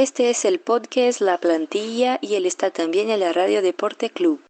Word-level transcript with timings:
Este 0.00 0.30
es 0.30 0.44
el 0.44 0.60
podcast 0.60 1.20
La 1.20 1.38
Plantilla 1.38 2.20
y 2.22 2.36
él 2.36 2.46
está 2.46 2.70
también 2.70 3.10
en 3.10 3.18
la 3.18 3.32
Radio 3.32 3.62
Deporte 3.62 4.10
Club. 4.10 4.40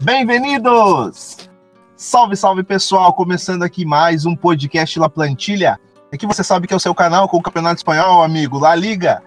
Bem-vindos! 0.00 1.48
Salve, 1.96 2.36
salve 2.36 2.62
pessoal! 2.62 3.14
Começando 3.14 3.62
aqui 3.62 3.86
mais 3.86 4.26
um 4.26 4.36
podcast 4.36 4.98
La 4.98 5.08
Plantilha. 5.08 5.80
Aqui 6.12 6.26
você 6.26 6.44
sabe 6.44 6.68
que 6.68 6.74
é 6.74 6.76
o 6.76 6.78
seu 6.78 6.94
canal 6.94 7.26
com 7.26 7.38
o 7.38 7.42
Campeonato 7.42 7.76
Espanhol, 7.76 8.22
amigo, 8.22 8.58
La 8.58 8.74
Liga. 8.74 9.22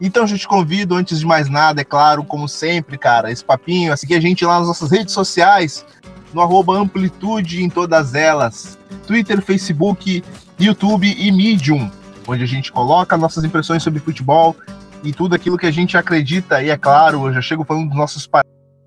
Então 0.00 0.24
eu 0.24 0.38
te 0.38 0.46
convido, 0.46 0.94
antes 0.94 1.18
de 1.20 1.26
mais 1.26 1.48
nada, 1.48 1.80
é 1.80 1.84
claro, 1.84 2.22
como 2.22 2.48
sempre, 2.48 2.96
cara, 2.96 3.30
esse 3.32 3.44
papinho, 3.44 3.92
a 3.92 3.96
seguir 3.96 4.14
a 4.14 4.20
gente 4.20 4.44
lá 4.44 4.58
nas 4.58 4.68
nossas 4.68 4.90
redes 4.90 5.12
sociais, 5.12 5.84
no 6.32 6.40
arroba 6.40 6.76
Amplitude 6.76 7.62
em 7.62 7.68
todas 7.68 8.14
elas, 8.14 8.78
Twitter, 9.06 9.42
Facebook, 9.42 10.22
YouTube 10.58 11.12
e 11.18 11.32
Medium, 11.32 11.90
onde 12.26 12.42
a 12.42 12.46
gente 12.46 12.70
coloca 12.70 13.16
nossas 13.16 13.42
impressões 13.42 13.82
sobre 13.82 14.00
futebol 14.00 14.54
e 15.02 15.12
tudo 15.12 15.34
aquilo 15.34 15.58
que 15.58 15.66
a 15.66 15.70
gente 15.70 15.96
acredita. 15.96 16.62
E 16.62 16.70
é 16.70 16.76
claro, 16.76 17.26
eu 17.26 17.34
já 17.34 17.40
chego 17.40 17.64
falando 17.64 17.88
dos 17.88 17.96
nossos 17.96 18.28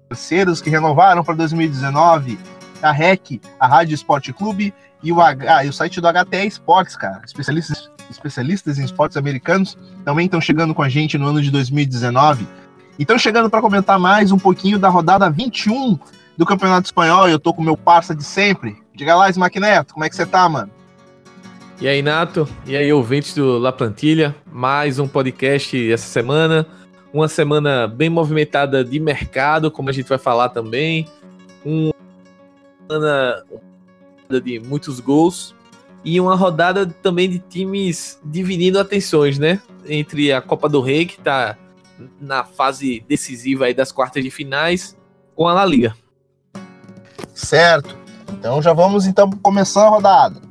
parceiros 0.10 0.62
que 0.62 0.70
renovaram 0.70 1.24
para 1.24 1.36
2019, 1.36 2.40
a 2.82 2.92
REC, 2.92 3.42
a 3.60 3.68
Rádio 3.68 3.96
Esporte 3.96 4.34
Clube 4.34 4.74
e 5.04 5.12
o, 5.12 5.22
H, 5.22 5.58
ah, 5.58 5.66
e 5.66 5.70
o 5.70 5.74
site 5.74 6.00
do 6.00 6.08
HTE 6.08 6.48
Esportes, 6.48 6.96
cara. 6.96 7.22
Especialistas, 7.26 7.90
especialistas 8.12 8.78
em 8.78 8.84
esportes 8.84 9.18
americanos 9.18 9.78
também 10.06 10.26
estão 10.26 10.40
chegando 10.40 10.74
com 10.74 10.82
a 10.82 10.90
gente 10.90 11.18
no 11.18 11.28
ano 11.28 11.42
de 11.42 11.50
2019. 11.50 12.48
E 13.00 13.04
estão 13.04 13.18
chegando 13.18 13.50
para 13.50 13.62
comentar 13.62 13.98
mais 13.98 14.32
um 14.32 14.38
pouquinho 14.38 14.78
da 14.78 14.90
rodada 14.90 15.30
21 15.30 15.98
do 16.38 16.46
Campeonato 16.46 16.86
Espanhol. 16.86 17.28
Eu 17.28 17.40
tô 17.40 17.54
com 17.54 17.64
meu 17.64 17.78
parça 17.78 18.14
de 18.14 18.24
sempre. 18.24 18.78
Diga 18.94 19.16
lá, 19.16 19.30
Smack 19.30 19.60
Neto, 19.60 19.94
como 19.94 20.06
é 20.06 20.10
que 20.10 20.16
você 20.16 20.26
tá, 20.26 20.48
mano? 20.48 20.70
E 21.80 21.88
aí, 21.88 22.02
Nato? 22.02 22.48
E 22.68 22.78
aí, 22.78 22.94
ouvintes 22.94 23.34
do 23.34 23.58
La 23.58 23.72
Plantilha? 23.72 24.36
Mais 24.52 25.00
um 25.00 25.08
podcast 25.08 25.92
essa 25.92 26.08
semana 26.08 26.68
uma 27.14 27.28
semana 27.28 27.88
bem 27.88 28.10
movimentada 28.10 28.84
de 28.84 29.00
mercado, 29.00 29.70
como 29.70 29.90
a 29.90 29.92
gente 29.92 30.08
vai 30.08 30.18
falar 30.18 30.50
também, 30.50 31.08
uma 31.64 31.94
semana 32.88 33.44
de 34.44 34.60
muitos 34.60 35.00
gols 35.00 35.54
e 36.04 36.20
uma 36.20 36.36
rodada 36.36 36.86
também 36.86 37.30
de 37.30 37.40
times 37.40 38.20
dividindo 38.24 38.80
atenções, 38.80 39.38
né? 39.38 39.62
Entre 39.88 40.32
a 40.32 40.42
Copa 40.42 40.68
do 40.68 40.82
Rei, 40.82 41.06
que 41.06 41.18
está 41.18 41.58
na 42.20 42.44
fase 42.44 43.04
decisiva 43.08 43.66
aí 43.66 43.74
das 43.74 43.92
quartas 43.92 44.24
de 44.24 44.32
finais, 44.32 44.98
com 45.36 45.48
a 45.48 45.54
La 45.54 45.66
Liga. 45.66 45.96
Certo. 47.34 47.96
Então 48.32 48.62
já 48.62 48.74
vamos 48.74 49.06
então 49.06 49.30
começar 49.30 49.86
a 49.86 49.90
rodada. 49.90 50.42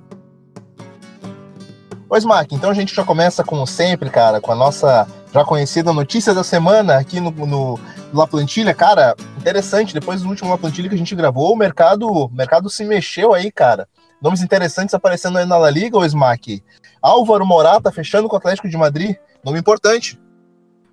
Pois, 2.09 2.25
Mark, 2.25 2.51
então 2.53 2.71
a 2.71 2.75
gente 2.75 2.95
já 2.95 3.05
começa, 3.05 3.45
como 3.45 3.67
sempre, 3.67 4.11
cara, 4.11 4.41
com 4.41 4.51
a 4.51 4.57
nossa 4.57 5.07
já 5.33 5.45
conhecida 5.45 5.93
notícia 5.93 6.35
da 6.35 6.43
semana 6.43 6.97
aqui 6.97 7.21
no, 7.21 7.31
no, 7.31 7.79
La 8.13 8.27
Plantilha. 8.27 8.75
Cara, 8.75 9.15
interessante, 9.39 9.95
depois 9.95 10.23
do 10.23 10.29
último 10.29 10.51
La 10.51 10.59
Plantilha 10.59 10.89
que 10.89 10.95
a 10.97 10.99
gente 10.99 11.15
gravou, 11.15 11.53
o 11.53 11.57
mercado, 11.57 12.09
o 12.09 12.29
mercado 12.29 12.69
se 12.69 12.85
mexeu 12.85 13.33
aí, 13.33 13.51
cara. 13.51 13.89
Nomes 14.21 14.43
interessantes 14.43 14.95
aparecendo 14.95 15.39
aí 15.39 15.47
na 15.47 15.57
La 15.57 15.71
Liga, 15.71 15.97
o 15.97 16.05
Smack. 16.05 16.63
Álvaro 17.01 17.47
Morata 17.47 17.91
fechando 17.91 18.29
com 18.29 18.37
o 18.37 18.39
Atlético 18.39 18.69
de 18.69 18.77
Madrid, 18.77 19.17
nome 19.45 19.59
importante. 19.59 20.21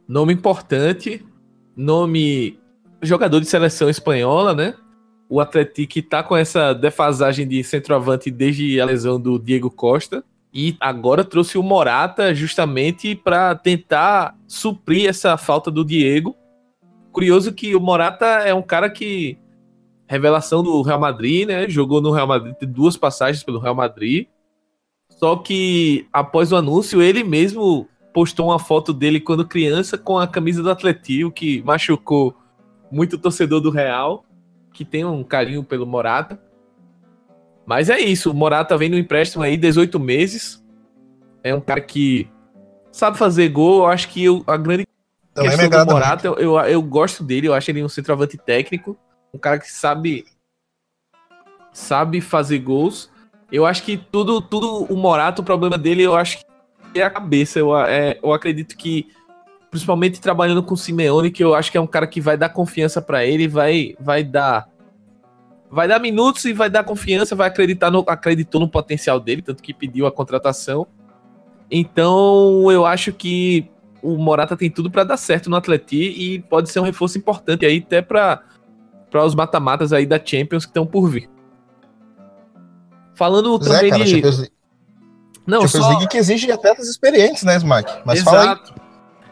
Nome 0.07 0.33
importante, 0.33 1.25
nome 1.75 2.57
jogador 3.01 3.41
de 3.41 3.45
seleção 3.45 3.89
espanhola, 3.89 4.53
né? 4.53 4.73
O 5.29 5.41
Atlético 5.41 6.01
tá 6.01 6.23
com 6.23 6.37
essa 6.37 6.73
defasagem 6.73 7.45
de 7.45 7.61
centroavante 7.63 8.31
desde 8.31 8.79
a 8.79 8.85
lesão 8.85 9.19
do 9.19 9.37
Diego 9.37 9.69
Costa 9.69 10.23
e 10.53 10.77
agora 10.79 11.25
trouxe 11.25 11.57
o 11.57 11.63
Morata 11.63 12.33
justamente 12.33 13.13
para 13.13 13.53
tentar 13.53 14.35
suprir 14.47 15.09
essa 15.09 15.35
falta 15.35 15.69
do 15.69 15.83
Diego. 15.83 16.35
Curioso 17.11 17.51
que 17.51 17.75
o 17.75 17.81
Morata 17.81 18.25
é 18.25 18.53
um 18.53 18.61
cara 18.61 18.89
que 18.89 19.37
revelação 20.07 20.63
do 20.63 20.81
Real 20.81 20.99
Madrid, 20.99 21.47
né? 21.47 21.69
Jogou 21.69 22.01
no 22.01 22.11
Real 22.11 22.27
Madrid, 22.27 22.55
duas 22.61 22.95
passagens 22.95 23.43
pelo 23.43 23.59
Real 23.59 23.75
Madrid. 23.75 24.27
Só 25.09 25.35
que 25.35 26.07
após 26.13 26.51
o 26.51 26.55
anúncio, 26.55 27.01
ele 27.01 27.23
mesmo 27.23 27.87
postou 28.13 28.47
uma 28.47 28.59
foto 28.59 28.93
dele 28.93 29.19
quando 29.19 29.47
criança 29.47 29.97
com 29.97 30.17
a 30.17 30.27
camisa 30.27 30.63
do 30.63 30.71
Atlético, 30.71 31.31
que 31.31 31.61
machucou 31.63 32.35
muito 32.91 33.15
o 33.15 33.19
torcedor 33.19 33.59
do 33.59 33.69
Real, 33.69 34.25
que 34.73 34.85
tem 34.85 35.05
um 35.05 35.23
carinho 35.23 35.63
pelo 35.63 35.85
Morata. 35.85 36.39
Mas 37.65 37.89
é 37.89 37.99
isso, 37.99 38.31
o 38.31 38.33
Morata 38.33 38.77
vem 38.77 38.89
no 38.89 38.97
empréstimo 38.97 39.43
aí 39.43 39.57
18 39.57 39.99
meses. 39.99 40.63
É 41.43 41.53
um 41.53 41.59
cara 41.59 41.81
que 41.81 42.29
sabe 42.91 43.17
fazer 43.17 43.49
gol. 43.49 43.79
Eu 43.79 43.87
acho 43.87 44.07
que 44.09 44.23
eu, 44.23 44.43
a 44.47 44.55
grande 44.55 44.85
Também 45.33 45.57
questão 45.57 45.85
do 45.85 45.91
Morata, 45.91 46.27
eu, 46.27 46.35
eu, 46.35 46.57
eu, 46.59 46.81
gosto 46.81 47.23
dele, 47.23 47.47
eu 47.47 47.53
acho 47.53 47.69
ele 47.69 47.83
um 47.83 47.89
centroavante 47.89 48.37
técnico. 48.37 48.97
Um 49.33 49.37
cara 49.37 49.59
que 49.59 49.71
sabe 49.71 50.25
sabe 51.71 52.21
fazer 52.21 52.59
gols. 52.59 53.09
Eu 53.51 53.65
acho 53.65 53.83
que 53.83 53.97
tudo, 53.97 54.41
tudo 54.41 54.85
o 54.91 54.97
Morata, 54.97 55.41
o 55.41 55.45
problema 55.45 55.77
dele, 55.77 56.01
eu 56.01 56.15
acho 56.15 56.39
que 56.93 56.99
é 56.99 57.03
a 57.03 57.09
cabeça. 57.09 57.59
Eu, 57.59 57.77
é, 57.77 58.19
eu 58.21 58.33
acredito 58.33 58.75
que, 58.75 59.07
principalmente 59.69 60.19
trabalhando 60.19 60.63
com 60.63 60.73
o 60.73 60.77
Simeone, 60.77 61.31
que 61.31 61.43
eu 61.43 61.53
acho 61.53 61.71
que 61.71 61.77
é 61.77 61.81
um 61.81 61.87
cara 61.87 62.07
que 62.07 62.19
vai 62.19 62.35
dar 62.35 62.49
confiança 62.49 63.01
para 63.01 63.25
ele, 63.25 63.47
vai, 63.47 63.95
vai 63.99 64.23
dar 64.23 64.67
vai 65.69 65.87
dar 65.87 65.99
minutos 65.99 66.45
e 66.45 66.53
vai 66.53 66.69
dar 66.69 66.83
confiança, 66.83 67.35
vai 67.35 67.47
acreditar 67.47 67.91
no, 67.91 68.03
acreditou 68.07 68.59
no 68.59 68.69
potencial 68.69 69.19
dele, 69.19 69.41
tanto 69.41 69.61
que 69.61 69.73
pediu 69.73 70.07
a 70.07 70.11
contratação. 70.11 70.87
Então, 71.69 72.71
eu 72.71 72.85
acho 72.85 73.11
que 73.11 73.69
o 74.01 74.15
Morata 74.15 74.55
tem 74.55 74.71
tudo 74.71 74.89
para 74.89 75.03
dar 75.03 75.17
certo 75.17 75.49
no 75.49 75.57
Atleti 75.57 75.97
e 75.97 76.39
pode 76.39 76.69
ser 76.69 76.79
um 76.79 76.83
reforço 76.83 77.17
importante 77.17 77.65
aí 77.65 77.83
até 77.85 78.01
para 78.01 78.41
para 79.09 79.23
os 79.25 79.35
mata-matas 79.35 79.93
aí 79.93 80.05
da 80.05 80.19
Champions 80.23 80.65
que 80.65 80.69
estão 80.69 80.85
por 80.85 81.09
vir. 81.09 81.29
Falando 83.15 83.61
Zé, 83.63 83.75
também 83.75 83.89
cara, 83.89 84.03
de 84.03 84.09
Champions... 84.09 84.51
Não, 85.45 85.61
Champions 85.61 85.83
só... 85.85 85.89
League 85.89 86.07
que 86.07 86.17
exige 86.17 86.51
atletas 86.51 86.87
experientes, 86.87 87.43
né, 87.43 87.57
Smack? 87.57 88.01
Mas 88.05 88.19
Exato. 88.19 88.73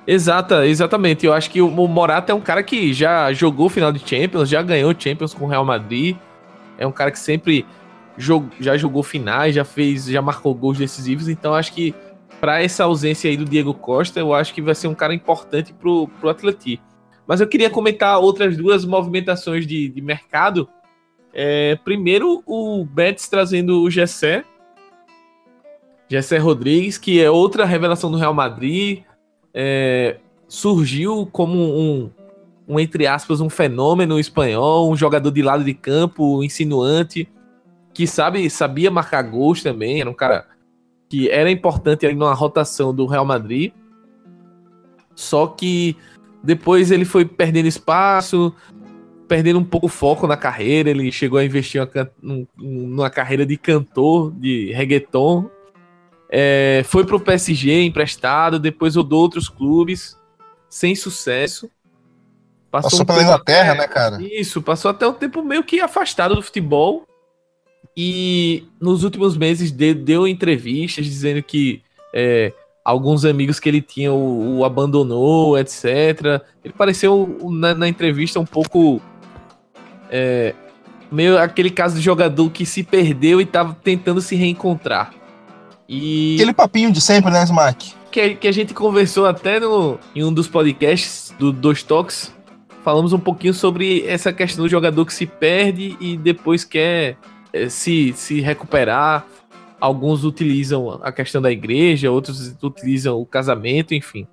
Exata, 0.08 0.68
exatamente. 0.68 1.26
Eu 1.26 1.34
acho 1.34 1.50
que 1.50 1.62
o 1.62 1.70
Morata 1.70 2.32
é 2.32 2.36
um 2.36 2.42
cara 2.42 2.62
que 2.62 2.94
já 2.94 3.34
jogou 3.34 3.70
final 3.70 3.92
de 3.92 4.00
Champions, 4.00 4.48
já 4.48 4.62
ganhou 4.62 4.94
Champions 4.98 5.34
com 5.34 5.46
o 5.46 5.48
Real 5.48 5.66
Madrid. 5.66 6.16
É 6.78 6.86
um 6.86 6.92
cara 6.92 7.10
que 7.10 7.18
sempre 7.18 7.66
jog, 8.18 8.50
já 8.60 8.78
jogou 8.78 9.02
finais, 9.02 9.56
já 9.56 9.66
fez, 9.66 10.06
já 10.06 10.22
marcou 10.22 10.54
gols 10.54 10.78
decisivos. 10.78 11.28
Então 11.28 11.56
acho 11.56 11.74
que 11.74 11.96
para 12.40 12.62
essa 12.62 12.84
ausência 12.84 13.30
aí 13.30 13.36
do 13.36 13.46
Diego 13.46 13.74
Costa, 13.74 14.20
eu 14.20 14.34
acho 14.34 14.54
que 14.54 14.62
vai 14.62 14.76
ser 14.76 14.88
um 14.88 14.96
cara 14.96 15.14
importante 15.14 15.74
pro, 15.74 16.08
pro 16.20 16.30
Atleti. 16.30 16.80
Mas 17.28 17.42
eu 17.42 17.48
queria 17.48 17.70
comentar 17.70 18.20
outras 18.20 18.56
duas 18.56 18.86
movimentações 18.86 19.66
de, 19.66 19.90
de 19.90 20.02
mercado. 20.02 20.70
É, 21.34 21.76
primeiro, 21.84 22.44
o 22.46 22.86
Betis 22.86 23.28
trazendo 23.28 23.82
o 23.82 23.90
Gessé. 23.90 24.46
Gessé 26.08 26.38
Rodrigues, 26.38 26.98
que 26.98 27.22
é 27.22 27.30
outra 27.30 27.66
revelação 27.66 28.12
do 28.12 28.18
Real 28.18 28.34
Madrid 28.34 29.04
é, 29.58 30.18
surgiu 30.50 31.28
como 31.32 31.58
um, 31.58 32.12
um, 32.68 32.80
entre 32.80 33.08
aspas, 33.08 33.40
um 33.40 33.50
fenômeno 33.50 34.20
espanhol, 34.20 34.92
um 34.92 34.96
jogador 34.98 35.32
de 35.32 35.42
lado 35.42 35.64
de 35.64 35.74
campo, 35.74 36.44
insinuante, 36.44 37.28
que 37.94 38.06
sabe, 38.06 38.50
sabia 38.50 38.92
marcar 38.92 39.22
gols 39.24 39.64
também, 39.64 40.02
era 40.02 40.10
um 40.10 40.14
cara 40.14 40.46
que 41.10 41.30
era 41.30 41.50
importante 41.50 42.06
ali 42.06 42.16
numa 42.16 42.34
rotação 42.34 42.94
do 42.94 43.06
Real 43.06 43.26
Madrid. 43.26 43.72
Só 45.16 45.48
que 45.48 45.96
depois 46.46 46.92
ele 46.92 47.06
foi 47.06 47.26
perdendo 47.26 47.68
espaço, 47.68 48.54
perdendo 49.28 49.60
um 49.60 49.64
pouco 49.64 49.88
o 49.88 49.90
foco 49.90 50.28
na 50.28 50.38
carreira. 50.38 50.90
Ele 50.90 51.12
chegou 51.12 51.40
a 51.40 51.46
investir 51.46 51.82
uma, 51.82 52.48
numa 52.58 53.10
carreira 53.10 53.46
de 53.46 53.58
cantor 53.58 54.32
de 54.32 54.72
reggaeton 54.72 55.50
é, 56.30 56.84
foi 56.86 57.06
pro 57.06 57.20
PSG 57.20 57.84
emprestado, 57.84 58.60
depois 58.60 58.96
rodou 58.96 59.22
outros 59.22 59.48
clubes, 59.48 60.18
sem 60.70 60.96
sucesso. 60.96 61.70
Passou, 62.72 62.90
passou 62.90 63.04
um 63.04 63.06
pela 63.06 63.24
Inglaterra, 63.24 63.72
até, 63.72 63.82
né, 63.82 63.88
cara? 63.88 64.22
Isso, 64.22 64.62
passou 64.62 64.92
até 64.92 65.08
um 65.08 65.14
tempo 65.14 65.44
meio 65.44 65.64
que 65.64 65.80
afastado 65.80 66.36
do 66.36 66.42
futebol. 66.42 67.08
E 67.96 68.68
nos 68.82 69.04
últimos 69.04 69.38
meses 69.38 69.72
deu, 69.72 69.96
deu 69.96 70.28
entrevistas 70.28 71.06
dizendo 71.06 71.42
que 71.42 71.82
é, 72.14 72.52
alguns 72.86 73.26
amigos 73.26 73.60
que 73.60 73.68
ele 73.68 73.82
tinha 73.82 74.14
o, 74.14 74.60
o 74.60 74.66
abandonou, 74.66 75.58
etc. 75.58 76.42
Ele 76.64 76.74
pareceu 76.78 77.38
na, 77.52 77.74
na 77.74 77.88
entrevista 77.88 78.40
um 78.40 78.46
pouco. 78.46 79.02
É, 80.10 80.54
meio 81.12 81.38
aquele 81.38 81.72
caso 81.72 81.96
de 81.96 82.02
jogador 82.02 82.50
que 82.52 82.66
se 82.66 82.84
perdeu 82.84 83.42
e 83.42 83.44
estava 83.44 83.76
tentando 83.84 84.22
se 84.22 84.36
reencontrar. 84.36 85.12
E... 85.90 86.36
Aquele 86.36 86.54
papinho 86.54 86.92
de 86.92 87.02
sempre, 87.02 87.32
né, 87.32 87.44
Smack? 87.44 87.94
que 88.16 88.22
a, 88.22 88.34
que 88.34 88.48
a 88.48 88.52
gente 88.52 88.74
conversou 88.74 89.26
até 89.26 89.60
no, 89.60 90.00
em 90.16 90.24
um 90.24 90.34
dos 90.34 90.48
podcasts 90.48 91.36
do 91.38 91.52
Dois 91.52 91.84
Toques. 91.84 92.34
Falamos 92.82 93.12
um 93.12 93.20
pouquinho 93.20 93.54
sobre 93.54 94.08
essa 94.08 94.32
questão 94.32 94.64
do 94.64 94.70
jogador 94.70 95.06
que 95.06 95.14
se 95.14 95.26
perde 95.26 95.98
e 96.00 96.16
depois 96.16 96.64
quer 96.64 97.18
é, 97.52 97.68
se, 97.68 98.14
se 98.16 98.40
recuperar. 98.40 99.26
Alguns 99.86 100.24
utilizam 100.24 101.00
a 101.04 101.12
questão 101.12 101.40
da 101.40 101.52
igreja, 101.52 102.10
outros 102.10 102.56
utilizam 102.64 103.22
o 103.22 103.26
casamento, 103.26 103.94
enfim. 103.94 104.28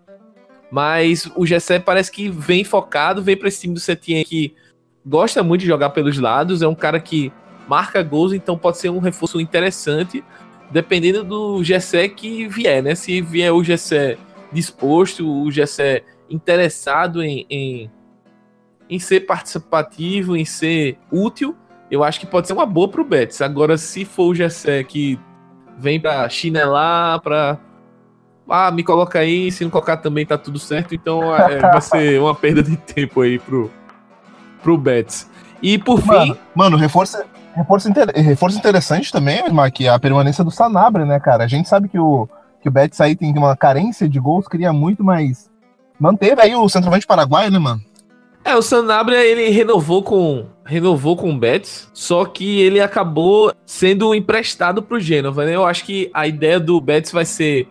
Mas 0.70 1.30
o 1.36 1.44
Gessé 1.44 1.78
parece 1.78 2.10
que 2.10 2.30
vem 2.30 2.64
focado, 2.64 3.22
vem 3.22 3.36
para 3.36 3.48
esse 3.48 3.60
time 3.60 3.74
do 3.74 3.80
Setien 3.80 4.24
que 4.24 4.54
gosta 5.04 5.42
muito 5.42 5.60
de 5.60 5.66
jogar 5.66 5.90
pelos 5.90 6.16
lados, 6.16 6.62
é 6.62 6.66
um 6.66 6.74
cara 6.74 6.98
que 6.98 7.30
marca 7.68 8.02
gols, 8.02 8.32
então 8.32 8.56
pode 8.56 8.78
ser 8.78 8.88
um 8.88 8.98
reforço 8.98 9.38
interessante, 9.42 10.24
dependendo 10.70 11.22
do 11.22 11.62
Gessé 11.62 12.08
que 12.08 12.48
vier, 12.48 12.82
né? 12.82 12.94
Se 12.94 13.20
vier 13.20 13.52
o 13.52 13.62
Gessé 13.62 14.16
disposto, 14.50 15.30
o 15.30 15.50
Gessé 15.50 16.02
interessado 16.30 17.22
em, 17.22 17.44
em, 17.50 17.90
em 18.88 18.98
ser 18.98 19.26
participativo, 19.26 20.34
em 20.34 20.46
ser 20.46 20.96
útil, 21.12 21.54
eu 21.90 22.02
acho 22.02 22.18
que 22.18 22.26
pode 22.26 22.46
ser 22.46 22.54
uma 22.54 22.64
boa 22.64 22.88
pro 22.88 23.04
Betis. 23.04 23.42
Agora, 23.42 23.76
se 23.76 24.06
for 24.06 24.28
o 24.28 24.34
Gessé 24.34 24.82
que 24.82 25.20
vem 25.82 26.00
para 26.00 26.28
chinelar, 26.28 27.20
para 27.20 27.58
ah, 28.48 28.70
me 28.70 28.84
coloca 28.84 29.18
aí, 29.18 29.50
se 29.50 29.64
não 29.64 29.70
colocar 29.70 29.96
também 29.96 30.24
tá 30.24 30.38
tudo 30.38 30.58
certo, 30.58 30.94
então 30.94 31.34
é, 31.34 31.58
vai 31.58 31.80
ser 31.82 32.20
uma 32.20 32.34
perda 32.34 32.62
de 32.62 32.76
tempo 32.76 33.20
aí 33.20 33.38
pro, 33.38 33.70
pro 34.62 34.78
Betis. 34.78 35.28
E 35.60 35.78
por 35.78 36.04
mano, 36.04 36.34
fim. 36.34 36.40
Mano, 36.54 36.76
reforço, 36.76 37.18
reforço, 37.54 37.88
inter, 37.88 38.10
reforço 38.14 38.58
interessante 38.58 39.10
também, 39.10 39.42
Mark, 39.50 39.74
a 39.82 39.98
permanência 39.98 40.44
do 40.44 40.50
Sanabria, 40.50 41.06
né, 41.06 41.18
cara? 41.18 41.44
A 41.44 41.48
gente 41.48 41.68
sabe 41.68 41.88
que 41.88 41.98
o, 41.98 42.28
que 42.60 42.68
o 42.68 42.72
Betis 42.72 43.00
aí 43.00 43.16
tem 43.16 43.36
uma 43.36 43.56
carência 43.56 44.08
de 44.08 44.20
gols, 44.20 44.46
queria 44.46 44.72
muito, 44.72 45.02
mas 45.02 45.50
manteve 45.98 46.40
aí 46.40 46.54
o 46.54 46.68
centroavante 46.68 47.06
paraguaio, 47.06 47.50
né, 47.50 47.58
mano? 47.58 47.80
É, 48.44 48.54
o 48.56 48.62
Sanabria 48.62 49.24
ele 49.24 49.50
renovou 49.50 50.02
com 50.02 50.46
renovou 50.64 51.16
com 51.16 51.30
o 51.30 51.38
Betis, 51.38 51.90
só 51.92 52.24
que 52.24 52.60
ele 52.60 52.80
acabou 52.80 53.52
sendo 53.66 54.14
emprestado 54.14 54.82
pro 54.82 55.00
Genova, 55.00 55.44
né? 55.44 55.54
Eu 55.54 55.64
acho 55.64 55.84
que 55.84 56.10
a 56.14 56.26
ideia 56.26 56.60
do 56.60 56.80
Betis 56.80 57.12
vai 57.12 57.24
ser 57.24 57.68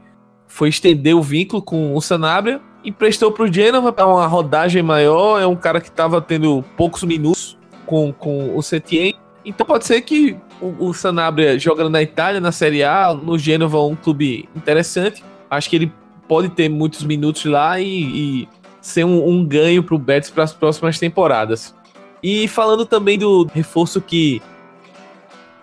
foi 0.48 0.68
estender 0.68 1.16
o 1.16 1.22
vínculo 1.22 1.62
com 1.62 1.96
o 1.96 2.02
Sanabria, 2.02 2.60
emprestou 2.84 3.32
para 3.32 3.44
o 3.44 3.52
Genova 3.52 3.94
para 3.94 4.06
uma 4.06 4.28
rodagem 4.28 4.84
maior. 4.84 5.42
É 5.42 5.48
um 5.48 5.56
cara 5.56 5.80
que 5.80 5.88
estava 5.88 6.22
tendo 6.22 6.64
poucos 6.76 7.04
minutos 7.04 7.58
com, 7.86 8.12
com 8.12 8.56
o 8.56 8.62
Setien. 8.62 9.16
Então 9.46 9.66
pode 9.66 9.86
ser 9.86 10.02
que 10.02 10.38
o, 10.62 10.88
o, 10.88 10.94
Sanabria 10.94 11.58
jogando 11.58 11.90
na 11.90 12.02
Itália, 12.02 12.40
na 12.40 12.52
Série 12.52 12.84
A, 12.84 13.14
no 13.14 13.38
Genova, 13.38 13.82
um 13.82 13.96
clube 13.96 14.48
interessante. 14.56 15.24
Acho 15.50 15.70
que 15.70 15.76
ele 15.76 15.92
pode 16.28 16.50
ter 16.50 16.70
muitos 16.70 17.04
minutos 17.04 17.46
lá 17.46 17.80
e, 17.80 17.88
e 17.88 18.50
ser 18.80 19.04
um, 19.04 19.28
um 19.28 19.46
ganho 19.46 19.84
para 19.84 19.96
o 19.96 20.00
Betis 20.00 20.30
para 20.30 20.44
as 20.44 20.54
próximas 20.54 21.00
temporadas. 21.00 21.76
E 22.24 22.48
falando 22.48 22.86
também 22.86 23.18
do 23.18 23.46
reforço 23.46 24.00
que 24.02 24.42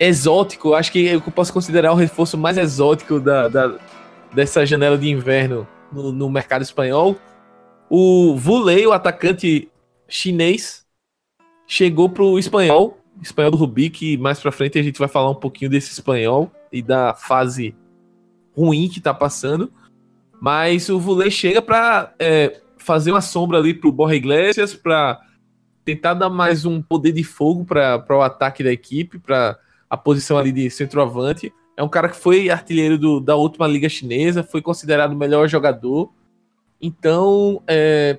exótico, 0.00 0.74
acho 0.74 0.92
que 0.92 1.06
eu 1.06 1.20
posso 1.20 1.52
considerar 1.52 1.92
o 1.92 1.96
reforço 1.96 2.38
mais 2.38 2.56
exótico 2.56 3.18
da, 3.20 3.48
da 3.48 3.78
dessa 4.32 4.64
janela 4.64 4.98
de 4.98 5.08
inverno 5.08 5.66
no, 5.92 6.12
no 6.12 6.30
mercado 6.30 6.62
espanhol. 6.62 7.16
O 7.88 8.36
Vulei, 8.36 8.86
o 8.86 8.92
atacante 8.92 9.68
chinês, 10.06 10.86
chegou 11.66 12.08
pro 12.08 12.38
espanhol, 12.38 12.98
espanhol 13.22 13.50
do 13.50 13.56
Rubi, 13.56 13.90
que 13.90 14.16
mais 14.16 14.40
pra 14.40 14.52
frente 14.52 14.78
a 14.78 14.82
gente 14.82 14.98
vai 14.98 15.08
falar 15.08 15.30
um 15.30 15.34
pouquinho 15.34 15.70
desse 15.70 15.92
espanhol 15.92 16.50
e 16.72 16.82
da 16.82 17.14
fase 17.14 17.74
ruim 18.56 18.88
que 18.88 19.00
tá 19.00 19.14
passando. 19.14 19.72
Mas 20.40 20.88
o 20.88 20.98
Vulei 20.98 21.30
chega 21.30 21.60
para 21.60 22.14
é, 22.18 22.60
fazer 22.76 23.10
uma 23.10 23.20
sombra 23.20 23.58
ali 23.58 23.74
pro 23.74 23.90
Borja 23.92 24.14
Iglesias, 24.14 24.74
para 24.74 25.20
tentar 25.88 26.12
dar 26.12 26.28
mais 26.28 26.66
um 26.66 26.82
poder 26.82 27.12
de 27.12 27.24
fogo 27.24 27.64
para 27.64 28.04
o 28.10 28.20
ataque 28.20 28.62
da 28.62 28.70
equipe, 28.70 29.18
para 29.18 29.58
a 29.88 29.96
posição 29.96 30.36
ali 30.36 30.52
de 30.52 30.68
centroavante. 30.68 31.50
É 31.78 31.82
um 31.82 31.88
cara 31.88 32.10
que 32.10 32.16
foi 32.16 32.50
artilheiro 32.50 32.98
do, 32.98 33.20
da 33.20 33.36
última 33.36 33.66
liga 33.66 33.88
chinesa, 33.88 34.42
foi 34.42 34.60
considerado 34.60 35.12
o 35.12 35.16
melhor 35.16 35.48
jogador. 35.48 36.12
Então, 36.78 37.62
é, 37.66 38.18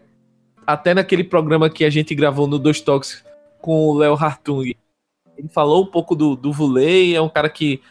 até 0.66 0.96
naquele 0.96 1.24
programa 1.24 1.70
que 1.70 1.86
a 1.86 1.92
gente 1.92 2.16
gravou 2.16 2.48
no 2.48 2.58
Dois 2.58 2.82
Toques 2.82 3.24
com 3.62 3.90
o 3.90 3.94
Léo 4.00 4.16
Hartung, 4.16 4.76
ele 5.38 5.48
falou 5.50 5.84
um 5.84 5.92
pouco 5.92 6.16
do, 6.16 6.36
do 6.36 6.52
Vulei, 6.52 7.16
é 7.16 7.22
um 7.22 7.30
cara 7.30 7.52
que, 7.52 7.84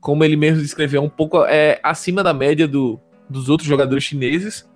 como 0.00 0.22
ele 0.22 0.36
mesmo 0.36 0.62
descreveu, 0.62 1.02
é 1.02 1.04
um 1.04 1.10
pouco 1.10 1.44
é, 1.46 1.80
acima 1.82 2.22
da 2.22 2.32
média 2.32 2.68
do, 2.68 3.00
dos 3.28 3.48
outros 3.48 3.68
jogadores 3.68 4.04
chineses. 4.04 4.69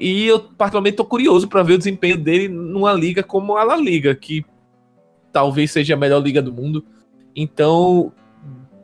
E 0.00 0.26
eu, 0.26 0.40
particularmente, 0.40 0.94
estou 0.94 1.04
curioso 1.04 1.46
para 1.46 1.62
ver 1.62 1.74
o 1.74 1.78
desempenho 1.78 2.16
dele 2.16 2.48
numa 2.48 2.92
liga 2.94 3.22
como 3.22 3.58
a 3.58 3.62
La 3.62 3.76
Liga, 3.76 4.14
que 4.14 4.44
talvez 5.30 5.70
seja 5.70 5.92
a 5.92 5.96
melhor 5.96 6.22
liga 6.22 6.40
do 6.40 6.52
mundo. 6.52 6.82
Então, 7.36 8.10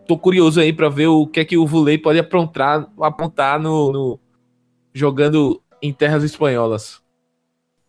tô 0.06 0.18
curioso 0.18 0.60
aí 0.60 0.74
para 0.74 0.90
ver 0.90 1.06
o 1.06 1.26
que 1.26 1.40
é 1.40 1.44
que 1.44 1.56
o 1.56 1.66
Vulei 1.66 1.96
pode 1.96 2.18
aprontar, 2.18 2.86
apontar 3.00 3.58
no, 3.58 3.92
no, 3.92 4.20
jogando 4.92 5.62
em 5.82 5.90
terras 5.90 6.22
espanholas. 6.22 7.00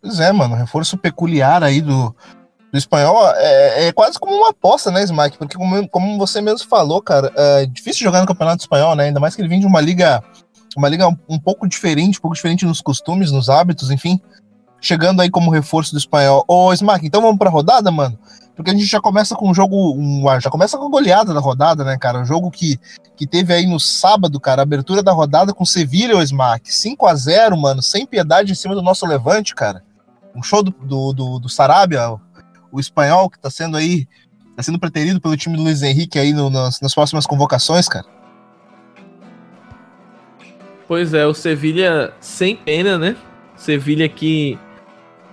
Pois 0.01 0.21
é, 0.21 0.31
mano, 0.31 0.55
reforço 0.55 0.97
peculiar 0.97 1.63
aí 1.63 1.81
do, 1.81 2.15
do 2.71 2.77
espanhol 2.77 3.27
é, 3.35 3.87
é, 3.87 3.91
quase 3.91 4.19
como 4.19 4.33
uma 4.33 4.49
aposta, 4.49 4.89
né, 4.89 5.03
Smack? 5.03 5.37
Porque 5.37 5.57
como, 5.57 5.87
como 5.89 6.17
você 6.17 6.39
mesmo 6.39 6.67
falou, 6.67 7.01
cara, 7.01 7.31
é 7.35 7.65
difícil 7.65 8.03
jogar 8.03 8.21
no 8.21 8.27
campeonato 8.27 8.61
espanhol, 8.61 8.95
né? 8.95 9.05
Ainda 9.05 9.19
mais 9.19 9.35
que 9.35 9.41
ele 9.41 9.49
vem 9.49 9.59
de 9.59 9.65
uma 9.65 9.81
liga, 9.81 10.23
uma 10.77 10.89
liga 10.89 11.07
um, 11.07 11.39
pouco 11.39 11.67
diferente, 11.67 12.19
um 12.19 12.21
pouco 12.21 12.35
diferente 12.35 12.65
nos 12.65 12.81
costumes, 12.81 13.31
nos 13.31 13.49
hábitos, 13.49 13.91
enfim. 13.91 14.19
Chegando 14.79 15.21
aí 15.21 15.29
como 15.29 15.51
reforço 15.51 15.91
do 15.91 15.97
espanhol. 15.97 16.45
Ô, 16.47 16.71
Smack, 16.73 17.05
então 17.05 17.21
vamos 17.21 17.37
pra 17.37 17.49
rodada, 17.49 17.91
mano? 17.91 18.17
porque 18.57 18.71
a 18.71 18.73
gente 18.73 18.87
já 18.87 18.99
começa 18.99 19.35
com 19.35 19.51
um 19.51 19.53
jogo, 19.53 19.93
um, 19.95 20.23
já 20.41 20.49
começa 20.49 20.79
com 20.79 20.87
a 20.87 20.89
goleada 20.89 21.31
da 21.31 21.39
rodada, 21.39 21.83
né, 21.83 21.95
cara? 21.95 22.19
Um 22.19 22.25
jogo 22.25 22.49
que, 22.49 22.79
que 23.15 23.27
teve 23.27 23.53
aí 23.53 23.67
no 23.67 23.79
sábado, 23.79 24.39
cara, 24.39 24.63
abertura 24.63 25.03
da 25.03 25.11
rodada 25.11 25.53
com 25.53 25.63
Sevilha 25.63 26.15
ou 26.15 26.23
Smack, 26.23 26.73
5 26.73 27.05
a 27.05 27.13
0 27.13 27.55
mano, 27.55 27.83
sem 27.83 28.03
piedade 28.03 28.51
em 28.51 28.55
cima 28.55 28.73
do 28.73 28.81
nosso 28.81 29.05
levante, 29.05 29.53
cara. 29.53 29.83
Um 30.35 30.41
show 30.41 30.63
do, 30.63 30.71
do, 30.71 31.13
do, 31.13 31.39
do 31.39 31.47
Sarabia, 31.47 32.09
o, 32.09 32.19
o, 32.71 32.79
espanhol, 32.79 33.29
que 33.29 33.37
tá 33.37 33.51
sendo 33.51 33.77
aí, 33.77 34.07
tá 34.55 34.63
sendo 34.63 34.79
preterido 34.79 35.21
pelo 35.21 35.37
time 35.37 35.55
do 35.55 35.61
Luiz 35.61 35.83
Henrique 35.83 36.17
aí 36.17 36.33
no, 36.33 36.49
nas, 36.49 36.81
nas 36.81 36.95
próximas 36.95 37.27
convocações, 37.27 37.87
cara. 37.87 38.07
Pois 40.87 41.13
é, 41.13 41.25
o 41.27 41.33
Sevilha 41.33 42.13
sem 42.21 42.55
pena, 42.55 42.97
né? 42.97 43.17
Sevilha 43.57 44.07
que 44.07 44.57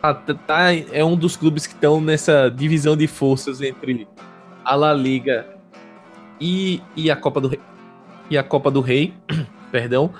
tá, 0.02 0.14
tá, 0.14 0.74
é 0.74 1.04
um 1.04 1.16
dos 1.16 1.36
clubes 1.36 1.64
que 1.64 1.74
estão 1.74 2.00
nessa 2.00 2.48
divisão 2.48 2.96
de 2.96 3.06
forças 3.06 3.60
entre 3.60 4.08
a 4.64 4.74
La 4.74 4.92
Liga 4.92 5.46
e, 6.40 6.82
e 6.96 7.08
a 7.08 7.14
Copa 7.14 7.40
do 7.40 7.48
Rei. 7.48 7.60
E 8.28 8.36
a 8.36 8.42
Copa 8.42 8.68
do 8.68 8.80
Rei, 8.80 9.14
perdão. 9.70 10.12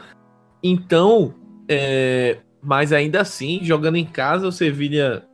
Então, 0.63 1.35
é, 1.69 2.39
mas 2.63 2.93
ainda 2.93 3.21
assim, 3.21 3.59
jogando 3.63 3.97
em 3.97 4.05
casa, 4.05 4.47
o 4.47 4.53
Sevilha 4.53 5.25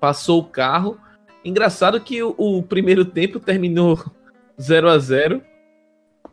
passou 0.00 0.40
o 0.40 0.44
carro. 0.44 0.98
Engraçado 1.44 2.00
que 2.00 2.20
o, 2.20 2.34
o 2.36 2.62
primeiro 2.64 3.04
tempo 3.04 3.38
terminou 3.38 4.04
0 4.60 4.88
a 4.88 4.98
0 4.98 5.47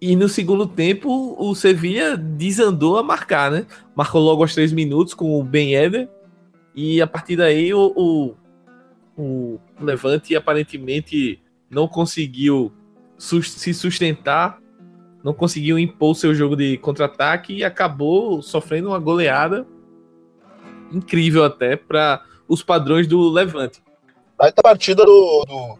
e 0.01 0.15
no 0.15 0.27
segundo 0.27 0.67
tempo 0.67 1.35
o 1.37 1.55
Sevilha 1.55 2.17
desandou 2.17 2.97
a 2.97 3.03
marcar, 3.03 3.51
né? 3.51 3.65
Marcou 3.95 4.21
logo 4.21 4.41
aos 4.41 4.53
três 4.53 4.71
minutos 4.71 5.13
com 5.13 5.39
o 5.39 5.43
Ben 5.43 5.73
Eder 5.73 6.09
e 6.75 7.01
a 7.01 7.07
partir 7.07 7.35
daí 7.37 7.73
o, 7.73 7.93
o, 7.95 8.35
o 9.17 9.59
Levante 9.79 10.35
aparentemente 10.35 11.41
não 11.69 11.87
conseguiu 11.87 12.71
se 13.17 13.73
sustentar, 13.73 14.59
não 15.23 15.33
conseguiu 15.33 15.79
impor 15.79 16.15
seu 16.15 16.35
jogo 16.35 16.55
de 16.55 16.77
contra-ataque 16.77 17.53
e 17.53 17.63
acabou 17.63 18.41
sofrendo 18.41 18.89
uma 18.89 18.99
goleada 18.99 19.65
incrível 20.91 21.43
até 21.43 21.75
para 21.75 22.21
os 22.47 22.61
padrões 22.61 23.07
do 23.07 23.29
Levante. 23.29 23.81
Vai 24.37 24.49
estar 24.49 24.61
partida 24.61 25.05
do, 25.05 25.45
do 25.47 25.79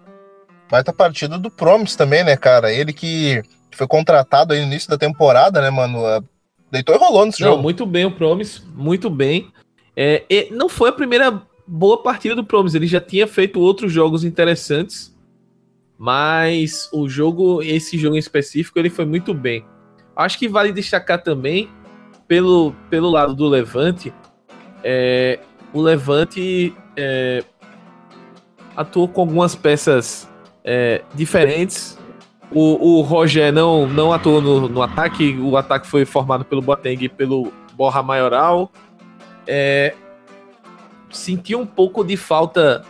vai 0.69 0.79
estar 0.79 0.93
partida 0.93 1.38
do 1.38 1.51
Promise 1.51 1.98
também, 1.98 2.24
né, 2.24 2.38
cara? 2.38 2.72
Ele 2.72 2.93
que 2.93 3.43
foi 3.75 3.88
contratado 3.88 4.53
aí 4.53 4.60
no 4.62 4.67
início 4.67 4.89
da 4.89 4.98
temporada, 4.98 5.62
né, 5.62 5.70
mano? 5.70 6.00
Deitou 6.72 6.96
e 6.96 6.98
rolou 6.98 7.25
nesse 7.25 7.41
Não, 7.41 7.51
jogo. 7.51 7.63
Muito 7.63 7.86
bem 7.86 8.05
o 8.05 8.12
Promise, 8.12 8.62
muito 8.74 9.10
bem. 9.10 9.51
É, 9.96 10.48
não 10.51 10.67
foi 10.67 10.89
a 10.89 10.94
primeira 10.94 11.41
boa 11.67 12.01
partida 12.01 12.36
do 12.36 12.44
Promise, 12.44 12.77
ele 12.77 12.88
já 12.88 13.00
tinha 13.00 13.25
feito 13.25 13.60
outros 13.60 13.91
jogos 13.91 14.24
interessantes, 14.24 15.15
mas 15.98 16.89
o 16.91 17.08
jogo, 17.08 17.62
esse 17.62 17.98
jogo 17.98 18.15
em 18.15 18.20
específico, 18.20 18.77
ele 18.77 18.89
foi 18.89 19.05
muito 19.05 19.34
bem. 19.34 19.65
Acho 20.15 20.38
que 20.38 20.48
vale 20.48 20.72
destacar 20.72 21.22
também, 21.24 21.70
pelo, 22.27 22.74
pelo 22.89 23.10
lado 23.10 23.34
do 23.34 23.48
Levante, 23.48 24.13
é, 24.84 25.39
o 25.74 25.82
Levante 25.82 26.75
é, 26.96 27.44
atuou 28.75 29.08
com 29.08 29.22
algumas 29.22 29.55
peças 29.55 30.29
é, 30.63 31.01
diferentes. 31.13 31.94
O, 32.51 32.99
o 32.99 33.01
Roger 33.01 33.51
não, 33.51 33.87
não 33.87 34.13
atuou 34.13 34.41
no, 34.41 34.69
no 34.69 34.81
ataque, 34.81 35.37
o 35.39 35.57
ataque 35.57 35.87
foi 35.87 36.05
formado 36.05 36.45
pelo 36.45 36.61
Boateng 36.61 37.03
e 37.03 37.09
pelo 37.09 37.51
Borra 37.73 38.01
Maioral. 38.03 38.71
É, 39.47 39.93
senti 41.09 41.55
um 41.55 41.65
pouco 41.65 42.03
de 42.03 42.15
falta 42.15 42.83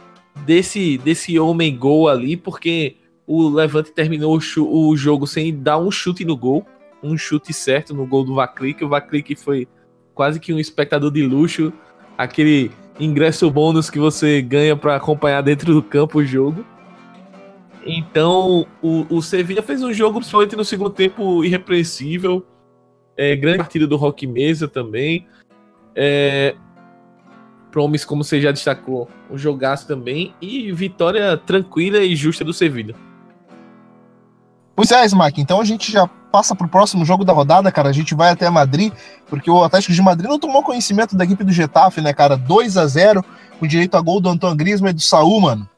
desse, 0.45 0.97
desse 0.97 1.39
homem 1.39 1.75
gol 1.75 2.07
ali, 2.07 2.35
porque 2.35 2.97
o 3.25 3.50
Levante 3.50 3.91
terminou 3.91 4.38
o, 4.38 4.89
o 4.89 4.97
jogo 4.97 5.25
sem 5.25 5.57
dar 5.57 5.77
um 5.77 5.89
chute 5.89 6.25
no 6.25 6.35
gol, 6.35 6.65
um 7.01 7.17
chute 7.17 7.53
certo 7.53 7.93
no 7.93 8.05
gol 8.05 8.24
do 8.24 8.35
Vaclick. 8.35 8.83
O 8.83 8.89
Vaclick 8.89 9.35
foi 9.35 9.67
quase 10.13 10.39
que 10.39 10.53
um 10.53 10.59
espectador 10.59 11.12
de 11.12 11.25
luxo, 11.25 11.74
aquele 12.17 12.71
ingresso 13.00 13.50
bônus 13.50 13.89
que 13.89 14.00
você 14.00 14.41
ganha 14.41 14.75
para 14.75 14.95
acompanhar 14.95 15.41
dentro 15.41 15.74
do 15.74 15.81
campo 15.81 16.19
o 16.19 16.25
jogo. 16.25 16.65
Então, 17.86 18.65
o, 18.82 19.06
o 19.10 19.22
Sevilla 19.22 19.62
fez 19.62 19.84
um 19.84 19.94
jogo, 19.94 20.20
principalmente 20.20 20.56
no 20.56 20.65
segundo 20.65 20.89
tempo, 20.89 21.44
irrepreensível. 21.44 22.46
É, 23.15 23.36
grande 23.36 23.60
partida 23.60 23.86
do 23.86 23.96
Rock 23.96 24.25
Mesa 24.25 24.68
também. 24.68 25.27
É, 25.96 26.56
como 28.08 28.24
você 28.24 28.42
já 28.42 28.51
destacou, 28.51 29.10
um 29.30 29.38
jogaço 29.38 29.88
também. 29.88 30.34
E 30.42 30.72
vitória 30.72 31.38
tranquila 31.38 32.00
e 32.00 32.15
justa 32.15 32.44
do 32.44 32.54
Sevilla. 32.54 32.96
Pois 34.75 34.92
é, 34.92 35.06
Smack, 35.06 35.39
então 35.39 35.62
a 35.62 35.65
gente 35.65 35.89
já 35.92 36.06
passa 36.32 36.54
pro 36.54 36.68
próximo 36.68 37.06
jogo 37.06 37.24
da 37.24 37.32
rodada, 37.32 37.72
cara. 37.72 37.89
A 37.89 37.94
gente 37.94 38.13
vai 38.13 38.32
até 38.32 38.50
Madrid, 38.50 38.92
porque 39.27 39.50
o 39.50 39.63
Atlético 39.63 39.94
de 39.94 40.01
Madrid 40.01 40.30
não 40.30 40.39
tomou 40.39 40.63
conhecimento 40.63 41.15
da 41.15 41.24
equipe 41.24 41.44
do 41.44 41.51
Getafe, 41.51 42.01
né, 42.01 42.13
cara? 42.13 42.36
2 42.36 42.75
a 42.75 42.86
0 42.86 43.24
com 43.58 43.68
direito 43.68 43.96
a 43.96 44.01
gol 44.01 44.20
do 44.20 44.27
Antônio 44.27 44.58
Griezmann 44.58 44.92
e 44.92 44.96
do 44.96 45.01
Saúl, 45.01 45.39
mano. 45.39 45.70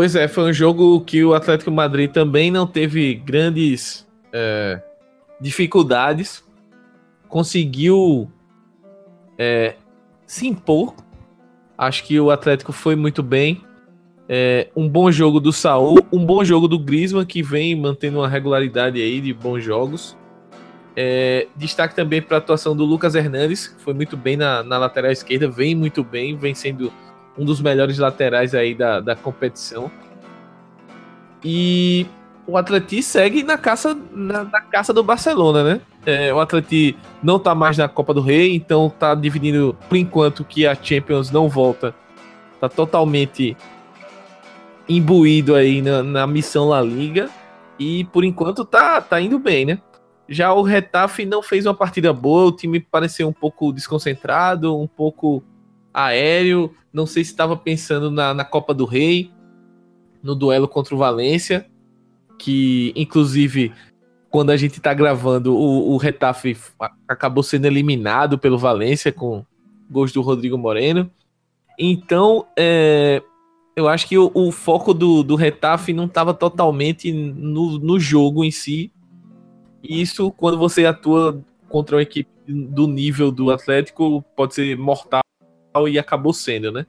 Pois 0.00 0.14
é, 0.14 0.26
foi 0.26 0.44
um 0.44 0.52
jogo 0.54 1.02
que 1.02 1.22
o 1.22 1.34
Atlético 1.34 1.70
Madrid 1.70 2.10
também 2.10 2.50
não 2.50 2.66
teve 2.66 3.16
grandes 3.16 4.08
é, 4.32 4.80
dificuldades. 5.38 6.42
Conseguiu 7.28 8.26
é, 9.36 9.74
se 10.26 10.46
impor. 10.46 10.94
Acho 11.76 12.02
que 12.04 12.18
o 12.18 12.30
Atlético 12.30 12.72
foi 12.72 12.96
muito 12.96 13.22
bem. 13.22 13.60
É, 14.26 14.70
um 14.74 14.88
bom 14.88 15.12
jogo 15.12 15.38
do 15.38 15.52
Saul, 15.52 15.98
um 16.10 16.24
bom 16.24 16.42
jogo 16.42 16.66
do 16.66 16.78
Griezmann, 16.78 17.26
que 17.26 17.42
vem 17.42 17.76
mantendo 17.76 18.20
uma 18.20 18.28
regularidade 18.28 18.98
aí 19.02 19.20
de 19.20 19.34
bons 19.34 19.62
jogos. 19.62 20.16
É, 20.96 21.46
destaque 21.54 21.94
também 21.94 22.22
para 22.22 22.38
a 22.38 22.38
atuação 22.38 22.74
do 22.74 22.86
Lucas 22.86 23.14
Hernandes, 23.14 23.68
que 23.68 23.82
foi 23.82 23.92
muito 23.92 24.16
bem 24.16 24.38
na, 24.38 24.62
na, 24.62 24.78
lateral 24.78 25.12
esquerda, 25.12 25.46
vem 25.46 25.74
muito 25.74 26.02
bem, 26.02 26.38
vem 26.38 26.54
sendo 26.54 26.90
um 27.40 27.44
dos 27.44 27.62
melhores 27.62 27.96
laterais 27.96 28.54
aí 28.54 28.74
da, 28.74 29.00
da 29.00 29.16
competição. 29.16 29.90
E 31.42 32.06
o 32.46 32.58
Atleti 32.58 33.02
segue 33.02 33.42
na 33.42 33.56
caça, 33.56 33.96
na, 34.12 34.44
na 34.44 34.60
caça 34.60 34.92
do 34.92 35.02
Barcelona, 35.02 35.64
né? 35.64 35.80
É, 36.04 36.34
o 36.34 36.38
Atleti 36.38 36.94
não 37.22 37.38
tá 37.38 37.54
mais 37.54 37.78
na 37.78 37.88
Copa 37.88 38.12
do 38.12 38.20
Rei, 38.20 38.54
então 38.54 38.90
tá 38.90 39.14
dividindo, 39.14 39.74
por 39.88 39.96
enquanto 39.96 40.44
que 40.44 40.66
a 40.66 40.74
Champions 40.74 41.30
não 41.30 41.48
volta, 41.48 41.94
tá 42.60 42.68
totalmente 42.68 43.56
imbuído 44.86 45.54
aí 45.54 45.80
na, 45.80 46.02
na 46.02 46.26
missão 46.26 46.68
La 46.68 46.82
Liga 46.82 47.30
e 47.78 48.04
por 48.04 48.22
enquanto 48.22 48.66
tá, 48.66 49.00
tá 49.00 49.18
indo 49.18 49.38
bem, 49.38 49.64
né? 49.64 49.78
Já 50.28 50.52
o 50.52 50.60
Retafe 50.60 51.24
não 51.24 51.42
fez 51.42 51.64
uma 51.64 51.74
partida 51.74 52.12
boa, 52.12 52.48
o 52.48 52.52
time 52.52 52.80
pareceu 52.80 53.26
um 53.26 53.32
pouco 53.32 53.72
desconcentrado, 53.72 54.78
um 54.78 54.86
pouco 54.86 55.42
aéreo, 55.92 56.74
não 56.92 57.06
sei 57.06 57.24
se 57.24 57.30
estava 57.30 57.56
pensando 57.56 58.10
na, 58.10 58.34
na 58.34 58.44
Copa 58.44 58.72
do 58.74 58.84
Rei, 58.84 59.30
no 60.22 60.34
duelo 60.34 60.68
contra 60.68 60.94
o 60.94 60.98
Valência, 60.98 61.66
que 62.38 62.92
inclusive 62.96 63.72
quando 64.30 64.50
a 64.50 64.56
gente 64.56 64.76
está 64.78 64.94
gravando, 64.94 65.56
o, 65.56 65.92
o 65.92 65.96
Retafe 65.96 66.56
acabou 67.08 67.42
sendo 67.42 67.66
eliminado 67.66 68.38
pelo 68.38 68.58
Valência 68.58 69.12
com 69.12 69.44
gols 69.90 70.12
do 70.12 70.22
Rodrigo 70.22 70.56
Moreno. 70.56 71.10
Então, 71.76 72.46
é, 72.56 73.20
eu 73.74 73.88
acho 73.88 74.06
que 74.06 74.16
o, 74.16 74.30
o, 74.32 74.52
foco 74.52 74.94
do, 74.94 75.24
do 75.24 75.34
Retafe 75.34 75.92
não 75.92 76.04
estava 76.04 76.32
totalmente 76.32 77.12
no, 77.12 77.78
no 77.78 77.98
jogo 77.98 78.44
em 78.44 78.52
si. 78.52 78.92
E 79.82 80.00
isso, 80.00 80.30
quando 80.32 80.56
você 80.56 80.86
atua 80.86 81.42
contra 81.68 81.96
uma 81.96 82.02
equipe 82.02 82.30
do 82.46 82.86
nível 82.86 83.32
do 83.32 83.50
Atlético, 83.50 84.24
pode 84.36 84.54
ser 84.54 84.76
mortal 84.78 85.22
e 85.88 85.98
acabou 85.98 86.32
sendo, 86.32 86.72
né? 86.72 86.86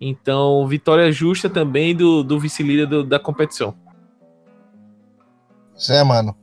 Então, 0.00 0.66
vitória 0.66 1.12
justa 1.12 1.50
também 1.50 1.94
do, 1.94 2.22
do 2.22 2.38
vice-líder 2.40 3.04
da 3.04 3.18
competição. 3.18 3.74
Zé, 5.78 6.02
mano. 6.02 6.34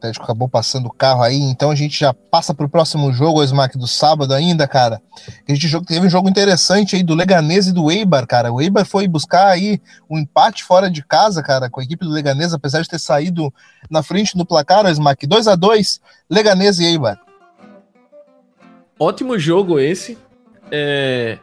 Atlético 0.00 0.24
acabou 0.24 0.48
passando 0.48 0.86
o 0.86 0.92
carro 0.92 1.22
aí, 1.22 1.36
então 1.36 1.70
a 1.70 1.74
gente 1.74 2.00
já 2.00 2.14
passa 2.14 2.54
para 2.54 2.64
o 2.64 2.68
próximo 2.68 3.12
jogo, 3.12 3.40
o 3.40 3.44
Smack, 3.44 3.76
do 3.76 3.86
sábado 3.86 4.32
ainda, 4.32 4.66
cara. 4.66 5.00
A 5.46 5.52
gente 5.52 5.84
teve 5.84 6.06
um 6.06 6.10
jogo 6.10 6.28
interessante 6.28 6.96
aí 6.96 7.02
do 7.02 7.14
Leganês 7.14 7.66
e 7.66 7.72
do 7.72 7.90
Eibar, 7.90 8.26
cara. 8.26 8.50
O 8.50 8.62
Eibar 8.62 8.86
foi 8.86 9.06
buscar 9.06 9.48
aí 9.48 9.78
um 10.08 10.18
empate 10.18 10.64
fora 10.64 10.90
de 10.90 11.04
casa, 11.04 11.42
cara, 11.42 11.68
com 11.68 11.80
a 11.80 11.84
equipe 11.84 12.02
do 12.02 12.10
Leganês, 12.10 12.54
apesar 12.54 12.80
de 12.80 12.88
ter 12.88 12.98
saído 12.98 13.52
na 13.90 14.02
frente 14.02 14.38
no 14.38 14.46
placar, 14.46 14.86
o 14.86 14.88
Smack. 14.88 15.26
2 15.26 15.46
a 15.46 15.54
2 15.54 16.00
Leganês 16.30 16.78
e 16.78 16.86
Eibar. 16.86 17.20
Ótimo 18.98 19.38
jogo 19.38 19.78
esse. 19.78 20.16
É... 20.70 21.38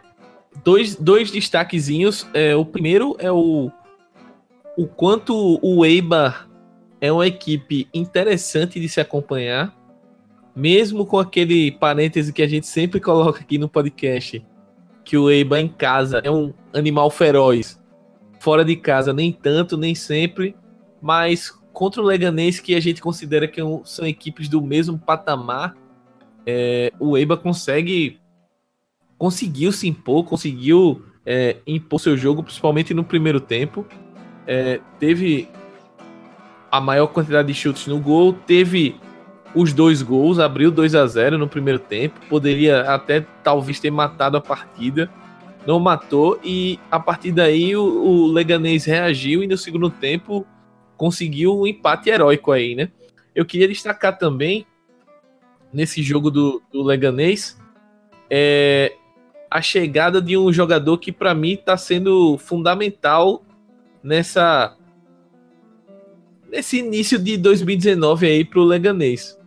Dois, 0.64 0.96
dois 0.96 1.32
destaquezinhos. 1.32 2.28
É, 2.34 2.56
o 2.56 2.66
primeiro 2.66 3.16
é 3.20 3.32
o, 3.32 3.72
o 4.78 4.88
quanto 4.88 5.60
o 5.62 5.86
Eibar 5.86 6.48
é 7.00 7.12
uma 7.12 7.28
equipe 7.28 7.88
interessante 7.94 8.80
de 8.80 8.90
se 8.90 9.00
acompanhar, 9.00 9.76
mesmo 10.56 11.06
com 11.06 11.20
aquele 11.20 11.72
parêntese 11.72 12.34
que 12.34 12.42
a 12.42 12.48
gente 12.48 12.66
sempre 12.66 13.00
coloca 13.00 13.42
aqui 13.42 13.58
no 13.58 13.70
podcast, 13.70 14.44
que 15.04 15.18
o 15.18 15.30
Eiba 15.30 15.60
em 15.60 15.68
casa 15.68 16.20
é 16.24 16.32
um 16.32 16.54
animal 16.74 17.10
feroz, 17.10 17.80
fora 18.40 18.66
de 18.66 18.76
casa 18.76 19.14
nem 19.14 19.32
tanto, 19.32 19.78
nem 19.78 19.94
sempre, 19.94 20.56
mas 21.02 21.52
contra 21.72 22.02
o 22.02 22.06
Leganês, 22.06 22.60
que 22.60 22.74
a 22.74 22.80
gente 22.80 23.02
considera 23.02 23.48
que 23.48 23.62
é 23.62 23.64
são 23.84 24.06
equipes 24.06 24.50
do 24.50 24.62
mesmo 24.62 24.98
patamar, 24.98 25.76
é, 26.46 26.92
o 27.00 27.18
Eiba 27.18 27.38
consegue 27.38 28.20
conseguiu 29.18 29.72
se 29.72 29.88
impor, 29.88 30.24
conseguiu 30.24 31.04
é, 31.26 31.58
impor 31.66 32.00
seu 32.00 32.16
jogo, 32.16 32.44
principalmente 32.44 32.94
no 32.94 33.04
primeiro 33.04 33.40
tempo. 33.40 33.86
É, 34.46 34.80
teve 35.00 35.50
a 36.72 36.80
maior 36.80 37.08
quantidade 37.08 37.48
de 37.48 37.54
chutes 37.54 37.88
no 37.88 38.00
gol, 38.00 38.34
teve 38.34 38.96
os 39.56 39.74
dois 39.74 40.02
gols, 40.02 40.40
abriu 40.40 40.70
2 40.70 40.96
a 40.96 41.08
0 41.08 41.38
no 41.38 41.48
primeiro 41.48 41.80
tempo, 41.80 42.20
poderia 42.30 42.82
até 42.94 43.26
talvez 43.44 43.80
ter 43.80 43.90
matado 43.90 44.38
a 44.38 44.42
partida, 44.42 45.10
não 45.66 45.80
matou 45.80 46.40
e 46.44 46.80
a 46.92 47.00
partir 47.00 47.32
daí 47.32 47.76
o, 47.76 47.84
o 47.84 48.28
Leganês 48.28 48.86
reagiu 48.86 49.44
e 49.44 49.48
no 49.48 49.58
segundo 49.58 49.90
tempo 49.90 50.46
conseguiu 50.96 51.60
um 51.60 51.68
empate 51.68 52.10
heróico 52.10 52.52
aí, 52.52 52.76
né? 52.76 52.90
Eu 53.36 53.46
queria 53.46 53.68
destacar 53.68 54.18
também 54.18 54.66
nesse 55.74 56.02
jogo 56.02 56.32
do, 56.32 56.62
do 56.72 56.84
Leganês 56.84 57.58
é 58.30 58.94
a 59.50 59.62
chegada 59.62 60.22
de 60.22 60.38
um 60.38 60.52
jogador 60.52 60.98
que 60.98 61.12
para 61.12 61.34
mim 61.34 61.54
está 61.54 61.78
sendo 61.78 62.38
fundamental 62.38 63.44
nessa 64.04 64.76
nesse 66.50 66.80
início 66.80 67.20
de 67.20 67.38
2019 67.38 68.26
aí 68.26 68.46
pro 68.46 68.64
Leganês, 68.64 69.38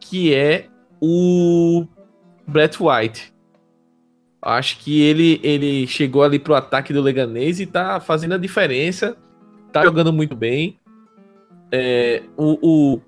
que 0.00 0.34
é 0.34 0.66
o 1.00 1.86
Brett 2.46 2.78
White. 2.82 3.32
Acho 4.40 4.78
que 4.80 5.00
ele, 5.00 5.40
ele 5.44 5.86
chegou 5.86 6.24
ali 6.24 6.38
pro 6.38 6.54
ataque 6.54 6.92
do 6.92 7.00
Leganês 7.00 7.60
e 7.60 7.66
tá 7.66 8.00
fazendo 8.00 8.34
a 8.34 8.38
diferença, 8.38 9.16
tá 9.72 9.84
jogando 9.84 10.12
muito 10.12 10.34
bem. 10.34 10.78
É, 11.70 12.22
o, 12.36 12.58
o 12.60 13.00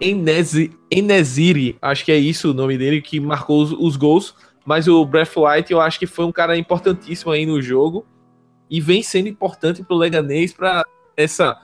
Enesiri, 0.00 1.76
acho 1.82 2.04
que 2.04 2.12
é 2.12 2.16
isso 2.16 2.52
o 2.52 2.54
nome 2.54 2.78
dele, 2.78 3.02
que 3.02 3.18
marcou 3.18 3.62
os, 3.62 3.72
os 3.72 3.96
gols, 3.96 4.34
mas 4.66 4.88
o 4.88 5.06
Brett 5.06 5.30
White 5.38 5.72
eu 5.72 5.80
acho 5.80 5.96
que 5.96 6.06
foi 6.06 6.24
um 6.24 6.32
cara 6.32 6.58
importantíssimo 6.58 7.30
aí 7.30 7.46
no 7.46 7.62
jogo 7.62 8.04
e 8.68 8.80
vem 8.80 9.00
sendo 9.00 9.28
importante 9.28 9.82
pro 9.84 9.96
Leganês 9.96 10.52
para 10.52 10.84
essa 11.16 11.56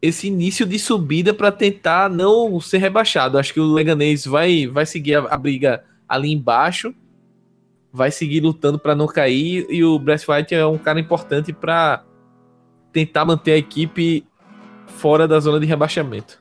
esse 0.00 0.28
início 0.28 0.64
de 0.64 0.78
subida 0.78 1.34
para 1.34 1.50
tentar 1.50 2.08
não 2.08 2.60
ser 2.60 2.78
rebaixado. 2.78 3.38
Acho 3.38 3.52
que 3.52 3.58
o 3.58 3.72
Leganês 3.72 4.24
vai, 4.24 4.68
vai 4.68 4.86
seguir 4.86 5.16
a, 5.16 5.20
a 5.20 5.36
briga 5.36 5.82
ali 6.08 6.30
embaixo, 6.30 6.94
vai 7.92 8.12
seguir 8.12 8.40
lutando 8.40 8.78
para 8.78 8.94
não 8.94 9.08
cair 9.08 9.66
e 9.68 9.82
o 9.82 9.98
Brest 9.98 10.28
White 10.28 10.54
é 10.54 10.64
um 10.64 10.78
cara 10.78 11.00
importante 11.00 11.52
para 11.52 12.04
tentar 12.92 13.24
manter 13.24 13.52
a 13.52 13.56
equipe 13.56 14.24
fora 14.86 15.26
da 15.26 15.40
zona 15.40 15.58
de 15.58 15.66
rebaixamento. 15.66 16.40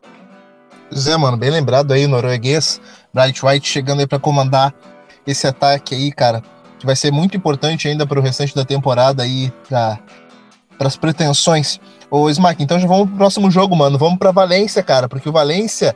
Zé, 0.93 1.17
mano, 1.17 1.35
bem 1.35 1.49
lembrado 1.49 1.91
aí, 1.91 2.05
norueguês, 2.05 2.79
Bright 3.11 3.43
White 3.43 3.67
chegando 3.67 4.01
aí 4.01 4.07
para 4.07 4.19
comandar 4.19 4.75
esse 5.25 5.47
ataque 5.47 5.95
aí, 5.95 6.11
cara, 6.11 6.41
que 6.79 6.85
vai 6.85 6.95
ser 6.95 7.11
muito 7.11 7.35
importante 7.35 7.87
ainda 7.87 8.05
para 8.05 8.19
o 8.19 8.21
restante 8.21 8.55
da 8.55 8.65
temporada 8.65 9.23
aí, 9.23 9.51
para 9.67 9.99
as 10.79 10.95
pretensões. 10.95 11.79
Ô, 12.09 12.29
Smack, 12.29 12.61
então 12.63 12.79
já 12.79 12.87
vamos 12.87 13.07
pro 13.07 13.17
próximo 13.17 13.49
jogo, 13.49 13.75
mano. 13.75 13.97
Vamos 13.97 14.19
pra 14.19 14.31
Valência, 14.31 14.83
cara, 14.83 15.07
porque 15.07 15.27
o 15.27 15.31
Valência 15.31 15.95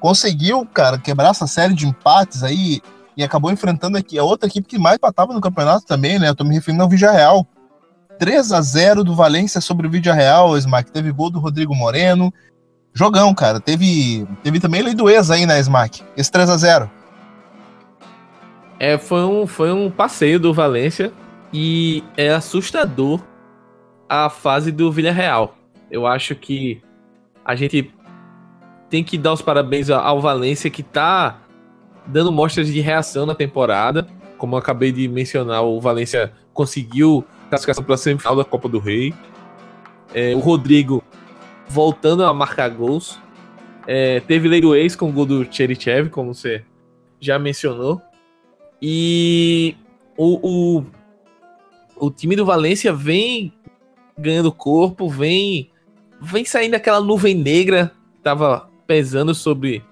conseguiu, 0.00 0.66
cara, 0.66 0.98
quebrar 0.98 1.30
essa 1.30 1.46
série 1.46 1.74
de 1.74 1.86
empates 1.86 2.42
aí 2.42 2.80
e 3.16 3.24
acabou 3.24 3.50
enfrentando 3.50 3.96
aqui 3.96 4.18
a 4.18 4.22
outra 4.22 4.48
equipe 4.48 4.68
que 4.68 4.78
mais 4.78 4.98
patava 4.98 5.32
no 5.32 5.40
campeonato 5.40 5.86
também, 5.86 6.18
né? 6.18 6.28
Eu 6.28 6.34
tô 6.34 6.44
me 6.44 6.54
referindo 6.54 6.82
ao 6.82 6.88
Vídea 6.88 7.10
Real. 7.10 7.46
3 8.18 8.52
a 8.52 8.60
0 8.60 9.04
do 9.04 9.14
Valência 9.14 9.60
sobre 9.60 9.86
o 9.86 9.90
Vídea 9.90 10.14
Real, 10.14 10.56
Smack. 10.56 10.90
Teve 10.90 11.12
gol 11.12 11.30
do 11.30 11.38
Rodrigo 11.38 11.74
Moreno. 11.74 12.32
Jogão, 12.94 13.34
cara. 13.34 13.60
Teve, 13.60 14.26
teve 14.42 14.58
também 14.58 14.82
lei 14.82 14.94
do 14.94 15.08
ex 15.08 15.30
aí, 15.30 15.46
né, 15.46 15.58
Smack? 15.60 16.02
Esse 16.16 16.30
3 16.30 16.48
a 16.48 16.56
0 16.56 16.90
É, 18.78 18.98
foi 18.98 19.22
um, 19.24 19.46
foi 19.46 19.72
um 19.72 19.90
passeio 19.90 20.38
do 20.38 20.52
Valência 20.52 21.12
e 21.52 22.04
é 22.16 22.30
assustador 22.30 23.20
a 24.08 24.28
fase 24.28 24.70
do 24.70 24.90
Villarreal. 24.92 25.56
Eu 25.90 26.06
acho 26.06 26.34
que 26.34 26.82
a 27.44 27.54
gente 27.54 27.92
tem 28.90 29.02
que 29.02 29.16
dar 29.16 29.32
os 29.32 29.42
parabéns 29.42 29.90
ao 29.90 30.20
Valência 30.20 30.70
que 30.70 30.82
tá 30.82 31.38
dando 32.06 32.30
mostras 32.30 32.68
de 32.68 32.80
reação 32.80 33.26
na 33.26 33.34
temporada. 33.34 34.06
Como 34.38 34.54
eu 34.54 34.58
acabei 34.58 34.92
de 34.92 35.08
mencionar, 35.08 35.62
o 35.62 35.80
Valência 35.80 36.32
conseguiu 36.52 37.24
classificação 37.48 37.84
para 37.84 37.94
a 37.94 37.98
semifinal 37.98 38.36
da 38.36 38.44
Copa 38.44 38.68
do 38.68 38.78
Rei. 38.78 39.14
É, 40.14 40.34
o 40.34 40.38
Rodrigo 40.38 41.02
voltando 41.68 42.24
a 42.24 42.32
marcar 42.32 42.68
gols. 42.68 43.18
É, 43.86 44.20
teve 44.20 44.48
lei 44.48 44.60
do 44.60 44.74
ex 44.74 44.96
com 44.96 45.08
o 45.08 45.12
gol 45.12 45.26
do 45.26 45.46
Cherichev, 45.50 46.10
como 46.10 46.34
você 46.34 46.64
já 47.20 47.38
mencionou. 47.38 48.00
E 48.80 49.76
o, 50.16 50.78
o, 50.78 50.84
o 51.96 52.10
time 52.10 52.36
do 52.36 52.44
Valência 52.44 52.92
vem 52.92 53.52
ganhando 54.18 54.52
corpo, 54.52 55.08
vem 55.08 55.70
vem 56.20 56.44
saindo 56.44 56.74
aquela 56.74 57.00
nuvem 57.00 57.34
negra 57.34 57.92
que 58.14 58.20
tava 58.22 58.70
pesando 58.86 59.34
sobre 59.34 59.84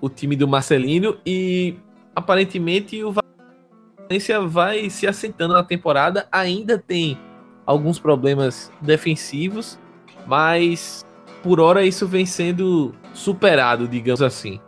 o 0.00 0.08
time 0.08 0.36
do 0.36 0.46
Marcelino 0.46 1.16
e 1.26 1.76
aparentemente 2.14 3.02
o 3.02 3.12
Valência 3.12 4.40
vai 4.40 4.88
se 4.88 5.06
assentando 5.06 5.54
na 5.54 5.64
temporada, 5.64 6.28
ainda 6.30 6.78
tem 6.78 7.18
alguns 7.66 7.98
problemas 7.98 8.70
defensivos, 8.80 9.78
mas 10.26 11.04
por 11.42 11.58
hora 11.58 11.84
isso 11.84 12.06
vem 12.06 12.26
sendo 12.26 12.94
superado, 13.12 13.88
digamos 13.88 14.22
assim. 14.22 14.60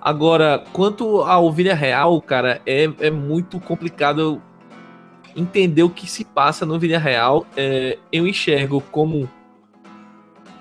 Agora, 0.00 0.64
quanto 0.72 1.22
ao 1.22 1.50
Villarreal, 1.52 2.20
cara, 2.22 2.60
é, 2.64 2.90
é 3.00 3.10
muito 3.10 3.58
complicado 3.58 4.40
entender 5.34 5.82
o 5.82 5.90
que 5.90 6.08
se 6.08 6.24
passa 6.24 6.64
no 6.64 6.78
Villarreal. 6.78 7.46
É, 7.56 7.98
eu 8.12 8.26
enxergo 8.26 8.80
como 8.92 9.28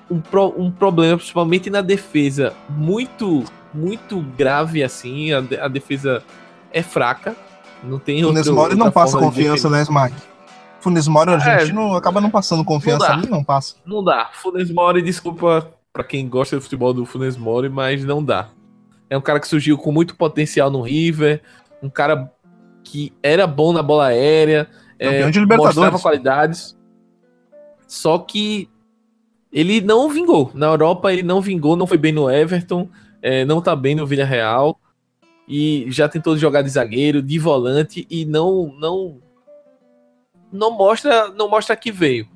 um, 0.09 0.19
pro, 0.19 0.53
um 0.57 0.71
problema, 0.71 1.17
principalmente 1.17 1.69
na 1.69 1.81
defesa, 1.81 2.53
muito, 2.69 3.43
muito 3.73 4.21
grave 4.35 4.83
assim. 4.83 5.31
A, 5.33 5.39
a 5.61 5.67
defesa 5.67 6.23
é 6.71 6.81
fraca. 6.81 7.35
Não 7.83 7.99
tem 7.99 8.23
Funes 8.23 8.47
Mori 8.47 8.75
não 8.75 8.91
passa 8.91 9.17
confiança, 9.17 9.69
né, 9.69 9.83
Smack? 9.83 10.15
Funes 10.79 11.07
Mori 11.07 11.31
argentino 11.31 11.93
é, 11.93 11.97
acaba 11.97 12.21
não 12.21 12.29
passando 12.29 12.63
confiança, 12.63 13.15
não, 13.15 13.21
dá, 13.21 13.29
não 13.29 13.43
passa. 13.43 13.75
Não 13.85 14.03
dá. 14.03 14.29
Funes 14.33 14.71
Mori, 14.71 15.01
desculpa 15.01 15.69
para 15.93 16.03
quem 16.03 16.27
gosta 16.27 16.55
do 16.55 16.61
futebol 16.61 16.93
do 16.93 17.05
Funes 17.05 17.37
Mori, 17.37 17.69
mas 17.69 18.03
não 18.03 18.23
dá. 18.23 18.49
É 19.09 19.17
um 19.17 19.21
cara 19.21 19.39
que 19.39 19.47
surgiu 19.47 19.77
com 19.77 19.91
muito 19.91 20.15
potencial 20.15 20.69
no 20.69 20.81
River, 20.81 21.41
um 21.81 21.89
cara 21.89 22.31
que 22.83 23.13
era 23.21 23.45
bom 23.45 23.73
na 23.73 23.83
bola 23.83 24.07
aérea, 24.07 24.69
é, 24.99 25.29
mostrava 25.57 25.99
qualidades. 25.99 26.77
Só 27.87 28.17
que 28.19 28.69
ele 29.51 29.81
não 29.81 30.09
vingou. 30.09 30.51
Na 30.53 30.67
Europa 30.67 31.11
ele 31.11 31.23
não 31.23 31.41
vingou, 31.41 31.75
não 31.75 31.87
foi 31.87 31.97
bem 31.97 32.11
no 32.11 32.29
Everton, 32.29 32.89
é, 33.21 33.45
não 33.45 33.61
tá 33.61 33.75
bem 33.75 33.95
no 33.95 34.05
Villarreal. 34.05 34.79
E 35.47 35.85
já 35.89 36.09
tentou 36.09 36.37
jogar 36.37 36.61
de 36.61 36.69
zagueiro, 36.69 37.21
de 37.21 37.39
volante 37.39 38.05
e 38.09 38.25
não 38.25 38.75
não 38.77 39.21
não 40.51 40.71
mostra 40.71 41.29
não 41.29 41.49
mostra 41.49 41.75
que 41.75 41.91
veio. 41.91 42.27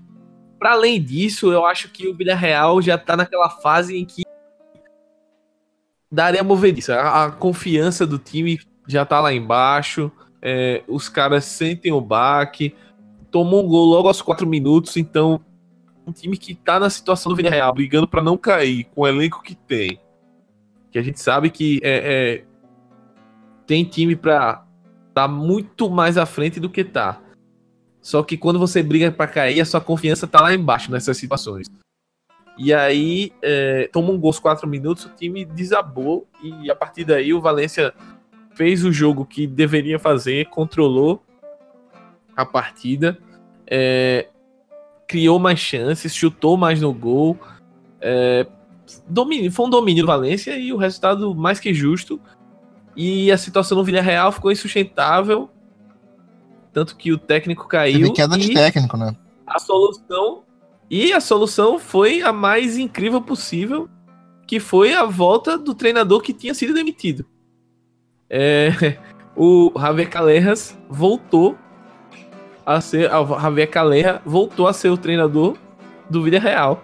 Para 0.57 0.73
além 0.73 1.01
disso, 1.01 1.51
eu 1.51 1.65
acho 1.65 1.89
que 1.89 2.07
o 2.07 2.15
Villarreal 2.15 2.81
já 2.81 2.97
tá 2.97 3.17
naquela 3.17 3.49
fase 3.49 3.97
em 3.97 4.05
que 4.05 4.23
daria 6.11 6.43
movediça. 6.43 6.95
A, 6.95 7.25
a 7.25 7.31
confiança 7.31 8.05
do 8.05 8.17
time 8.17 8.59
já 8.87 9.05
tá 9.05 9.19
lá 9.19 9.33
embaixo 9.33 10.11
é, 10.41 10.83
os 10.87 11.07
caras 11.07 11.45
sentem 11.45 11.91
o 11.91 12.01
baque, 12.01 12.73
tomou 13.29 13.63
um 13.63 13.67
gol 13.67 13.85
logo 13.85 14.07
aos 14.07 14.21
4 14.21 14.47
minutos, 14.47 14.97
então 14.97 15.39
um 16.05 16.11
time 16.11 16.35
que 16.35 16.55
tá 16.55 16.79
na 16.79 16.89
situação 16.89 17.31
do 17.31 17.35
Villarreal, 17.35 17.73
brigando 17.73 18.07
para 18.07 18.23
não 18.23 18.35
cair, 18.35 18.85
com 18.85 19.01
o 19.01 19.07
elenco 19.07 19.43
que 19.43 19.53
tem, 19.53 19.99
que 20.89 20.97
a 20.97 21.03
gente 21.03 21.21
sabe 21.21 21.51
que 21.51 21.79
é, 21.83 22.41
é 22.41 22.45
tem 23.67 23.85
time 23.85 24.15
para 24.15 24.65
tá 25.13 25.27
muito 25.27 25.89
mais 25.89 26.17
à 26.17 26.25
frente 26.25 26.59
do 26.59 26.69
que 26.69 26.83
tá. 26.83 27.21
Só 28.01 28.23
que 28.23 28.35
quando 28.35 28.57
você 28.57 28.81
briga 28.81 29.11
para 29.11 29.27
cair, 29.27 29.61
a 29.61 29.65
sua 29.65 29.79
confiança 29.79 30.25
tá 30.25 30.41
lá 30.41 30.53
embaixo 30.53 30.91
nessas 30.91 31.17
situações. 31.17 31.67
E 32.57 32.73
aí, 32.73 33.31
é, 33.41 33.89
toma 33.91 34.11
um 34.11 34.19
gol 34.19 34.29
aos 34.29 34.39
4 34.39 34.67
minutos, 34.67 35.05
o 35.05 35.09
time 35.09 35.45
desabou 35.45 36.27
e 36.43 36.69
a 36.69 36.75
partir 36.75 37.03
daí 37.03 37.33
o 37.33 37.41
Valência 37.41 37.93
fez 38.53 38.83
o 38.83 38.91
jogo 38.91 39.25
que 39.25 39.47
deveria 39.47 39.97
fazer, 39.97 40.47
controlou 40.49 41.23
a 42.35 42.45
partida, 42.45 43.17
é, 43.65 44.27
criou 45.07 45.39
mais 45.39 45.59
chances, 45.59 46.13
chutou 46.13 46.57
mais 46.57 46.81
no 46.81 46.93
gol. 46.93 47.37
É, 47.99 48.45
domínio, 49.07 49.51
foi 49.51 49.65
um 49.65 49.69
domínio 49.69 50.03
do 50.03 50.07
Valência 50.07 50.57
e 50.57 50.73
o 50.73 50.77
resultado 50.77 51.33
mais 51.33 51.59
que 51.59 51.73
justo. 51.73 52.19
E 52.95 53.31
a 53.31 53.37
situação 53.37 53.77
no 53.77 53.83
Villarreal 53.83 54.31
ficou 54.31 54.51
insustentável. 54.51 55.49
Tanto 56.73 56.95
que 56.95 57.11
o 57.11 57.17
técnico 57.17 57.67
caiu. 57.67 57.99
Teve 57.99 58.13
queda 58.13 58.37
de 58.37 58.53
técnico, 58.53 58.97
né? 58.97 59.15
A 59.45 59.59
solução. 59.59 60.43
E 60.91 61.13
a 61.13 61.21
solução 61.21 61.79
foi 61.79 62.21
a 62.21 62.31
mais 62.31 62.77
incrível 62.77 63.21
possível, 63.21 63.89
que 64.45 64.59
foi 64.59 64.93
a 64.93 65.05
volta 65.05 65.57
do 65.57 65.73
treinador 65.73 66.21
que 66.21 66.33
tinha 66.33 66.53
sido 66.53 66.73
demitido 66.73 67.25
é, 68.31 68.97
o 69.35 69.73
Javier 69.77 70.09
Callejas 70.09 70.77
voltou 70.89 71.57
a 72.65 72.79
ser. 72.79 73.13
O 73.13 73.39
Javier 73.39 73.69
Calleja 73.69 74.21
voltou 74.25 74.67
a 74.67 74.73
ser 74.73 74.89
o 74.89 74.97
treinador 74.97 75.57
do 76.09 76.23
Vida 76.23 76.39
Real. 76.39 76.81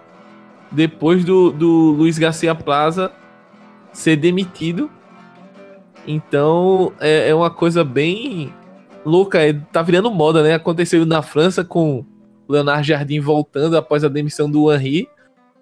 Depois 0.70 1.24
do, 1.24 1.50
do 1.50 1.66
Luiz 1.92 2.18
Garcia 2.18 2.54
Plaza 2.54 3.10
ser 3.90 4.16
demitido. 4.16 4.90
Então 6.06 6.92
é, 7.00 7.30
é 7.30 7.34
uma 7.34 7.50
coisa 7.50 7.82
bem 7.82 8.52
louca. 9.04 9.40
É, 9.40 9.54
tá 9.54 9.80
virando 9.80 10.10
moda, 10.10 10.42
né? 10.42 10.54
Aconteceu 10.54 11.06
na 11.06 11.22
França 11.22 11.64
com 11.64 12.04
Leonardo 12.48 12.84
Jardim 12.84 13.20
voltando 13.20 13.76
após 13.76 14.04
a 14.04 14.08
demissão 14.08 14.50
do 14.50 14.72
Henry. 14.72 15.08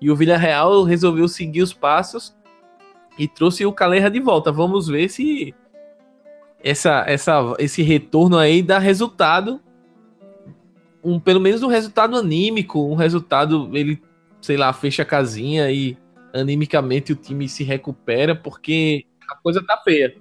E 0.00 0.10
o 0.10 0.16
Villarreal 0.16 0.82
resolveu 0.82 1.26
seguir 1.26 1.62
os 1.62 1.72
passos 1.72 2.36
e 3.18 3.26
trouxe 3.26 3.64
o 3.64 3.72
Calleja 3.72 4.10
de 4.10 4.20
volta. 4.20 4.52
Vamos 4.52 4.88
ver 4.88 5.08
se 5.08 5.54
essa, 6.62 7.04
essa, 7.06 7.54
esse 7.58 7.82
retorno 7.82 8.36
aí 8.38 8.62
dá 8.62 8.78
resultado. 8.78 9.60
Um, 11.02 11.20
pelo 11.20 11.40
menos 11.40 11.62
um 11.62 11.68
resultado 11.68 12.16
anímico, 12.16 12.80
um 12.80 12.94
resultado, 12.94 13.70
ele, 13.72 14.02
sei 14.40 14.56
lá, 14.56 14.72
fecha 14.72 15.02
a 15.02 15.06
casinha 15.06 15.70
e 15.70 15.96
animicamente 16.34 17.12
o 17.12 17.16
time 17.16 17.48
se 17.48 17.62
recupera, 17.62 18.34
porque 18.34 19.04
a 19.30 19.36
coisa 19.36 19.64
tá 19.64 19.80
feia. 19.82 20.16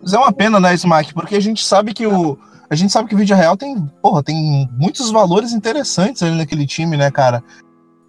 Mas 0.00 0.14
é 0.14 0.18
uma 0.18 0.32
pena, 0.32 0.58
né, 0.58 0.72
Smack? 0.74 1.12
Porque 1.12 1.34
a 1.34 1.40
gente 1.40 1.62
sabe 1.62 1.92
que 1.92 2.06
o. 2.06 2.38
A 2.70 2.76
gente 2.76 2.92
sabe 2.92 3.08
que 3.08 3.14
o 3.16 3.18
Vídeo 3.18 3.36
Real 3.36 3.56
tem, 3.56 3.84
porra, 4.00 4.22
tem 4.22 4.70
muitos 4.78 5.10
valores 5.10 5.52
interessantes 5.52 6.22
ali 6.22 6.36
naquele 6.36 6.64
time, 6.64 6.96
né, 6.96 7.10
cara? 7.10 7.42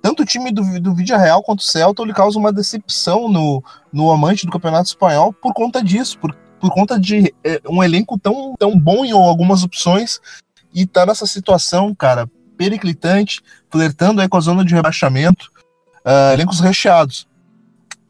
Tanto 0.04 0.22
o 0.22 0.26
time 0.26 0.52
do, 0.52 0.80
do 0.80 0.94
Vídeo 0.94 1.18
Real 1.18 1.42
quanto 1.42 1.62
o 1.62 1.64
Celta 1.64 2.04
ele 2.04 2.14
causa 2.14 2.38
uma 2.38 2.54
decepção 2.54 3.28
no, 3.28 3.64
no 3.92 4.12
amante 4.12 4.46
do 4.46 4.52
Campeonato 4.52 4.90
Espanhol 4.90 5.34
por 5.34 5.52
conta 5.54 5.84
disso, 5.84 6.20
por, 6.20 6.36
por 6.60 6.72
conta 6.72 7.00
de 7.00 7.34
é, 7.44 7.60
um 7.68 7.84
elenco 7.84 8.20
tão, 8.20 8.54
tão 8.58 8.78
bom 8.78 9.04
em 9.04 9.12
algumas 9.12 9.64
opções 9.64 10.20
e 10.72 10.86
tá 10.86 11.08
nessa 11.08 11.26
situação, 11.26 11.94
cara, 11.96 12.30
periclitante, 12.56 13.42
flertando 13.72 14.22
aí 14.22 14.30
com 14.30 14.38
a 14.38 14.42
zona 14.42 14.64
de 14.64 14.76
rebaixamento, 14.76 15.52
uh, 16.06 16.34
elencos 16.34 16.60
recheados. 16.60 17.28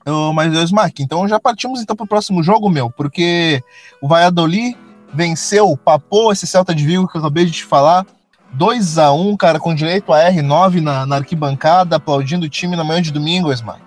Uh, 0.05 0.33
mas, 0.33 0.53
Smack, 0.53 1.01
então 1.01 1.27
já 1.29 1.39
partimos 1.39 1.81
então 1.81 1.95
para 1.95 2.03
o 2.03 2.07
próximo 2.07 2.43
jogo, 2.43 2.69
meu, 2.69 2.89
porque 2.89 3.63
o 4.01 4.07
Valladolid 4.07 4.77
venceu, 5.13 5.77
papou 5.77 6.31
esse 6.31 6.47
Celta 6.47 6.73
de 6.73 6.85
Vigo 6.85 7.07
que 7.07 7.17
eu 7.17 7.21
acabei 7.21 7.45
de 7.45 7.51
te 7.51 7.65
falar, 7.65 8.05
2 8.53 8.97
a 8.97 9.11
1 9.13 9.37
cara, 9.37 9.59
com 9.59 9.73
direito 9.73 10.11
a 10.11 10.29
R9 10.29 10.81
na, 10.81 11.05
na 11.05 11.15
arquibancada, 11.17 11.95
aplaudindo 11.95 12.45
o 12.45 12.49
time 12.49 12.75
na 12.75 12.83
manhã 12.83 13.01
de 13.01 13.11
domingo, 13.11 13.51
Smack. 13.51 13.81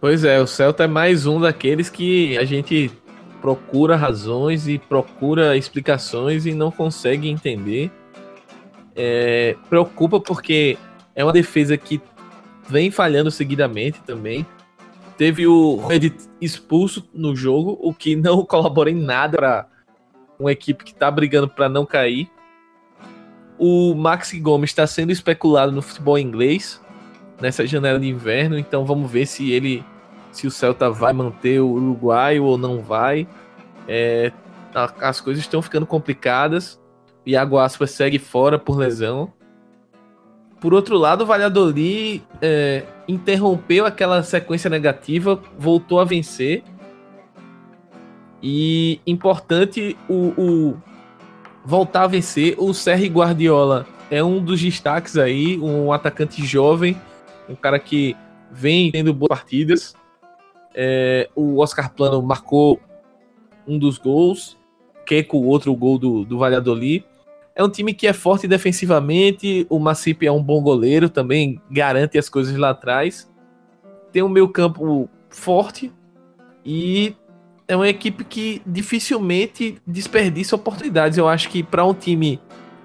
Pois 0.00 0.24
é, 0.24 0.40
o 0.40 0.46
Celta 0.46 0.84
é 0.84 0.86
mais 0.86 1.26
um 1.26 1.40
daqueles 1.40 1.90
que 1.90 2.36
a 2.38 2.44
gente 2.44 2.90
procura 3.40 3.96
razões 3.96 4.68
e 4.68 4.78
procura 4.78 5.56
explicações 5.56 6.46
e 6.46 6.52
não 6.52 6.70
consegue 6.70 7.28
entender. 7.28 7.90
É, 8.94 9.56
preocupa 9.68 10.20
porque 10.20 10.76
É 11.14 11.24
uma 11.24 11.32
defesa 11.32 11.76
que 11.76 12.00
vem 12.68 12.90
falhando 12.90 13.30
seguidamente 13.30 14.00
também. 14.06 14.46
Teve 15.18 15.46
o 15.46 15.76
Reddit 15.86 16.16
expulso 16.40 17.06
no 17.12 17.36
jogo, 17.36 17.78
o 17.82 17.92
que 17.92 18.16
não 18.16 18.44
colabora 18.46 18.90
em 18.90 18.94
nada 18.94 19.36
para 19.36 19.66
uma 20.40 20.50
equipe 20.50 20.82
que 20.82 20.92
está 20.92 21.10
brigando 21.10 21.48
para 21.48 21.68
não 21.68 21.84
cair. 21.84 22.30
O 23.58 23.94
Maxi 23.94 24.40
Gomes 24.40 24.70
está 24.70 24.86
sendo 24.86 25.12
especulado 25.12 25.70
no 25.70 25.82
futebol 25.82 26.18
inglês 26.18 26.80
nessa 27.40 27.66
janela 27.66 27.98
de 27.98 28.08
inverno, 28.08 28.58
então 28.58 28.84
vamos 28.84 29.10
ver 29.10 29.26
se 29.26 29.50
ele, 29.50 29.84
se 30.32 30.46
o 30.46 30.50
Celta 30.50 30.90
vai 30.90 31.12
manter 31.12 31.60
o 31.60 31.68
Uruguai 31.68 32.40
ou 32.40 32.56
não 32.56 32.80
vai. 32.80 33.28
É, 33.86 34.32
as 35.00 35.20
coisas 35.20 35.42
estão 35.42 35.60
ficando 35.60 35.86
complicadas. 35.86 36.80
Iago 37.26 37.58
Aspas 37.58 37.90
segue 37.90 38.18
fora 38.18 38.58
por 38.58 38.76
lesão. 38.76 39.32
Por 40.60 40.74
outro 40.74 40.96
lado, 40.96 41.22
o 41.22 41.26
Valladolid 41.26 42.22
é, 42.40 42.84
interrompeu 43.08 43.86
aquela 43.86 44.22
sequência 44.22 44.68
negativa, 44.68 45.42
voltou 45.58 46.00
a 46.00 46.04
vencer. 46.04 46.62
E 48.42 49.00
importante 49.06 49.96
o, 50.08 50.32
o 50.36 50.76
voltar 51.64 52.04
a 52.04 52.06
vencer. 52.06 52.54
O 52.58 52.72
Serri 52.72 53.08
Guardiola 53.08 53.86
é 54.10 54.22
um 54.22 54.42
dos 54.42 54.60
destaques 54.60 55.16
aí, 55.16 55.58
um 55.58 55.92
atacante 55.92 56.44
jovem, 56.44 56.96
um 57.48 57.54
cara 57.54 57.78
que 57.78 58.16
vem 58.50 58.90
tendo 58.90 59.12
boas 59.14 59.28
partidas. 59.28 59.94
É, 60.74 61.28
o 61.34 61.58
Oscar 61.58 61.92
Plano 61.92 62.22
marcou 62.22 62.80
um 63.66 63.78
dos 63.78 63.98
gols, 63.98 64.58
com 65.28 65.38
o 65.38 65.46
outro 65.46 65.74
gol 65.74 65.98
do, 65.98 66.24
do 66.24 66.38
Valladolid. 66.38 67.04
É 67.54 67.64
um 67.64 67.68
time 67.68 67.92
que 67.92 68.06
é 68.06 68.12
forte 68.12 68.46
defensivamente. 68.46 69.66
O 69.68 69.80
Macipe 69.80 70.24
é 70.24 70.30
um 70.30 70.42
bom 70.42 70.62
goleiro, 70.62 71.08
também 71.08 71.60
garante 71.68 72.16
as 72.16 72.28
coisas 72.28 72.56
lá 72.56 72.70
atrás. 72.70 73.28
Tem 74.12 74.22
um 74.22 74.28
meio 74.28 74.48
campo 74.48 75.08
forte 75.28 75.92
e 76.64 77.16
é 77.70 77.76
uma 77.76 77.88
equipe 77.88 78.24
que 78.24 78.60
dificilmente 78.66 79.80
desperdiça 79.86 80.56
oportunidades. 80.56 81.16
Eu 81.16 81.28
acho 81.28 81.48
que 81.48 81.62
para 81.62 81.84
um 81.84 81.94
time 81.94 82.40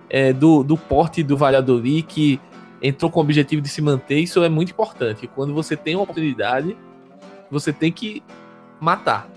é, 0.08 0.32
do, 0.32 0.64
do 0.64 0.78
porte 0.78 1.24
do 1.24 1.36
Valladolid, 1.36 2.04
que 2.04 2.40
entrou 2.80 3.10
com 3.10 3.20
o 3.20 3.24
objetivo 3.24 3.64
de 3.64 3.68
se 3.68 3.82
manter, 3.82 4.20
isso 4.20 4.44
é 4.44 4.48
muito 4.48 4.70
importante. 4.74 5.26
Quando 5.26 5.56
você 5.56 5.76
tem 5.76 5.96
uma 5.96 6.04
oportunidade, 6.04 6.78
você 7.50 7.74
tem 7.74 7.92
que 7.92 8.22
matar. 8.80 9.28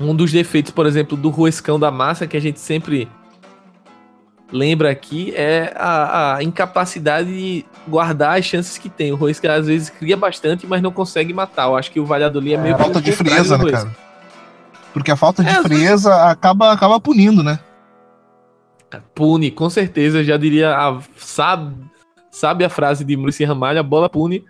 Um 0.00 0.16
dos 0.16 0.32
defeitos, 0.32 0.72
por 0.72 0.84
exemplo, 0.84 1.16
do 1.16 1.28
Ruescão 1.28 1.78
da 1.78 1.92
Massa, 1.92 2.26
que 2.26 2.36
a 2.36 2.40
gente 2.40 2.58
sempre 2.58 3.08
lembra 4.50 4.90
aqui 4.90 5.32
é 5.36 5.72
a, 5.76 6.36
a, 6.36 6.42
incapacidade 6.42 7.28
de 7.28 7.64
guardar 7.86 8.36
as 8.36 8.44
chances 8.44 8.76
que 8.78 8.88
tem. 8.88 9.12
O 9.12 9.16
Roisca 9.16 9.52
às 9.52 9.68
vezes 9.68 9.90
cria 9.90 10.16
bastante, 10.16 10.66
mas 10.66 10.82
não 10.82 10.90
consegue 10.90 11.32
matar. 11.32 11.68
Eu 11.68 11.76
acho 11.76 11.92
que 11.92 12.00
o 12.00 12.04
Valladolid 12.04 12.54
é 12.54 12.58
meio 12.58 12.74
é, 12.74 12.78
falta 12.78 13.00
de 13.00 13.12
frieza, 13.12 13.56
né, 13.56 13.70
cara? 13.70 14.07
Porque 14.98 15.10
a 15.10 15.16
falta 15.16 15.42
de 15.42 15.50
é, 15.50 15.62
frieza 15.62 16.10
vezes... 16.10 16.26
acaba, 16.30 16.72
acaba 16.72 17.00
punindo, 17.00 17.42
né? 17.42 17.58
Pune, 19.14 19.50
com 19.50 19.68
certeza. 19.68 20.24
Já 20.24 20.36
diria, 20.36 20.76
a, 20.76 21.00
sabe, 21.16 21.76
sabe 22.30 22.64
a 22.64 22.68
frase 22.68 23.04
de 23.04 23.16
Muricy 23.16 23.44
Ramalho, 23.44 23.80
a 23.80 23.82
bola 23.82 24.08
pune. 24.08 24.44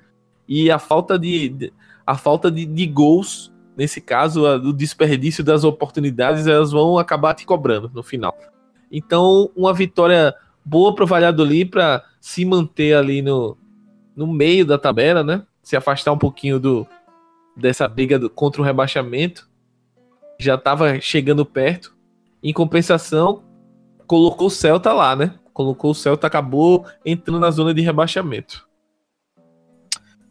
E 0.48 0.70
a 0.70 0.78
falta 0.78 1.18
de, 1.18 1.48
de 1.48 1.72
a 2.06 2.16
falta 2.16 2.50
de, 2.50 2.64
de 2.64 2.86
gols, 2.86 3.52
nesse 3.76 4.00
caso, 4.00 4.44
o 4.46 4.72
desperdício 4.72 5.44
das 5.44 5.64
oportunidades, 5.64 6.46
elas 6.46 6.72
vão 6.72 6.98
acabar 6.98 7.34
te 7.34 7.44
cobrando 7.44 7.90
no 7.92 8.02
final. 8.02 8.34
Então, 8.90 9.50
uma 9.54 9.74
vitória 9.74 10.34
boa 10.64 10.94
para 10.94 11.04
o 11.04 11.06
Valladolid 11.06 11.70
para 11.70 12.02
se 12.20 12.44
manter 12.44 12.94
ali 12.94 13.20
no, 13.20 13.56
no 14.16 14.26
meio 14.26 14.64
da 14.64 14.78
tabela, 14.78 15.22
né? 15.22 15.42
Se 15.62 15.76
afastar 15.76 16.12
um 16.12 16.18
pouquinho 16.18 16.58
do 16.58 16.86
dessa 17.56 17.88
briga 17.88 18.18
do, 18.18 18.30
contra 18.30 18.62
o 18.62 18.64
rebaixamento. 18.64 19.47
Já 20.40 20.54
estava 20.54 21.00
chegando 21.00 21.44
perto. 21.44 21.96
Em 22.42 22.52
compensação, 22.52 23.42
colocou 24.06 24.46
o 24.46 24.50
Celta 24.50 24.92
lá, 24.92 25.16
né? 25.16 25.34
Colocou 25.52 25.90
o 25.90 25.94
Celta, 25.94 26.26
acabou 26.26 26.86
entrando 27.04 27.40
na 27.40 27.50
zona 27.50 27.74
de 27.74 27.82
rebaixamento. 27.82 28.68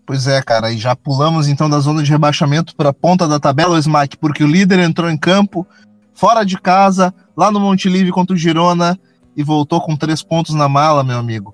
Pois 0.06 0.26
é, 0.26 0.42
cara, 0.42 0.72
e 0.72 0.78
já 0.78 0.96
pulamos 0.96 1.50
então 1.50 1.70
da 1.70 1.80
zona 1.80 2.02
de 2.02 2.10
rebaixamento 2.10 2.74
para 2.74 2.90
a 2.90 2.94
ponta 2.94 3.28
da 3.28 3.38
tabela, 3.38 3.78
Smack, 3.78 4.16
porque 4.16 4.42
o 4.42 4.48
líder 4.48 4.80
entrou 4.80 5.10
em 5.10 5.18
campo, 5.18 5.68
fora 6.14 6.46
de 6.46 6.58
casa, 6.58 7.14
lá 7.36 7.52
no 7.52 7.60
Monte 7.60 7.90
Livre 7.90 8.14
contra 8.14 8.34
o 8.34 8.38
Girona 8.40 8.98
e 9.36 9.44
voltou 9.44 9.82
com 9.82 9.98
três 9.98 10.24
pontos 10.24 10.56
na 10.56 10.70
mala, 10.70 11.04
meu 11.04 11.18
amigo. 11.18 11.54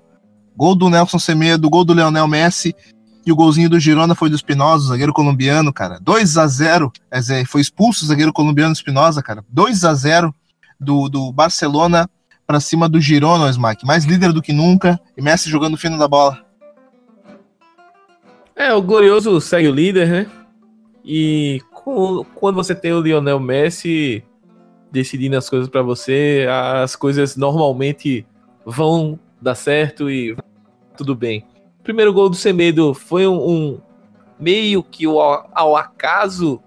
Gol 0.56 0.76
do 0.76 0.88
Nelson 0.88 1.18
Semedo, 1.18 1.68
gol 1.68 1.84
do 1.84 1.92
Leonel 1.92 2.28
Messi 2.28 2.76
e 3.26 3.32
o 3.32 3.36
golzinho 3.36 3.70
do 3.70 3.80
Girona 3.80 4.14
foi 4.14 4.28
do 4.28 4.36
Espinosa, 4.36 4.88
zagueiro 4.88 5.12
colombiano, 5.12 5.72
cara. 5.72 5.98
2 6.00 6.36
a 6.36 6.46
0 6.46 6.92
é, 7.10 7.44
foi 7.44 7.60
expulso 7.60 8.04
o 8.04 8.08
zagueiro 8.08 8.32
colombiano 8.32 8.72
Espinosa, 8.72 9.22
cara. 9.22 9.44
2 9.48 9.84
a 9.84 9.94
0 9.94 10.34
do, 10.78 11.08
do 11.08 11.32
Barcelona 11.32 12.08
para 12.46 12.60
cima 12.60 12.88
do 12.88 13.00
Girona, 13.00 13.50
Smack. 13.50 13.86
Mais 13.86 14.04
líder 14.04 14.32
do 14.32 14.42
que 14.42 14.52
nunca 14.52 15.00
e 15.16 15.22
Messi 15.22 15.48
jogando 15.48 15.76
fino 15.76 15.98
da 15.98 16.06
bola. 16.06 16.44
É, 18.54 18.72
o 18.72 18.82
Glorioso 18.82 19.40
segue 19.40 19.68
o 19.68 19.74
líder, 19.74 20.08
né? 20.08 20.30
E 21.04 21.60
quando 22.34 22.54
você 22.54 22.74
tem 22.74 22.92
o 22.92 23.00
Lionel 23.00 23.40
Messi, 23.40 24.22
decidindo 24.90 25.36
as 25.36 25.48
coisas 25.48 25.68
para 25.68 25.82
você, 25.82 26.46
as 26.82 26.94
coisas 26.94 27.36
normalmente 27.36 28.26
vão 28.64 29.18
dar 29.40 29.54
certo 29.54 30.08
e 30.08 30.36
tudo 30.96 31.14
bem. 31.14 31.44
Primeiro 31.84 32.12
gol 32.12 32.30
do 32.30 32.34
Semedo 32.34 32.94
foi 32.94 33.26
um, 33.26 33.36
um 33.36 33.80
meio 34.40 34.82
que 34.82 35.04
ao, 35.04 35.48
ao, 35.52 35.76
acaso, 35.76 36.60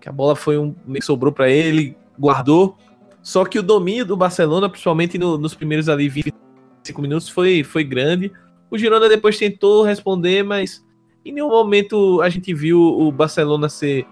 que 0.00 0.08
a 0.08 0.12
bola 0.12 0.36
foi 0.36 0.58
um 0.58 0.74
meio 0.86 1.02
sobrou 1.02 1.32
para 1.32 1.48
ele, 1.48 1.96
guardou. 2.18 2.76
Só 3.22 3.44
que 3.44 3.58
o 3.58 3.62
domínio 3.62 4.04
do 4.04 4.16
Barcelona, 4.16 4.68
principalmente 4.68 5.18
no, 5.18 5.38
nos 5.38 5.54
primeiros 5.54 5.88
ali 5.88 6.08
25 6.08 7.00
minutos, 7.00 7.28
foi, 7.28 7.64
foi 7.64 7.82
grande. 7.82 8.30
O 8.70 8.76
Girona 8.78 9.08
depois 9.08 9.38
tentou 9.38 9.82
responder, 9.82 10.44
mas 10.44 10.86
em 11.24 11.32
nenhum 11.32 11.48
momento 11.48 12.20
a 12.20 12.28
gente 12.28 12.52
viu 12.54 12.80
o 12.80 13.10
Barcelona 13.10 13.68
ser 13.68 14.06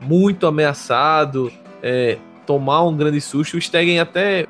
muito 0.00 0.46
ameaçado. 0.46 1.52
É, 1.82 2.16
tomar 2.46 2.82
um 2.82 2.96
grande 2.96 3.20
susto. 3.20 3.56
O 3.56 3.60
Stegen 3.60 4.00
até 4.00 4.46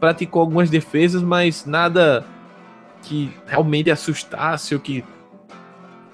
praticou 0.00 0.40
algumas 0.40 0.70
defesas, 0.70 1.22
mas 1.22 1.66
nada 1.66 2.24
que 3.04 3.30
realmente 3.46 3.90
assustasse 3.90 4.74
ou 4.74 4.80
que 4.80 5.04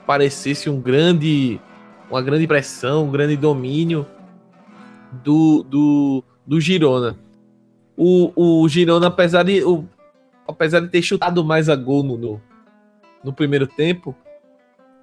parecesse 0.06 0.68
um 0.68 0.80
grande 0.80 1.60
uma 2.10 2.20
grande 2.20 2.46
pressão, 2.46 3.04
um 3.04 3.10
grande 3.10 3.36
domínio 3.36 4.04
do, 5.22 5.62
do, 5.62 6.24
do 6.44 6.60
Girona. 6.60 7.16
O, 7.96 8.32
o 8.62 8.68
Girona, 8.68 9.06
apesar 9.06 9.44
de, 9.44 9.62
o, 9.62 9.84
apesar 10.46 10.80
de 10.80 10.88
ter 10.88 11.02
chutado 11.02 11.44
mais 11.44 11.68
a 11.68 11.76
gol 11.76 12.02
no, 12.02 12.18
no, 12.18 12.40
no 13.22 13.32
primeiro 13.32 13.66
tempo, 13.66 14.14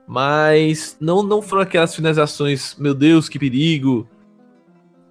mas 0.06 0.98
não, 1.00 1.24
não 1.24 1.42
foram 1.42 1.62
aquelas 1.62 1.96
finalizações, 1.96 2.76
meu 2.78 2.94
Deus, 2.94 3.30
que 3.30 3.40
perigo, 3.40 4.08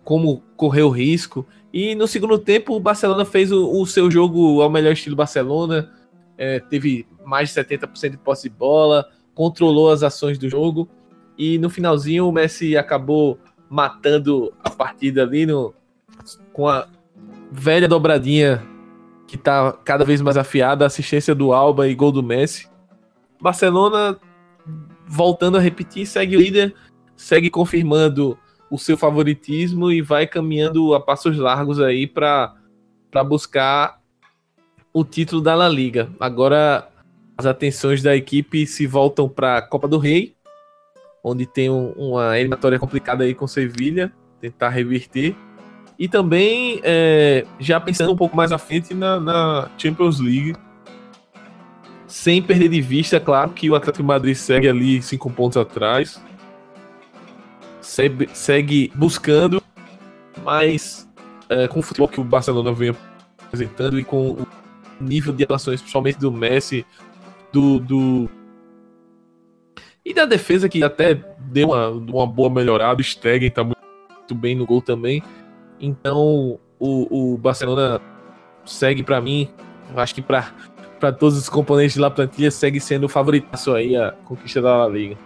como 0.04 0.42
correr 0.56 0.82
o 0.82 0.90
risco. 0.90 1.46
E 1.72 1.94
no 1.94 2.06
segundo 2.06 2.38
tempo, 2.38 2.74
o 2.74 2.80
Barcelona 2.80 3.24
fez 3.24 3.52
o, 3.52 3.80
o 3.80 3.86
seu 3.86 4.10
jogo 4.10 4.60
ao 4.60 4.70
melhor 4.70 4.92
estilo 4.92 5.16
Barcelona, 5.16 5.90
é, 6.38 6.60
teve 6.60 7.06
mais 7.24 7.52
de 7.52 7.60
70% 7.60 8.10
de 8.10 8.18
posse 8.18 8.48
de 8.48 8.54
bola, 8.54 9.08
controlou 9.34 9.90
as 9.90 10.02
ações 10.02 10.38
do 10.38 10.48
jogo. 10.48 10.88
E 11.36 11.58
no 11.58 11.68
finalzinho, 11.68 12.28
o 12.28 12.32
Messi 12.32 12.76
acabou 12.76 13.38
matando 13.68 14.52
a 14.62 14.70
partida 14.70 15.22
ali 15.22 15.44
no, 15.44 15.74
com 16.52 16.68
a 16.68 16.86
velha 17.50 17.88
dobradinha 17.88 18.62
que 19.26 19.36
tá 19.36 19.72
cada 19.84 20.04
vez 20.04 20.20
mais 20.20 20.36
afiada, 20.36 20.86
assistência 20.86 21.34
do 21.34 21.52
Alba 21.52 21.88
e 21.88 21.94
gol 21.94 22.12
do 22.12 22.22
Messi. 22.22 22.68
Barcelona, 23.40 24.18
voltando 25.06 25.58
a 25.58 25.60
repetir, 25.60 26.06
segue 26.06 26.36
líder, 26.36 26.74
segue 27.16 27.50
confirmando 27.50 28.38
o 28.70 28.78
seu 28.78 28.96
favoritismo 28.96 29.90
e 29.90 30.00
vai 30.00 30.26
caminhando 30.26 30.94
a 30.94 31.00
passos 31.00 31.36
largos 31.36 31.80
aí 31.80 32.06
para 32.06 32.54
buscar 33.24 34.00
o 34.96 35.04
título 35.04 35.42
da 35.42 35.54
La 35.54 35.68
Liga. 35.68 36.08
Agora 36.18 36.88
as 37.36 37.44
atenções 37.44 38.02
da 38.02 38.16
equipe 38.16 38.66
se 38.66 38.86
voltam 38.86 39.28
para 39.28 39.58
a 39.58 39.62
Copa 39.62 39.86
do 39.86 39.98
Rei, 39.98 40.34
onde 41.22 41.44
tem 41.44 41.68
um, 41.68 41.90
uma 41.90 42.38
eliminatória 42.38 42.78
complicada 42.78 43.22
aí 43.22 43.34
com 43.34 43.46
Sevilha, 43.46 44.10
tentar 44.40 44.70
reverter. 44.70 45.36
E 45.98 46.08
também 46.08 46.80
é, 46.82 47.44
já 47.60 47.78
pensando 47.78 48.10
um 48.10 48.16
pouco 48.16 48.34
mais 48.34 48.52
à 48.52 48.56
frente 48.56 48.94
na, 48.94 49.20
na, 49.20 49.68
Champions 49.76 50.18
League, 50.18 50.54
sem 52.06 52.40
perder 52.40 52.70
de 52.70 52.80
vista, 52.80 53.20
claro, 53.20 53.50
que 53.50 53.68
o 53.68 53.74
Atlético 53.74 54.02
Madrid 54.02 54.34
segue 54.34 54.66
ali 54.66 55.02
cinco 55.02 55.30
pontos 55.30 55.58
atrás 55.58 56.18
segue, 57.82 58.30
segue 58.32 58.92
buscando, 58.94 59.62
mas 60.42 61.06
é, 61.50 61.68
com 61.68 61.80
o 61.80 61.82
futebol 61.82 62.08
que 62.08 62.18
o 62.18 62.24
Barcelona 62.24 62.72
vem 62.72 62.96
apresentando 63.44 64.00
e 64.00 64.04
com 64.04 64.30
o 64.30 64.46
nível 65.00 65.32
de 65.32 65.44
atuações, 65.44 65.80
principalmente 65.80 66.18
do 66.18 66.32
Messi, 66.32 66.86
do, 67.52 67.78
do. 67.78 68.28
E 70.04 70.14
da 70.14 70.24
defesa 70.24 70.68
que 70.68 70.82
até 70.82 71.14
deu 71.38 71.68
uma, 71.68 71.88
uma 71.88 72.26
boa 72.26 72.48
melhorada. 72.48 73.00
O 73.00 73.04
Stegen 73.04 73.50
tá 73.50 73.64
muito 73.64 74.34
bem 74.34 74.54
no 74.54 74.66
gol 74.66 74.80
também. 74.80 75.22
Então 75.80 76.58
o, 76.78 77.32
o 77.32 77.38
Barcelona 77.38 78.00
segue 78.64 79.02
para 79.02 79.20
mim, 79.20 79.48
acho 79.96 80.14
que 80.14 80.22
para 80.22 80.52
para 80.98 81.12
todos 81.12 81.36
os 81.36 81.48
componentes 81.48 81.96
da 81.96 82.10
plantilha 82.10 82.50
segue 82.50 82.80
sendo 82.80 83.04
o 83.04 83.08
favoritaço 83.08 83.74
aí 83.74 83.94
a 83.96 84.12
conquista 84.24 84.62
da 84.62 84.76
La 84.78 84.88
Liga. 84.88 85.16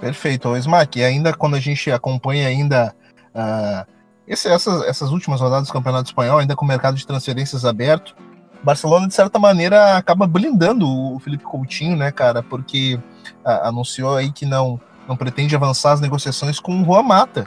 Perfeito, 0.00 0.56
Smack. 0.56 0.98
E 0.98 1.04
ainda 1.04 1.32
quando 1.32 1.54
a 1.54 1.60
gente 1.60 1.90
acompanha 1.90 2.48
ainda 2.48 2.94
uh, 3.34 3.90
esse, 4.28 4.48
essas, 4.48 4.82
essas 4.82 5.10
últimas 5.10 5.40
rodadas 5.40 5.68
do 5.68 5.72
Campeonato 5.72 6.10
Espanhol, 6.10 6.38
ainda 6.38 6.54
com 6.54 6.64
o 6.64 6.68
mercado 6.68 6.96
de 6.96 7.06
transferências 7.06 7.64
aberto, 7.64 8.14
Barcelona, 8.62 9.06
de 9.06 9.14
certa 9.14 9.38
maneira, 9.38 9.96
acaba 9.96 10.26
blindando 10.26 10.86
o 10.86 11.18
Felipe 11.20 11.44
Coutinho, 11.44 11.96
né, 11.96 12.10
cara? 12.10 12.42
Porque 12.42 12.98
uh, 13.44 13.64
anunciou 13.64 14.16
aí 14.16 14.32
que 14.32 14.44
não, 14.44 14.80
não 15.08 15.16
pretende 15.16 15.54
avançar 15.54 15.92
as 15.92 16.00
negociações 16.00 16.58
com 16.60 16.82
o 16.82 16.84
Juan 16.84 17.02
Mata. 17.02 17.46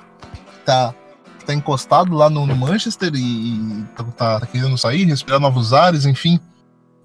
Tá, 0.65 0.93
tá 1.45 1.53
encostado 1.53 2.15
lá 2.15 2.29
no, 2.29 2.47
no 2.47 2.55
Manchester 2.55 3.11
e, 3.13 3.19
e 3.19 3.85
tá, 3.95 4.39
tá, 4.39 4.45
querendo 4.47 4.77
sair, 4.77 5.05
respirar 5.05 5.39
novos 5.39 5.73
ares, 5.73 6.05
enfim. 6.05 6.39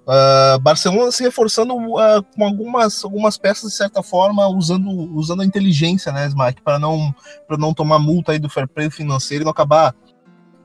Uh, 0.07 0.57
Barcelona 0.59 1.11
se 1.11 1.21
reforçando 1.21 1.75
uh, 1.75 2.23
com 2.33 2.45
algumas, 2.45 3.03
algumas 3.03 3.37
peças, 3.37 3.71
de 3.71 3.75
certa 3.75 4.01
forma, 4.01 4.47
usando, 4.47 4.89
usando 4.89 5.41
a 5.41 5.45
inteligência, 5.45 6.13
né, 6.13 6.25
Smack, 6.27 6.61
para 6.61 6.79
não, 6.79 7.13
não 7.59 7.73
tomar 7.73 7.99
multa 7.99 8.31
aí 8.31 8.39
do 8.39 8.49
fair 8.49 8.69
play 8.69 8.89
financeiro 8.89 9.43
e 9.43 9.45
não 9.45 9.51
acabar, 9.51 9.93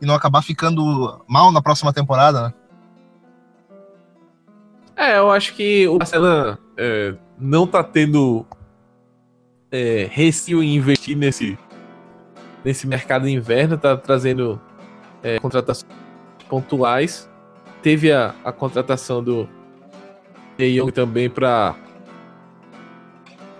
e 0.00 0.06
não 0.06 0.14
acabar 0.14 0.42
ficando 0.42 1.24
mal 1.26 1.50
na 1.50 1.60
próxima 1.60 1.92
temporada, 1.92 2.48
né? 2.48 2.54
É, 4.94 5.18
eu 5.18 5.32
acho 5.32 5.54
que 5.54 5.88
o 5.88 5.98
Barcelona 5.98 6.56
é, 6.76 7.14
não 7.36 7.66
tá 7.66 7.82
tendo 7.82 8.46
é, 9.72 10.08
receio 10.08 10.62
em 10.62 10.76
investir 10.76 11.16
nesse, 11.16 11.58
nesse 12.64 12.86
mercado 12.86 13.24
de 13.24 13.32
inverno, 13.32 13.76
tá 13.76 13.96
trazendo 13.96 14.60
é, 15.20 15.40
contratações 15.40 15.90
pontuais. 16.48 17.28
Teve 17.82 18.12
a, 18.12 18.34
a 18.44 18.52
contratação 18.52 19.22
do 19.22 19.48
De 20.56 20.92
também 20.92 21.28
para 21.28 21.74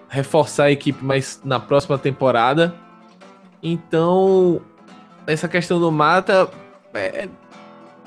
reforçar 0.09 0.65
a 0.65 0.71
equipe 0.71 1.03
mais 1.05 1.41
na 1.45 1.59
próxima 1.59 1.99
temporada. 1.99 2.75
Então, 3.63 4.61
essa 5.27 5.49
questão 5.49 5.81
do 5.81 5.91
Mata 5.91 6.51
é, 6.93 7.29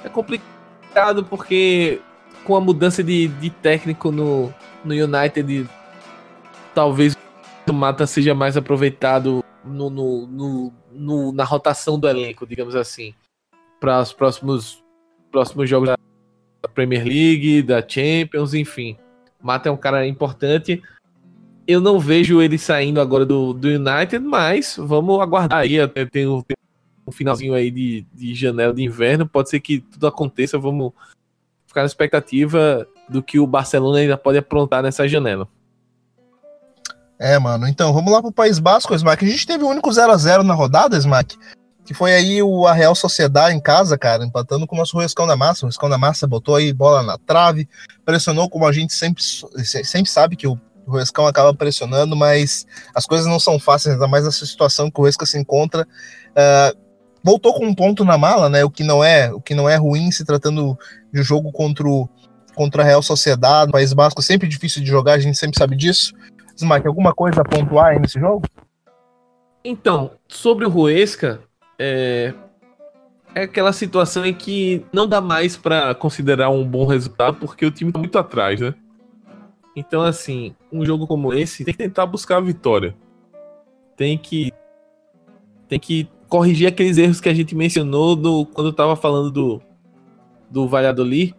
é 0.03 0.09
complicado 0.09 1.23
porque 1.25 1.99
com 2.43 2.55
a 2.55 2.61
mudança 2.61 3.03
de, 3.03 3.27
de 3.27 3.49
técnico 3.49 4.11
no, 4.11 4.53
no 4.83 4.93
United, 4.93 5.67
talvez 6.75 7.17
o 7.67 7.73
Mata 7.73 8.05
seja 8.05 8.35
mais 8.35 8.55
aproveitado 8.55 9.43
no, 9.63 9.89
no, 9.89 10.27
no, 10.27 10.73
no, 10.91 11.31
na 11.31 11.43
rotação 11.43 11.99
do 11.99 12.07
elenco, 12.07 12.45
digamos 12.45 12.75
assim, 12.75 13.15
para 13.79 13.99
os 13.99 14.13
próximos, 14.13 14.83
próximos 15.31 15.67
jogos 15.67 15.89
da 15.89 15.97
Premier 16.67 17.03
League, 17.03 17.61
da 17.61 17.83
Champions, 17.87 18.53
enfim. 18.53 18.97
Mata 19.41 19.69
é 19.69 19.71
um 19.71 19.77
cara 19.77 20.07
importante. 20.07 20.81
Eu 21.67 21.81
não 21.81 21.99
vejo 21.99 22.41
ele 22.41 22.57
saindo 22.57 23.01
agora 23.01 23.25
do, 23.25 23.53
do 23.53 23.67
United, 23.67 24.19
mas 24.19 24.75
vamos 24.77 25.19
aguardar 25.19 25.59
aí. 25.59 25.79
Até 25.79 26.05
tem 26.05 26.27
um, 26.27 26.43
um 27.07 27.11
finalzinho 27.11 27.53
aí 27.53 27.71
de, 27.71 28.05
de 28.13 28.33
janela 28.33 28.73
de 28.73 28.83
inverno. 28.83 29.27
Pode 29.27 29.49
ser 29.49 29.59
que 29.59 29.79
tudo 29.79 30.07
aconteça. 30.07 30.57
Vamos 30.57 30.91
ficar 31.67 31.81
na 31.81 31.87
expectativa 31.87 32.87
do 33.09 33.21
que 33.21 33.39
o 33.39 33.47
Barcelona 33.47 33.99
ainda 33.99 34.17
pode 34.17 34.37
aprontar 34.37 34.81
nessa 34.81 35.07
janela. 35.07 35.47
É, 37.19 37.39
mano. 37.39 37.67
Então, 37.67 37.93
vamos 37.93 38.11
lá 38.11 38.21
pro 38.21 38.31
País 38.31 38.59
Basco, 38.59 38.93
Smack. 38.93 39.23
A 39.23 39.27
gente 39.27 39.47
teve 39.47 39.63
o 39.63 39.69
único 39.69 39.91
0 39.91 40.11
a 40.11 40.17
0 40.17 40.43
na 40.43 40.53
rodada, 40.53 40.97
Smack. 40.97 41.37
Que 41.85 41.93
foi 41.93 42.13
aí 42.13 42.41
o 42.41 42.65
a 42.65 42.73
Real 42.73 42.95
Sociedade 42.95 43.55
em 43.55 43.59
casa, 43.59 43.97
cara, 43.97 44.25
empatando 44.25 44.65
com 44.65 44.75
o 44.75 44.79
nosso 44.79 44.97
Ruescão 44.97 45.27
da 45.27 45.35
Massa. 45.35 45.65
O 45.65 45.67
Ruescão 45.67 45.89
da 45.89 45.97
Massa 45.97 46.25
botou 46.25 46.55
aí 46.55 46.73
bola 46.73 47.03
na 47.03 47.17
trave, 47.17 47.69
pressionou 48.03 48.49
como 48.49 48.65
a 48.65 48.71
gente 48.71 48.93
sempre, 48.93 49.23
sempre 49.63 50.09
sabe 50.09 50.35
que 50.35 50.47
o 50.47 50.59
Ruescão 50.87 51.27
acaba 51.27 51.53
pressionando, 51.53 52.15
mas 52.15 52.65
as 52.93 53.05
coisas 53.05 53.27
não 53.27 53.39
são 53.39 53.59
fáceis, 53.59 53.93
ainda 53.93 54.07
mais 54.07 54.25
nessa 54.25 54.45
situação 54.45 54.89
que 54.89 54.99
o 54.99 55.03
Ruesca 55.03 55.25
se 55.25 55.37
encontra. 55.37 55.87
Uh, 56.31 56.77
voltou 57.23 57.53
com 57.53 57.65
um 57.65 57.73
ponto 57.73 58.05
na 58.05 58.17
mala, 58.17 58.49
né? 58.49 58.63
O 58.63 58.69
que 58.69 58.83
não 58.83 59.03
é, 59.03 59.31
o 59.33 59.41
que 59.41 59.55
não 59.55 59.67
é 59.69 59.75
ruim 59.75 60.11
se 60.11 60.23
tratando 60.23 60.77
de 61.11 61.23
jogo 61.23 61.51
contra 61.51 61.87
o, 61.87 62.07
contra 62.55 62.83
a 62.83 62.85
Real 62.85 63.01
Sociedade, 63.01 63.71
País 63.71 63.93
Basco, 63.93 64.21
sempre 64.21 64.47
difícil 64.47 64.81
de 64.81 64.89
jogar, 64.89 65.13
a 65.13 65.19
gente 65.19 65.37
sempre 65.37 65.57
sabe 65.57 65.75
disso. 65.75 66.13
Smack, 66.55 66.87
alguma 66.87 67.13
coisa 67.13 67.41
a 67.41 67.43
pontuar 67.43 67.87
aí 67.87 67.99
nesse 67.99 68.19
jogo? 68.19 68.43
Então, 69.63 70.11
sobre 70.27 70.65
o 70.65 70.69
Ruesca, 70.69 71.41
é, 71.77 72.33
é 73.33 73.43
aquela 73.43 73.73
situação 73.73 74.25
em 74.25 74.33
que 74.33 74.85
não 74.93 75.07
dá 75.07 75.19
mais 75.19 75.57
para 75.57 75.93
considerar 75.93 76.49
um 76.49 76.65
bom 76.65 76.85
resultado 76.85 77.37
porque 77.37 77.65
o 77.65 77.71
time 77.71 77.91
tá 77.91 77.99
muito 77.99 78.17
atrás, 78.17 78.59
né? 78.59 78.73
Então, 79.75 80.01
assim, 80.01 80.55
um 80.71 80.85
jogo 80.85 81.05
como 81.05 81.33
esse 81.33 81.65
tem 81.65 81.73
que 81.73 81.77
tentar 81.77 82.05
buscar 82.05 82.37
a 82.37 82.41
vitória. 82.41 82.95
Tem 83.97 84.17
que 84.17 84.53
tem 85.67 85.79
que 85.79 86.07
corrigir 86.29 86.67
aqueles 86.67 86.97
erros 86.97 87.19
que 87.19 87.27
a 87.27 87.33
gente 87.33 87.55
mencionou 87.55 88.15
no, 88.15 88.45
quando 88.45 88.71
tava 88.71 88.95
falando 88.95 89.31
do 89.31 89.61
do 90.49 90.67
Valladolid. 90.67 91.35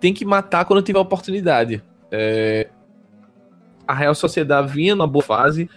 Tem 0.00 0.14
que 0.14 0.24
matar 0.24 0.64
quando 0.64 0.82
tiver 0.82 0.98
oportunidade. 0.98 1.82
É, 2.10 2.70
a 3.86 3.94
Real 3.94 4.14
Sociedade 4.14 4.72
vinha 4.72 4.94
numa 4.94 5.06
boa 5.06 5.22
fase, 5.22 5.68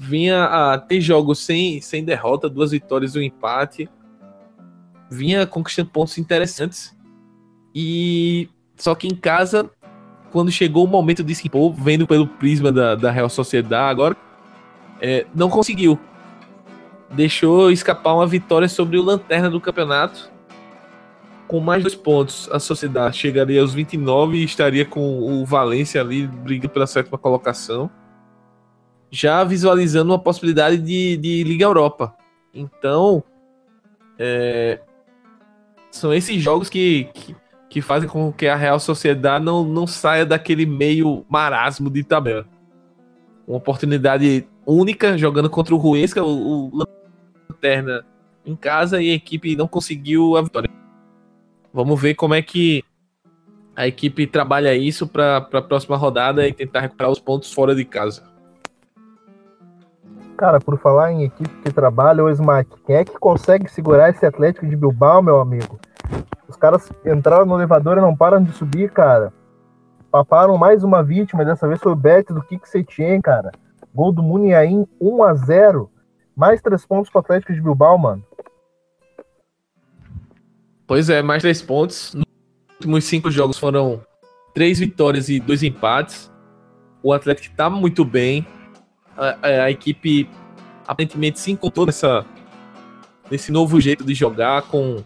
vinha 0.00 0.44
a 0.44 0.78
ter 0.78 0.98
jogos 1.00 1.40
sem, 1.40 1.80
sem 1.82 2.02
derrota, 2.02 2.48
duas 2.48 2.70
vitórias 2.70 3.14
e 3.14 3.18
um 3.18 3.22
empate, 3.22 3.86
vinha 5.10 5.46
conquistando 5.46 5.90
pontos 5.90 6.16
interessantes. 6.16 6.96
E 7.74 8.48
só 8.76 8.94
que 8.94 9.06
em 9.06 9.14
casa, 9.14 9.70
quando 10.32 10.50
chegou 10.50 10.86
o 10.86 10.88
momento 10.88 11.22
de 11.22 11.34
se 11.34 11.46
impor, 11.46 11.74
vendo 11.74 12.06
pelo 12.06 12.26
prisma 12.26 12.72
da, 12.72 12.94
da 12.94 13.10
Real 13.10 13.28
Sociedade 13.28 13.90
agora, 13.90 14.16
é, 15.02 15.26
não 15.34 15.50
conseguiu. 15.50 15.98
Deixou 17.10 17.70
escapar 17.70 18.14
uma 18.14 18.26
vitória 18.26 18.68
sobre 18.68 18.96
o 18.96 19.02
Lanterna 19.02 19.50
do 19.50 19.60
campeonato 19.60 20.30
com 21.46 21.58
mais 21.58 21.82
dois 21.82 21.96
pontos, 21.96 22.48
a 22.52 22.60
Sociedade 22.60 23.16
chegaria 23.16 23.60
aos 23.60 23.74
29 23.74 24.38
e 24.38 24.44
estaria 24.44 24.86
com 24.86 25.20
o 25.20 25.44
Valência 25.44 26.00
ali 26.00 26.24
brigando 26.24 26.68
pela 26.68 26.86
sétima 26.86 27.18
colocação. 27.18 27.90
Já 29.10 29.42
visualizando 29.44 30.12
uma 30.12 30.18
possibilidade 30.18 30.78
de, 30.78 31.16
de 31.16 31.42
Liga 31.44 31.64
Europa. 31.64 32.14
Então, 32.54 33.22
é, 34.18 34.80
são 35.90 36.12
esses 36.12 36.40
jogos 36.42 36.68
que, 36.68 37.08
que, 37.14 37.36
que, 37.68 37.80
fazem 37.80 38.08
com 38.08 38.32
que 38.32 38.46
a 38.46 38.56
Real 38.56 38.78
Sociedade 38.78 39.44
não, 39.44 39.64
não 39.64 39.86
saia 39.86 40.24
daquele 40.24 40.66
meio 40.66 41.24
marasmo 41.28 41.90
de 41.90 42.04
tabela. 42.04 42.46
Uma 43.46 43.56
oportunidade 43.56 44.46
única 44.64 45.18
jogando 45.18 45.50
contra 45.50 45.74
o 45.74 45.78
Ruesca, 45.78 46.22
o, 46.22 46.68
o 46.68 46.86
Lanterna 47.48 48.04
em 48.44 48.54
casa 48.56 49.02
e 49.02 49.10
a 49.10 49.14
equipe 49.14 49.56
não 49.56 49.66
conseguiu 49.66 50.36
a 50.36 50.42
vitória. 50.42 50.70
Vamos 51.72 52.00
ver 52.00 52.14
como 52.14 52.34
é 52.34 52.42
que 52.42 52.84
a 53.76 53.86
equipe 53.86 54.26
trabalha 54.26 54.74
isso 54.74 55.06
para 55.06 55.36
a 55.38 55.62
próxima 55.62 55.96
rodada 55.96 56.46
e 56.46 56.52
tentar 56.52 56.80
recuperar 56.80 57.10
os 57.10 57.20
pontos 57.20 57.52
fora 57.52 57.74
de 57.74 57.84
casa. 57.84 58.22
Cara, 60.40 60.58
por 60.58 60.78
falar 60.78 61.12
em 61.12 61.24
equipe 61.24 61.54
que 61.56 61.70
trabalha, 61.70 62.24
o 62.24 62.30
Smack, 62.30 62.70
quem 62.86 62.96
é 62.96 63.04
que 63.04 63.12
consegue 63.18 63.70
segurar 63.70 64.08
esse 64.08 64.24
Atlético 64.24 64.66
de 64.66 64.74
Bilbao, 64.74 65.20
meu 65.20 65.38
amigo? 65.38 65.78
Os 66.48 66.56
caras 66.56 66.90
entraram 67.04 67.44
no 67.44 67.56
elevador 67.56 67.98
e 67.98 68.00
não 68.00 68.16
param 68.16 68.42
de 68.42 68.50
subir, 68.52 68.90
cara. 68.90 69.34
Paparam 70.10 70.56
mais 70.56 70.82
uma 70.82 71.02
vítima, 71.02 71.44
dessa 71.44 71.68
vez 71.68 71.78
foi 71.78 71.92
o 71.92 71.94
Bet 71.94 72.32
do 72.32 72.40
Kik 72.40 72.66
Setien, 72.66 73.20
cara. 73.20 73.52
Gol 73.94 74.12
do 74.12 74.22
Muniain, 74.22 74.86
1 74.98 75.22
a 75.24 75.34
0 75.34 75.90
Mais 76.34 76.62
três 76.62 76.86
pontos 76.86 77.10
pro 77.10 77.20
Atlético 77.20 77.52
de 77.52 77.60
Bilbao, 77.60 77.98
mano. 77.98 78.24
Pois 80.86 81.10
é, 81.10 81.20
mais 81.20 81.42
três 81.42 81.60
pontos. 81.60 82.14
Nos 82.14 82.24
últimos 82.76 83.04
cinco 83.04 83.30
jogos 83.30 83.58
foram 83.58 84.00
três 84.54 84.78
vitórias 84.78 85.28
e 85.28 85.38
dois 85.38 85.62
empates. 85.62 86.32
O 87.02 87.12
Atlético 87.12 87.48
está 87.48 87.68
muito 87.68 88.06
bem. 88.06 88.46
A, 89.20 89.64
a, 89.64 89.70
equipe 89.70 90.28
aparentemente 90.86 91.38
se 91.38 91.52
encontrou 91.52 91.84
nessa, 91.84 92.24
nesse 93.30 93.52
novo 93.52 93.80
jeito 93.80 94.02
de 94.02 94.14
jogar, 94.14 94.62
com 94.62 95.04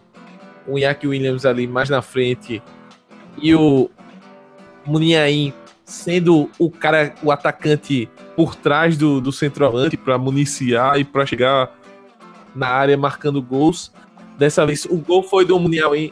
o 0.65 0.79
Iñaki 0.79 1.05
Williams 1.05 1.45
ali 1.45 1.67
mais 1.67 1.89
na 1.89 2.01
frente 2.01 2.63
e 3.41 3.53
o 3.53 3.89
Muniain 4.85 5.53
sendo 5.83 6.49
o 6.57 6.71
cara, 6.71 7.13
o 7.21 7.31
atacante 7.31 8.09
por 8.35 8.55
trás 8.55 8.97
do, 8.97 9.21
do 9.21 9.31
centroavante 9.31 9.95
para 9.95 10.17
municiar 10.17 10.99
e 10.99 11.03
para 11.03 11.25
chegar 11.25 11.71
na 12.55 12.67
área 12.67 12.97
marcando 12.97 13.41
gols. 13.41 13.93
Dessa 14.37 14.65
vez 14.65 14.85
o 14.85 14.97
gol 14.97 15.23
foi 15.23 15.45
do 15.45 15.59
Muniain, 15.59 16.11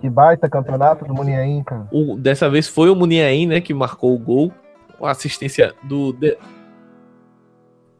Que 0.00 0.10
baita 0.10 0.48
campeonato 0.48 1.04
do 1.04 1.14
Muniain, 1.14 1.62
cara. 1.62 1.86
O, 1.92 2.16
dessa 2.16 2.50
vez 2.50 2.66
foi 2.66 2.90
o 2.90 2.96
Muniain, 2.96 3.46
né, 3.46 3.60
que 3.60 3.72
marcou 3.72 4.14
o 4.14 4.18
gol. 4.18 4.52
A 5.00 5.10
assistência 5.10 5.74
do. 5.82 6.12
De... 6.12 6.36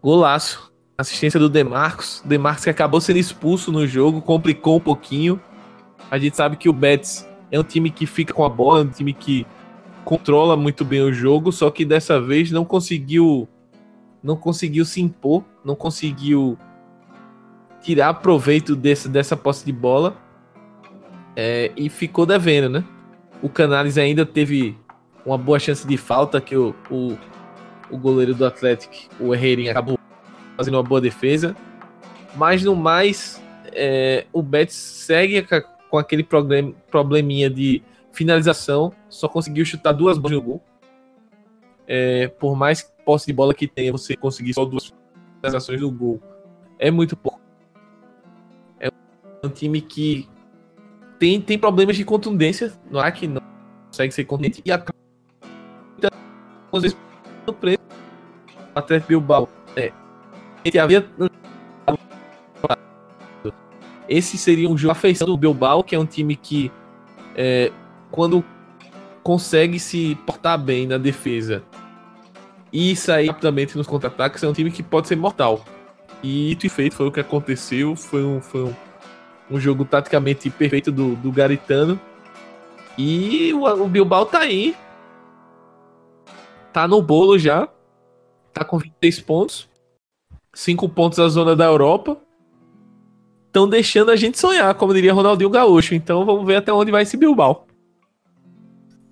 Golaço. 0.03 0.73
Assistência 0.99 1.39
do 1.39 1.49
Demarcos. 1.49 2.23
Demarcos 2.25 2.65
que 2.65 2.71
acabou 2.71 3.01
sendo 3.01 3.19
expulso 3.19 3.71
no 3.71 3.87
jogo, 3.87 4.21
complicou 4.21 4.77
um 4.77 4.81
pouquinho. 4.81 5.41
A 6.11 6.19
gente 6.19 6.37
sabe 6.37 6.57
que 6.57 6.69
o 6.69 6.73
Betis 6.73 7.27
é 7.51 7.59
um 7.59 7.63
time 7.63 7.91
que 7.91 8.05
fica 8.07 8.35
com 8.35 8.45
a 8.45 8.49
bola, 8.49 8.81
é 8.81 8.83
um 8.83 8.89
time 8.89 9.13
que 9.13 9.47
controla 10.05 10.57
muito 10.57 10.85
bem 10.85 11.01
o 11.01 11.13
jogo, 11.13 11.53
só 11.53 11.71
que 11.71 11.85
dessa 11.85 12.21
vez 12.21 12.51
não 12.51 12.65
conseguiu 12.65 13.49
não 14.23 14.37
conseguiu 14.37 14.85
se 14.85 15.01
impor, 15.01 15.43
não 15.65 15.75
conseguiu 15.75 16.57
tirar 17.81 18.15
proveito 18.15 18.77
desse, 18.77 19.09
dessa 19.09 19.37
posse 19.37 19.65
de 19.65 19.73
bola 19.73 20.17
é, 21.35 21.73
e 21.77 21.89
ficou 21.89 22.25
devendo, 22.25 22.69
né? 22.69 22.85
O 23.43 23.49
Canales 23.49 23.99
ainda 23.99 24.25
teve 24.25 24.79
uma 25.27 25.37
boa 25.37 25.59
chance 25.59 25.87
de 25.87 25.97
falta 25.97 26.41
que 26.41 26.57
o, 26.57 26.75
o, 26.89 27.19
o 27.93 27.99
goleiro 27.99 28.35
do 28.35 28.45
Atlético, 28.45 28.95
o 29.21 29.35
Herreirinha, 29.35 29.71
acabou 29.71 29.99
fazendo 30.57 30.75
uma 30.75 30.83
boa 30.83 31.01
defesa. 31.01 31.55
Mas 32.35 32.65
no 32.65 32.75
mais, 32.75 33.41
é, 33.73 34.27
o 34.33 34.43
Betis 34.43 34.75
segue 34.75 35.47
com 35.91 35.99
aquele 35.99 36.25
problem, 36.25 36.75
probleminha 36.91 37.51
de 37.51 37.83
finalização, 38.11 38.93
só 39.09 39.29
conseguiu 39.29 39.65
chutar 39.65 39.93
duas 39.93 40.17
bolas 40.17 40.39
no 40.39 40.43
gol. 40.43 40.63
É, 41.87 42.29
por 42.29 42.57
mais 42.57 42.83
posse 43.05 43.27
de 43.27 43.33
bola 43.33 43.53
que 43.53 43.69
tenha, 43.69 43.93
você 43.93 44.17
conseguir 44.17 44.55
só 44.55 44.65
duas 44.65 44.91
finalizações 45.37 45.81
no 45.81 45.91
gol. 45.91 46.21
É 46.79 46.91
muito 46.91 47.15
pouco. 47.15 47.41
É 48.81 48.89
um 49.45 49.51
time 49.51 49.83
que 49.83 50.27
tem, 51.19 51.41
tem 51.41 51.59
problemas 51.59 51.97
de 51.97 52.05
contundência 52.05 52.73
no 52.91 52.99
ar, 52.99 53.13
que 53.13 53.27
não 53.27 53.43
consegue 53.89 54.15
ser 54.15 54.25
contente 54.25 54.63
e 54.65 54.73
acaba 54.73 54.97
às 56.73 56.83
vezes 56.83 56.97
preço. 57.51 57.81
O 58.75 58.79
Atlético 58.79 59.09
Bilbao 59.09 59.49
é, 59.75 59.93
ele 60.65 60.79
havia 60.79 61.07
esse 64.09 64.37
seria 64.37 64.69
um 64.69 64.77
jogo 64.77 64.93
afeição 64.93 65.27
do 65.27 65.37
Bilbao, 65.37 65.83
que 65.83 65.95
é 65.95 65.99
um 65.99 66.05
time 66.05 66.37
que 66.37 66.71
é, 67.35 67.73
quando 68.11 68.45
consegue 69.23 69.79
se 69.79 70.15
portar 70.27 70.59
bem 70.59 70.87
na 70.87 70.99
defesa 70.99 71.63
e 72.73 72.95
sair 72.97 73.29
rapidamente 73.29 73.77
nos 73.77 73.87
contra-ataques, 73.87 74.43
é 74.43 74.49
um 74.49 74.53
time 74.53 74.71
que 74.71 74.83
pode 74.83 75.09
ser 75.09 75.17
mortal. 75.17 75.65
E 76.23 76.53
isso 76.53 76.67
e 76.67 76.69
feito 76.69 76.95
foi 76.95 77.07
o 77.07 77.13
que 77.13 77.21
aconteceu. 77.21 77.97
Foi 77.97 78.25
um, 78.25 78.41
foi 78.41 78.65
um, 78.65 78.75
um 79.51 79.61
jogo 79.61 79.85
taticamente 79.85 80.49
perfeito 80.51 80.93
do, 80.93 81.17
do 81.17 81.33
Garitano. 81.33 82.01
E 82.97 83.53
o, 83.55 83.65
o 83.65 83.89
Bilbao 83.89 84.27
tá 84.27 84.41
aí. 84.41 84.75
Tá 86.73 86.89
no 86.89 87.03
bolo 87.03 87.39
já. 87.39 87.69
Tá 88.53 88.65
com 88.65 88.79
26 88.79 89.21
pontos. 89.21 89.69
5 90.55 90.89
pontos 90.89 91.19
na 91.19 91.29
zona 91.29 91.57
da 91.57 91.65
Europa. 91.65 92.17
Estão 93.47 93.69
deixando 93.69 94.11
a 94.11 94.17
gente 94.17 94.39
sonhar, 94.39 94.75
como 94.75 94.95
diria 94.95 95.13
Ronaldinho 95.13 95.51
Gaúcho. 95.51 95.95
Então 95.95 96.25
vamos 96.25 96.47
ver 96.47 96.57
até 96.57 96.73
onde 96.73 96.91
vai 96.91 97.03
esse 97.03 97.17
Bilbao. 97.17 97.67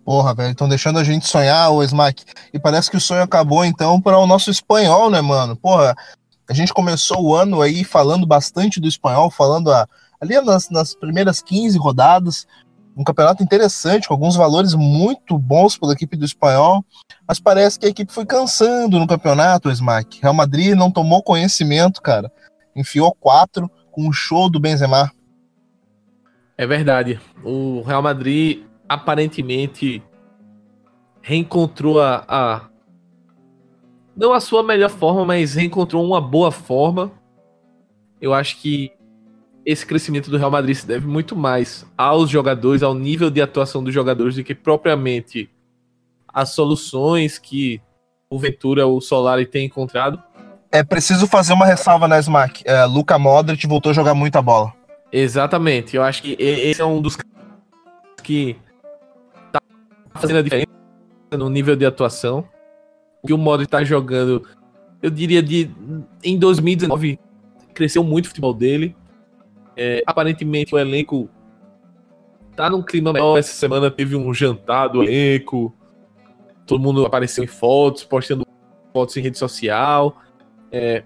Porra, 0.04 0.34
velho, 0.34 0.50
estão 0.50 0.68
deixando 0.68 0.98
a 0.98 1.04
gente 1.04 1.28
sonhar, 1.28 1.70
o 1.70 1.82
Smack. 1.82 2.24
E 2.52 2.58
parece 2.58 2.90
que 2.90 2.96
o 2.96 3.00
sonho 3.00 3.22
acabou, 3.22 3.64
então, 3.64 4.00
para 4.00 4.18
o 4.18 4.26
nosso 4.26 4.50
espanhol, 4.50 5.10
né, 5.10 5.20
mano? 5.20 5.54
Porra, 5.56 5.94
a 6.48 6.54
gente 6.54 6.72
começou 6.72 7.22
o 7.22 7.34
ano 7.34 7.62
aí 7.62 7.84
falando 7.84 8.26
bastante 8.26 8.80
do 8.80 8.88
espanhol, 8.88 9.30
falando 9.30 9.70
a, 9.70 9.86
ali 10.20 10.40
nas, 10.40 10.68
nas 10.68 10.94
primeiras 10.94 11.40
15 11.40 11.78
rodadas. 11.78 12.46
Um 13.00 13.04
campeonato 13.04 13.42
interessante, 13.42 14.06
com 14.06 14.12
alguns 14.12 14.36
valores 14.36 14.74
muito 14.74 15.38
bons 15.38 15.74
pela 15.78 15.94
equipe 15.94 16.18
do 16.18 16.24
espanhol. 16.26 16.84
Mas 17.26 17.40
parece 17.40 17.80
que 17.80 17.86
a 17.86 17.88
equipe 17.88 18.12
foi 18.12 18.26
cansando 18.26 18.98
no 18.98 19.06
campeonato, 19.06 19.70
Smack. 19.70 20.20
Real 20.20 20.34
Madrid 20.34 20.74
não 20.74 20.90
tomou 20.90 21.22
conhecimento, 21.22 22.02
cara. 22.02 22.30
Enfiou 22.76 23.10
quatro 23.14 23.70
com 23.90 24.06
o 24.06 24.12
show 24.12 24.50
do 24.50 24.60
Benzema. 24.60 25.10
É 26.58 26.66
verdade. 26.66 27.18
O 27.42 27.80
Real 27.80 28.02
Madrid 28.02 28.64
aparentemente 28.86 30.02
reencontrou 31.22 32.02
a, 32.02 32.22
a, 32.28 32.68
não 34.14 34.34
a 34.34 34.40
sua 34.40 34.62
melhor 34.62 34.90
forma, 34.90 35.24
mas 35.24 35.54
reencontrou 35.54 36.04
uma 36.04 36.20
boa 36.20 36.52
forma. 36.52 37.10
Eu 38.20 38.34
acho 38.34 38.58
que 38.58 38.92
esse 39.64 39.84
crescimento 39.84 40.30
do 40.30 40.36
Real 40.36 40.50
Madrid 40.50 40.74
se 40.74 40.86
deve 40.86 41.06
muito 41.06 41.36
mais 41.36 41.86
aos 41.96 42.30
jogadores, 42.30 42.82
ao 42.82 42.94
nível 42.94 43.30
de 43.30 43.40
atuação 43.40 43.82
dos 43.82 43.92
jogadores, 43.92 44.36
do 44.36 44.44
que 44.44 44.54
propriamente 44.54 45.50
as 46.28 46.50
soluções 46.50 47.38
que 47.38 47.80
o 48.30 48.38
Ventura 48.38 48.86
ou 48.86 48.98
o 48.98 49.00
Solari 49.00 49.44
tem 49.44 49.66
encontrado. 49.66 50.22
É 50.72 50.84
preciso 50.84 51.26
fazer 51.26 51.52
uma 51.52 51.66
ressalva, 51.66 52.06
né, 52.06 52.20
Smack? 52.20 52.62
É, 52.64 52.84
Luca 52.84 53.18
Modric 53.18 53.66
voltou 53.66 53.90
a 53.90 53.92
jogar 53.92 54.14
muita 54.14 54.40
bola. 54.40 54.72
Exatamente. 55.12 55.96
Eu 55.96 56.02
acho 56.02 56.22
que 56.22 56.36
esse 56.38 56.80
é 56.80 56.84
um 56.84 57.02
dos 57.02 57.18
que 58.22 58.56
fazendo 60.14 60.38
a 60.38 60.42
diferença 60.42 60.68
no 61.32 61.48
nível 61.48 61.74
de 61.74 61.84
atuação. 61.84 62.46
O 63.22 63.26
que 63.26 63.32
o 63.32 63.38
Modric 63.38 63.70
tá 63.70 63.82
jogando, 63.82 64.46
eu 65.02 65.10
diria 65.10 65.42
de 65.42 65.70
em 66.22 66.38
2019 66.38 67.18
cresceu 67.74 68.04
muito 68.04 68.26
o 68.26 68.28
futebol 68.28 68.54
dele. 68.54 68.94
É, 69.82 70.02
aparentemente 70.06 70.74
o 70.74 70.78
elenco 70.78 71.26
tá 72.54 72.68
num 72.68 72.82
clima 72.82 73.14
melhor. 73.14 73.38
Essa 73.38 73.54
semana 73.54 73.90
teve 73.90 74.14
um 74.14 74.34
jantar 74.34 74.88
do 74.88 75.02
elenco. 75.02 75.74
Todo 76.66 76.82
mundo 76.82 77.06
apareceu 77.06 77.42
em 77.42 77.46
fotos, 77.46 78.04
postando 78.04 78.44
fotos 78.92 79.16
em 79.16 79.22
rede 79.22 79.38
social. 79.38 80.18
É, 80.70 81.02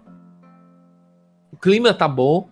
o 1.53 1.57
clima 1.57 1.95
tá 1.95 2.09
bom. 2.09 2.49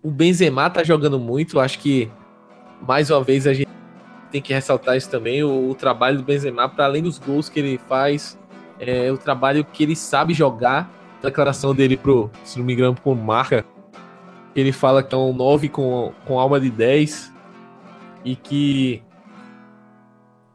O 0.00 0.12
Benzema 0.12 0.70
tá 0.70 0.84
jogando 0.84 1.18
muito. 1.18 1.58
Acho 1.58 1.80
que 1.80 2.08
mais 2.80 3.10
uma 3.10 3.20
vez 3.20 3.48
a 3.48 3.52
gente 3.52 3.68
tem 4.30 4.40
que 4.40 4.54
ressaltar 4.54 4.96
isso 4.96 5.10
também, 5.10 5.42
o, 5.42 5.70
o 5.70 5.74
trabalho 5.74 6.18
do 6.18 6.22
Benzema, 6.22 6.68
para 6.68 6.84
além 6.84 7.02
dos 7.02 7.18
gols 7.18 7.48
que 7.48 7.58
ele 7.58 7.78
faz, 7.88 8.38
é 8.78 9.10
o 9.10 9.18
trabalho 9.18 9.64
que 9.64 9.82
ele 9.82 9.96
sabe 9.96 10.32
jogar. 10.32 10.88
A 11.18 11.26
declaração 11.26 11.74
dele 11.74 11.96
pro, 11.96 12.30
se 12.44 12.60
não 12.60 12.64
me 12.64 12.74
engano, 12.74 12.94
pro 12.94 13.12
Marca, 13.14 13.66
ele 14.54 14.72
fala 14.72 15.02
que 15.02 15.14
é 15.14 15.18
um 15.18 15.32
9 15.32 15.68
com, 15.68 16.12
com 16.26 16.38
alma 16.38 16.60
de 16.60 16.70
10 16.70 17.32
e 18.24 18.36
que 18.36 19.02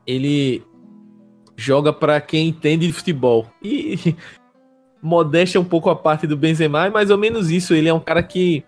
ele 0.06 0.64
joga 1.56 1.94
para 1.94 2.20
quem 2.20 2.50
entende 2.50 2.88
de 2.88 2.94
futebol. 2.94 3.48
E 3.62 4.16
modéstia 5.02 5.60
um 5.60 5.66
pouco 5.66 5.90
a 5.90 5.96
parte 5.96 6.28
do 6.28 6.38
Benzema, 6.38 6.86
é 6.86 6.90
mais 6.90 7.10
ou 7.10 7.18
menos 7.18 7.50
isso. 7.50 7.74
Ele 7.74 7.90
é 7.90 7.94
um 7.94 8.00
cara 8.00 8.22
que 8.22 8.64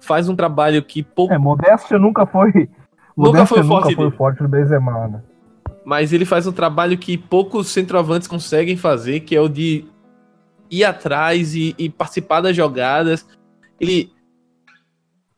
faz 0.00 0.28
um 0.28 0.36
trabalho 0.36 0.82
que 0.82 1.02
pouco. 1.02 1.32
É, 1.32 1.38
modéstia 1.38 1.98
nunca 1.98 2.26
foi 2.26 2.68
nunca 3.16 3.44
foi, 3.44 3.62
forte, 3.62 3.90
nunca 3.90 3.96
foi 3.96 4.10
forte 4.10 4.42
no 4.42 4.48
Benzema, 4.48 5.08
né? 5.08 5.22
Mas 5.84 6.12
ele 6.12 6.24
faz 6.24 6.46
um 6.46 6.52
trabalho 6.52 6.96
que 6.96 7.16
poucos 7.16 7.68
centroavantes 7.68 8.28
conseguem 8.28 8.76
fazer, 8.76 9.20
que 9.20 9.34
é 9.34 9.40
o 9.40 9.48
de 9.48 9.84
ir 10.70 10.84
atrás 10.84 11.54
e, 11.54 11.74
e 11.78 11.88
participar 11.88 12.40
das 12.40 12.54
jogadas. 12.54 13.26
Ele 13.78 14.12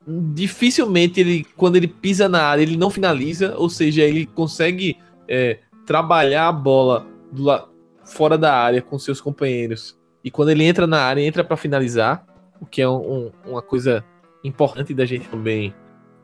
dificilmente 0.06 1.20
ele 1.20 1.46
quando 1.56 1.76
ele 1.76 1.86
pisa 1.86 2.28
na 2.28 2.42
área 2.42 2.62
ele 2.62 2.76
não 2.76 2.90
finaliza, 2.90 3.54
ou 3.56 3.68
seja, 3.68 4.02
ele 4.02 4.26
consegue 4.26 4.96
é, 5.28 5.60
trabalhar 5.86 6.48
a 6.48 6.52
bola 6.52 7.06
la... 7.36 7.68
fora 8.04 8.36
da 8.36 8.54
área 8.54 8.82
com 8.82 8.98
seus 8.98 9.20
companheiros. 9.20 9.98
E 10.24 10.30
quando 10.30 10.50
ele 10.50 10.64
entra 10.64 10.86
na 10.86 11.00
área, 11.00 11.20
entra 11.20 11.42
para 11.42 11.56
finalizar, 11.56 12.24
o 12.60 12.66
que 12.66 12.80
é 12.80 12.88
um, 12.88 13.32
uma 13.44 13.60
coisa 13.60 14.04
importante 14.44 14.94
da 14.94 15.04
gente 15.04 15.28
também 15.28 15.74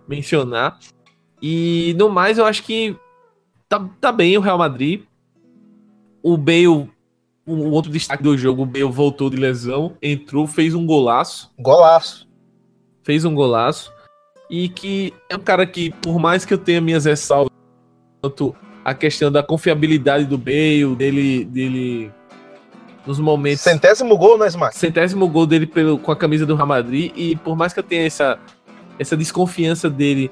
mencionar. 0.06 0.78
E 1.42 1.94
no 1.98 2.08
mais, 2.08 2.38
eu 2.38 2.44
acho 2.44 2.62
que 2.62 2.96
tá, 3.68 3.88
tá 4.00 4.12
bem 4.12 4.36
o 4.36 4.40
Real 4.40 4.58
Madrid. 4.58 5.02
O 6.22 6.36
Bale, 6.36 6.90
um 7.46 7.70
outro 7.70 7.90
destaque 7.90 8.22
do 8.22 8.36
jogo, 8.36 8.62
o 8.62 8.66
Bale 8.66 8.84
voltou 8.84 9.30
de 9.30 9.36
lesão, 9.36 9.96
entrou, 10.02 10.46
fez 10.46 10.74
um 10.74 10.84
golaço. 10.84 11.52
Golaço. 11.58 12.27
Fez 13.08 13.24
um 13.24 13.34
golaço. 13.34 13.90
E 14.50 14.68
que 14.68 15.14
é 15.30 15.36
um 15.36 15.40
cara 15.40 15.66
que, 15.66 15.90
por 16.02 16.18
mais 16.18 16.44
que 16.44 16.52
eu 16.52 16.58
tenha 16.58 16.78
minhas 16.78 17.06
ressalvas 17.06 17.50
quanto 18.20 18.54
a 18.84 18.92
questão 18.92 19.32
da 19.32 19.42
confiabilidade 19.42 20.26
do 20.26 20.36
Bale, 20.36 20.94
dele, 20.94 21.46
dele 21.46 22.10
nos 23.06 23.18
momentos. 23.18 23.62
Centésimo 23.62 24.14
gol, 24.18 24.36
né, 24.36 24.46
Smack? 24.48 24.76
Centésimo 24.76 25.26
gol 25.26 25.46
dele 25.46 25.66
pelo, 25.66 25.98
com 25.98 26.12
a 26.12 26.16
camisa 26.16 26.44
do 26.44 26.54
Real 26.54 26.66
Madrid. 26.66 27.10
E 27.16 27.34
por 27.36 27.56
mais 27.56 27.72
que 27.72 27.80
eu 27.80 27.82
tenha 27.82 28.06
essa, 28.06 28.38
essa 28.98 29.16
desconfiança 29.16 29.88
dele 29.88 30.30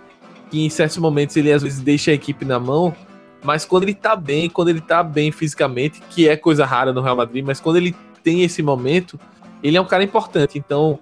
que 0.50 0.62
em 0.62 0.68
certos 0.68 0.98
momentos 0.98 1.34
ele 1.34 1.50
às 1.50 1.62
vezes 1.62 1.80
deixa 1.80 2.10
a 2.10 2.14
equipe 2.14 2.44
na 2.44 2.60
mão, 2.60 2.94
mas 3.42 3.64
quando 3.64 3.84
ele 3.84 3.94
tá 3.94 4.14
bem, 4.14 4.50
quando 4.50 4.68
ele 4.68 4.82
tá 4.82 5.02
bem 5.02 5.32
fisicamente, 5.32 6.02
que 6.10 6.28
é 6.28 6.36
coisa 6.36 6.66
rara 6.66 6.92
no 6.92 7.00
Real 7.00 7.16
Madrid, 7.16 7.42
mas 7.42 7.58
quando 7.58 7.76
ele 7.76 7.96
tem 8.22 8.42
esse 8.42 8.62
momento, 8.62 9.18
ele 9.62 9.78
é 9.78 9.80
um 9.80 9.86
cara 9.86 10.04
importante. 10.04 10.58
Então 10.58 10.98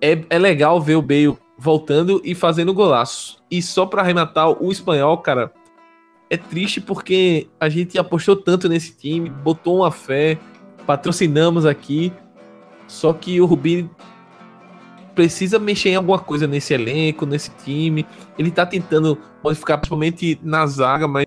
é, 0.00 0.24
é 0.30 0.38
legal 0.38 0.80
ver 0.80 0.96
o 0.96 1.02
Bale 1.02 1.36
voltando 1.56 2.20
e 2.24 2.34
fazendo 2.34 2.72
golaço. 2.72 3.38
E 3.50 3.60
só 3.60 3.84
para 3.84 4.02
arrematar, 4.02 4.50
o 4.62 4.70
espanhol, 4.70 5.18
cara, 5.18 5.52
é 6.30 6.36
triste 6.36 6.80
porque 6.80 7.48
a 7.58 7.68
gente 7.68 7.98
apostou 7.98 8.36
tanto 8.36 8.68
nesse 8.68 8.96
time, 8.96 9.28
botou 9.28 9.78
uma 9.78 9.90
fé, 9.90 10.38
patrocinamos 10.86 11.66
aqui, 11.66 12.12
só 12.86 13.12
que 13.12 13.40
o 13.40 13.46
Rubi 13.46 13.90
precisa 15.14 15.58
mexer 15.58 15.90
em 15.90 15.96
alguma 15.96 16.18
coisa 16.18 16.46
nesse 16.46 16.72
elenco, 16.72 17.26
nesse 17.26 17.50
time. 17.50 18.06
Ele 18.38 18.50
tá 18.50 18.64
tentando 18.64 19.18
modificar 19.42 19.78
principalmente 19.78 20.38
na 20.42 20.64
zaga, 20.66 21.08
mas 21.08 21.26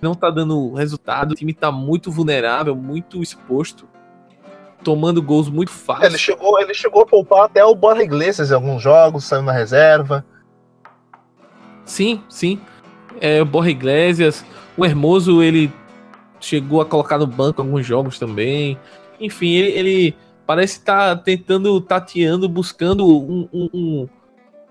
não 0.00 0.14
tá 0.14 0.30
dando 0.30 0.72
resultado. 0.74 1.32
O 1.32 1.34
time 1.34 1.52
tá 1.52 1.72
muito 1.72 2.10
vulnerável, 2.10 2.76
muito 2.76 3.20
exposto, 3.20 3.88
tomando 4.82 5.22
gols 5.22 5.48
muito 5.48 5.70
fácil. 5.70 6.06
Ele 6.06 6.18
chegou, 6.18 6.60
ele 6.60 6.74
chegou 6.74 7.02
a 7.02 7.06
poupar 7.06 7.44
até 7.44 7.64
o 7.64 7.74
Borja 7.74 8.02
Iglesias 8.02 8.50
em 8.50 8.54
alguns 8.54 8.82
jogos, 8.82 9.24
saiu 9.24 9.42
na 9.42 9.52
reserva. 9.52 10.24
Sim, 11.84 12.22
sim. 12.28 12.60
É, 13.20 13.40
o 13.40 13.44
Borja 13.44 13.70
Iglesias, 13.70 14.44
o 14.76 14.84
Hermoso, 14.84 15.42
ele 15.42 15.72
chegou 16.40 16.80
a 16.80 16.86
colocar 16.86 17.18
no 17.18 17.26
banco 17.26 17.62
alguns 17.62 17.86
jogos 17.86 18.18
também. 18.18 18.78
Enfim, 19.20 19.50
ele, 19.52 19.68
ele 19.70 20.16
parece 20.46 20.78
estar 20.78 21.16
tá 21.16 21.22
tentando, 21.22 21.80
tateando, 21.80 22.48
buscando 22.48 23.06
um, 23.06 23.48
um, 23.52 23.68
um, 23.72 24.08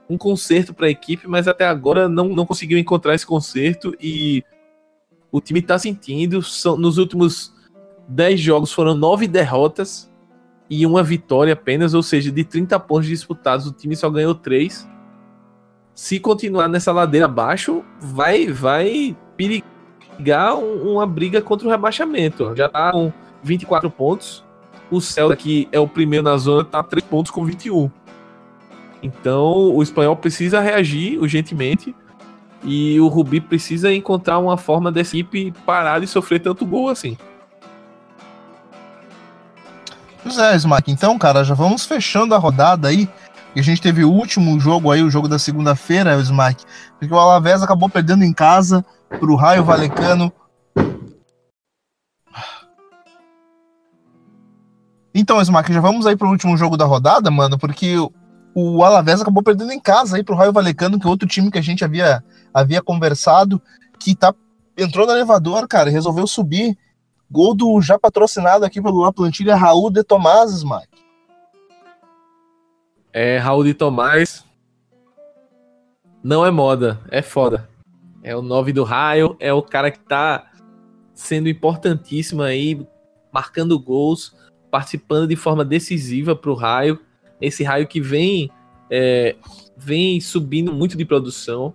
um 0.09 0.17
conserto 0.17 0.73
para 0.73 0.87
a 0.87 0.89
equipe, 0.89 1.27
mas 1.27 1.47
até 1.47 1.65
agora 1.65 2.09
não, 2.09 2.29
não 2.29 2.45
conseguiu 2.45 2.77
encontrar 2.77 3.15
esse 3.15 3.25
conserto 3.25 3.95
e 3.99 4.43
o 5.31 5.39
time 5.39 5.59
está 5.59 5.79
sentindo. 5.79 6.41
São, 6.41 6.75
nos 6.75 6.97
últimos 6.97 7.53
10 8.11 8.39
jogos 8.39 8.73
foram 8.73 8.93
9 8.93 9.25
derrotas 9.25 10.11
e 10.69 10.85
uma 10.85 11.01
vitória 11.01 11.53
apenas, 11.53 11.93
ou 11.93 12.03
seja, 12.03 12.31
de 12.31 12.43
30 12.43 12.77
pontos 12.79 13.07
disputados, 13.07 13.65
o 13.65 13.71
time 13.71 13.95
só 13.95 14.09
ganhou 14.09 14.35
3. 14.35 14.87
Se 15.95 16.19
continuar 16.19 16.67
nessa 16.67 16.91
ladeira 16.91 17.25
abaixo, 17.25 17.83
vai 17.99 18.47
vai 18.47 19.15
perigar 19.37 20.55
uma 20.55 21.05
briga 21.05 21.41
contra 21.41 21.67
o 21.67 21.71
rebaixamento. 21.71 22.53
Já 22.55 22.65
está 22.65 22.91
com 22.91 23.11
24 23.43 23.89
pontos 23.89 24.43
o 24.89 24.99
Celta, 24.99 25.37
que 25.37 25.69
é 25.71 25.79
o 25.79 25.87
primeiro 25.87 26.25
na 26.25 26.35
zona, 26.37 26.65
tá 26.65 26.83
3 26.83 27.05
pontos 27.05 27.31
com 27.31 27.45
21. 27.45 27.89
Então 29.01 29.73
o 29.73 29.81
espanhol 29.81 30.17
precisa 30.17 30.59
reagir 30.59 31.17
urgentemente. 31.17 31.95
E 32.63 32.99
o 32.99 33.07
Rubi 33.07 33.41
precisa 33.41 33.91
encontrar 33.91 34.37
uma 34.37 34.55
forma 34.57 34.91
dessa 34.91 35.17
equipe 35.17 35.51
parar 35.65 35.99
de 35.99 36.07
sofrer 36.07 36.39
tanto 36.39 36.65
gol 36.65 36.89
assim. 36.89 37.17
Pois 40.23 40.37
é, 40.37 40.55
Smack. 40.55 40.91
Então, 40.91 41.17
cara, 41.17 41.43
já 41.43 41.53
vamos 41.53 41.85
fechando 41.85 42.35
a 42.35 42.37
rodada 42.37 42.87
aí. 42.87 43.09
E 43.55 43.59
a 43.59 43.63
gente 43.63 43.81
teve 43.81 44.05
o 44.05 44.11
último 44.11 44.57
jogo 44.59 44.91
aí, 44.91 45.03
o 45.03 45.09
jogo 45.09 45.27
da 45.27 45.37
segunda-feira, 45.37 46.15
Smack. 46.21 46.63
Porque 46.99 47.13
o 47.13 47.19
Alavés 47.19 47.61
acabou 47.61 47.89
perdendo 47.89 48.23
em 48.23 48.31
casa 48.31 48.85
pro 49.19 49.35
Raio 49.35 49.63
Valecano 49.63 50.31
Então, 55.13 55.41
Smack, 55.41 55.71
já 55.73 55.81
vamos 55.81 56.07
aí 56.07 56.15
pro 56.15 56.29
último 56.29 56.55
jogo 56.55 56.77
da 56.77 56.85
rodada, 56.85 57.29
mano, 57.29 57.57
porque 57.57 57.95
o 58.55 58.83
Alavés 58.83 59.21
acabou 59.21 59.43
perdendo 59.43 59.73
em 59.73 59.79
casa 59.79 60.15
aí 60.15 60.23
pro 60.23 60.35
Raio 60.35 60.53
Valecano, 60.53 60.97
que 60.97 61.05
é 61.05 61.09
outro 61.09 61.27
time 61.27 61.51
que 61.51 61.57
a 61.57 61.61
gente 61.61 61.83
havia, 61.83 62.23
havia 62.53 62.81
conversado, 62.81 63.61
que 63.99 64.15
tá, 64.15 64.33
entrou 64.77 65.05
no 65.05 65.11
elevador, 65.11 65.67
cara, 65.67 65.89
resolveu 65.89 66.25
subir. 66.25 66.77
Gol 67.31 67.55
do 67.55 67.81
já 67.81 67.97
patrocinado 67.97 68.65
aqui 68.65 68.81
pelo 68.81 68.99
La 68.99 69.13
Plantilha, 69.13 69.55
Raul 69.55 69.89
de 69.89 70.03
Tomás, 70.03 70.51
Smack. 70.51 70.89
É, 73.13 73.37
Raul 73.37 73.63
de 73.63 73.73
Tomás 73.73 74.45
não 76.21 76.45
é 76.45 76.51
moda, 76.51 76.99
é 77.09 77.21
foda. 77.21 77.69
É 78.21 78.35
o 78.35 78.41
9 78.41 78.73
do 78.73 78.83
Raio, 78.83 79.37
é 79.39 79.51
o 79.53 79.63
cara 79.63 79.89
que 79.89 79.99
tá 79.99 80.51
sendo 81.13 81.47
importantíssimo 81.47 82.43
aí, 82.43 82.85
marcando 83.31 83.79
gols 83.79 84.35
participando 84.69 85.27
de 85.27 85.35
forma 85.35 85.63
decisiva 85.63 86.35
para 86.35 86.51
o 86.51 86.55
Raio. 86.55 86.99
Esse 87.39 87.63
Raio 87.63 87.87
que 87.87 87.99
vem, 88.01 88.49
é, 88.89 89.35
vem 89.77 90.19
subindo 90.19 90.73
muito 90.73 90.97
de 90.97 91.05
produção. 91.05 91.73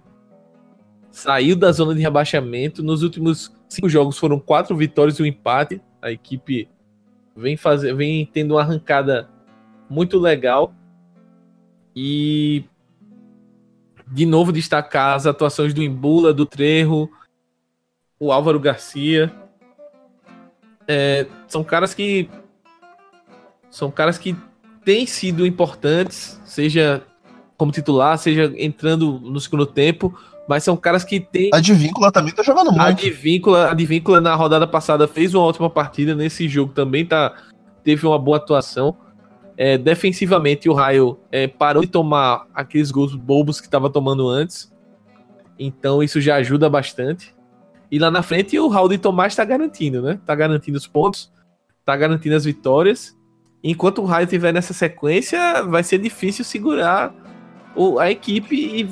Saiu 1.10 1.56
da 1.56 1.72
zona 1.72 1.94
de 1.94 2.00
rebaixamento. 2.00 2.82
Nos 2.82 3.02
últimos 3.02 3.55
cinco 3.68 3.88
jogos 3.88 4.18
foram 4.18 4.38
quatro 4.38 4.76
vitórias 4.76 5.18
e 5.18 5.22
um 5.22 5.26
empate. 5.26 5.80
A 6.00 6.10
equipe 6.10 6.68
vem, 7.34 7.56
fazer, 7.56 7.94
vem 7.94 8.26
tendo 8.26 8.54
uma 8.54 8.62
arrancada 8.62 9.28
muito 9.88 10.18
legal. 10.18 10.74
E 11.94 12.64
de 14.06 14.24
novo 14.24 14.52
destacar 14.52 15.14
as 15.14 15.26
atuações 15.26 15.74
do 15.74 15.82
Embula, 15.82 16.32
do 16.32 16.46
Trejo, 16.46 17.08
o 18.18 18.32
Álvaro 18.32 18.60
Garcia. 18.60 19.32
É, 20.86 21.26
são 21.48 21.64
caras 21.64 21.94
que 21.94 22.28
são 23.70 23.90
caras 23.90 24.16
que 24.16 24.36
têm 24.84 25.04
sido 25.04 25.44
importantes, 25.44 26.40
seja 26.44 27.02
como 27.56 27.72
titular, 27.72 28.16
seja 28.18 28.52
entrando 28.56 29.18
no 29.18 29.40
segundo 29.40 29.66
tempo, 29.66 30.16
mas 30.48 30.64
são 30.64 30.76
caras 30.76 31.04
que 31.04 31.20
têm. 31.20 31.50
A 31.52 31.58
Advíncula 31.58 32.12
também 32.12 32.34
tá 32.34 32.42
jogando 32.42 32.68
muito. 32.68 32.80
A 32.80 32.88
Advíncula, 32.88 33.66
a 33.66 33.70
Advíncula 33.72 34.20
na 34.20 34.34
rodada 34.34 34.66
passada 34.66 35.06
fez 35.08 35.34
uma 35.34 35.44
ótima 35.44 35.68
partida, 35.68 36.14
nesse 36.14 36.48
jogo 36.48 36.72
também 36.72 37.04
tá, 37.04 37.34
teve 37.82 38.06
uma 38.06 38.18
boa 38.18 38.36
atuação. 38.36 38.96
É, 39.56 39.78
defensivamente, 39.78 40.68
o 40.68 40.74
Raio 40.74 41.18
é, 41.32 41.46
parou 41.46 41.82
de 41.82 41.88
tomar 41.88 42.46
aqueles 42.54 42.90
gols 42.90 43.14
bobos 43.14 43.60
que 43.60 43.66
estava 43.66 43.88
tomando 43.88 44.28
antes. 44.28 44.72
Então 45.58 46.02
isso 46.02 46.20
já 46.20 46.36
ajuda 46.36 46.68
bastante. 46.68 47.34
E 47.90 47.98
lá 47.98 48.10
na 48.10 48.22
frente 48.22 48.58
o 48.58 48.68
Raul 48.68 48.88
de 48.88 48.98
Tomás 48.98 49.32
está 49.32 49.44
garantindo, 49.44 50.02
né? 50.02 50.20
Tá 50.26 50.34
garantindo 50.34 50.76
os 50.76 50.86
pontos, 50.86 51.32
tá 51.84 51.96
garantindo 51.96 52.34
as 52.34 52.44
vitórias 52.44 53.16
enquanto 53.62 54.00
o 54.00 54.04
Raio 54.04 54.24
estiver 54.24 54.52
nessa 54.52 54.72
sequência, 54.72 55.62
vai 55.64 55.82
ser 55.82 55.98
difícil 55.98 56.44
segurar 56.44 57.12
o, 57.74 57.98
a 57.98 58.10
equipe 58.10 58.54
e 58.54 58.88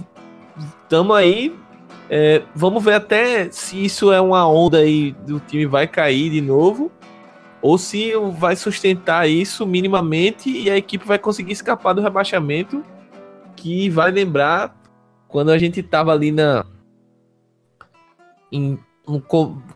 estamos 0.57 1.17
aí. 1.17 1.55
É, 2.09 2.43
vamos 2.55 2.85
ver 2.85 2.95
até 2.95 3.51
se 3.51 3.85
isso 3.85 4.13
é 4.13 4.21
uma 4.21 4.47
onda 4.47 4.79
aí 4.79 5.13
do 5.27 5.41
time 5.41 5.65
vai 5.65 5.87
cair 5.87 6.31
de 6.31 6.41
novo 6.41 6.93
ou 7.63 7.79
se 7.79 8.13
vai 8.33 8.55
sustentar 8.57 9.29
isso 9.29 9.67
minimamente 9.67 10.51
e 10.51 10.71
a 10.71 10.77
equipe 10.77 11.07
vai 11.07 11.19
conseguir 11.19 11.53
escapar 11.53 11.95
do 11.95 12.03
rebaixamento. 12.03 12.85
Que 13.57 13.89
vai 13.89 14.11
lembrar 14.11 14.77
quando 15.29 15.51
a 15.51 15.57
gente 15.57 15.81
estava 15.81 16.13
ali 16.13 16.31
na 16.31 16.67
em 18.53 18.79
no 19.07 19.21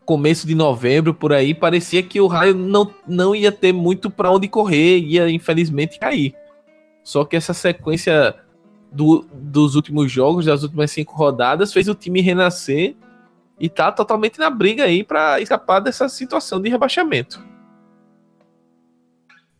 começo 0.04 0.46
de 0.46 0.54
novembro, 0.54 1.12
por 1.12 1.32
aí, 1.32 1.54
parecia 1.54 2.02
que 2.02 2.20
o 2.20 2.26
Raio 2.26 2.54
não, 2.54 2.92
não 3.06 3.34
ia 3.34 3.52
ter 3.52 3.72
muito 3.72 4.10
para 4.10 4.30
onde 4.30 4.48
correr, 4.48 4.98
ia 5.00 5.30
infelizmente 5.30 5.98
cair. 5.98 6.34
Só 7.04 7.24
que 7.24 7.36
essa 7.36 7.52
sequência 7.52 8.34
do, 8.90 9.26
dos 9.32 9.74
últimos 9.74 10.10
jogos, 10.10 10.46
das 10.46 10.62
últimas 10.62 10.90
cinco 10.90 11.14
rodadas, 11.14 11.72
fez 11.72 11.88
o 11.88 11.94
time 11.94 12.20
renascer 12.20 12.96
e 13.60 13.68
tá 13.68 13.90
totalmente 13.90 14.38
na 14.38 14.50
briga 14.50 14.84
aí 14.84 15.02
para 15.02 15.40
escapar 15.40 15.80
dessa 15.80 16.08
situação 16.08 16.60
de 16.60 16.68
rebaixamento. 16.68 17.42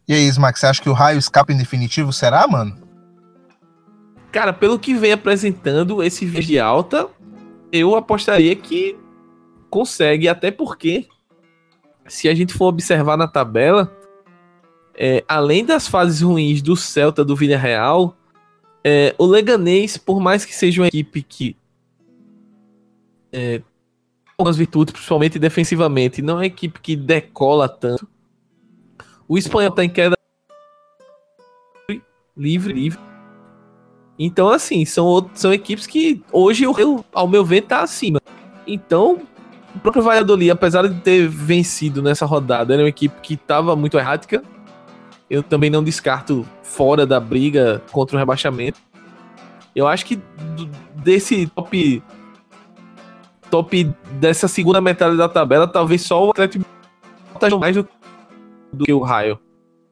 E 0.07 0.15
aí, 0.15 0.27
Smack, 0.29 0.59
você 0.59 0.67
acha 0.67 0.81
que 0.81 0.89
o 0.89 0.95
Raio 0.95 1.19
escapa 1.19 1.53
em 1.53 1.59
definitivo? 1.59 2.13
Será, 2.13 2.47
mano? 2.49 2.77
Cara, 4.33 4.53
pelo 4.53 4.79
que 4.79 4.95
vem 4.95 5.13
apresentando 5.13 6.03
esse 6.03 6.25
vídeo 6.25 6.47
de 6.47 6.59
alta, 6.59 7.09
eu 7.71 7.95
apostaria 7.95 8.55
que 8.57 8.97
consegue, 9.69 10.29
até 10.29 10.51
porque, 10.51 11.07
se 12.07 12.29
a 12.29 12.35
gente 12.35 12.55
for 12.55 12.67
observar 12.67 13.17
na 13.17 13.29
tabela, 13.29 13.93
é, 14.95 15.23
além 15.29 15.65
das 15.65 15.87
fases 15.87 16.23
ruins 16.23 16.63
do 16.63 16.75
Celta 16.75 17.25
do 17.25 17.37
Villarreal, 17.37 18.18
é, 18.91 19.15
o 19.19 19.27
Leganês, 19.27 19.99
por 19.99 20.19
mais 20.19 20.47
que 20.47 20.55
seja 20.55 20.81
uma 20.81 20.89
equipe 20.89 21.23
que 21.23 21.55
é, 23.31 23.61
algumas 24.31 24.57
virtudes, 24.57 24.93
principalmente 24.93 25.39
defensivamente, 25.39 26.23
não 26.23 26.35
é 26.35 26.37
uma 26.39 26.47
equipe 26.47 26.81
que 26.81 26.97
decola 26.97 27.69
tanto. 27.69 28.09
O 29.29 29.37
espanhol 29.37 29.73
tá 29.73 29.85
em 29.85 29.91
queda 29.91 30.17
livre, 32.35 32.73
livre. 32.73 32.99
Então, 34.19 34.49
assim, 34.49 34.87
são, 34.87 35.31
são 35.35 35.53
equipes 35.53 35.87
que 35.87 36.23
hoje, 36.33 36.65
eu, 36.65 37.05
ao 37.13 37.29
meu 37.29 37.45
ver, 37.45 37.63
tá 37.63 37.83
acima. 37.83 38.23
Então, 38.67 39.21
o 39.75 39.79
próprio 39.81 40.03
Valladolid, 40.03 40.51
apesar 40.51 40.89
de 40.89 40.99
ter 41.03 41.29
vencido 41.29 42.01
nessa 42.01 42.25
rodada, 42.25 42.73
era 42.73 42.83
uma 42.83 42.89
equipe 42.89 43.21
que 43.21 43.35
estava 43.35 43.77
muito 43.77 43.99
errática. 43.99 44.43
Eu 45.31 45.43
também 45.43 45.69
não 45.69 45.85
descarto 45.85 46.47
fora 46.63 47.07
da 47.07 47.21
briga 47.21 47.83
contra 47.93 48.17
o 48.17 48.19
rebaixamento. 48.19 48.81
Eu 49.75 49.87
acho 49.87 50.07
que 50.07 50.21
desse 50.95 51.47
top 51.49 52.03
top 53.51 53.85
dessa 54.13 54.49
segunda 54.49 54.81
metade 54.81 55.17
da 55.17 55.29
tabela, 55.29 55.67
talvez 55.67 56.03
só 56.03 56.27
o 56.27 56.31
Atlético 56.31 56.65
esteja 57.35 57.59
mais 57.59 57.77
do, 57.77 57.89
do, 58.73 58.85
que 58.85 58.93
o 58.93 59.01
Raio. 59.01 59.39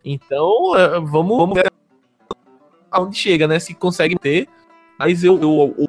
Então, 0.05 0.77
é, 0.77 1.01
vamos, 1.01 1.37
vamos 1.37 1.55
ver 1.55 1.73
aonde 2.91 3.17
chega, 3.17 3.47
né? 3.47 3.59
Se 3.59 3.75
consegue 3.75 4.19
ter 4.19 4.49
Mas 4.99 5.25
eu, 5.25 5.41
eu, 5.41 5.89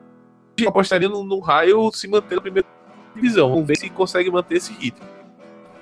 eu 0.58 0.70
apostaria 0.70 1.08
no, 1.08 1.24
no 1.24 1.40
Raio 1.40 1.92
se 1.92 2.08
manter 2.08 2.36
na 2.36 2.42
primeira 2.42 2.68
divisão. 3.16 3.50
Vamos 3.50 3.68
ver 3.68 3.78
se 3.78 3.90
consegue 3.90 4.30
manter 4.30 4.56
esse 4.58 4.74
ritmo. 4.74 5.06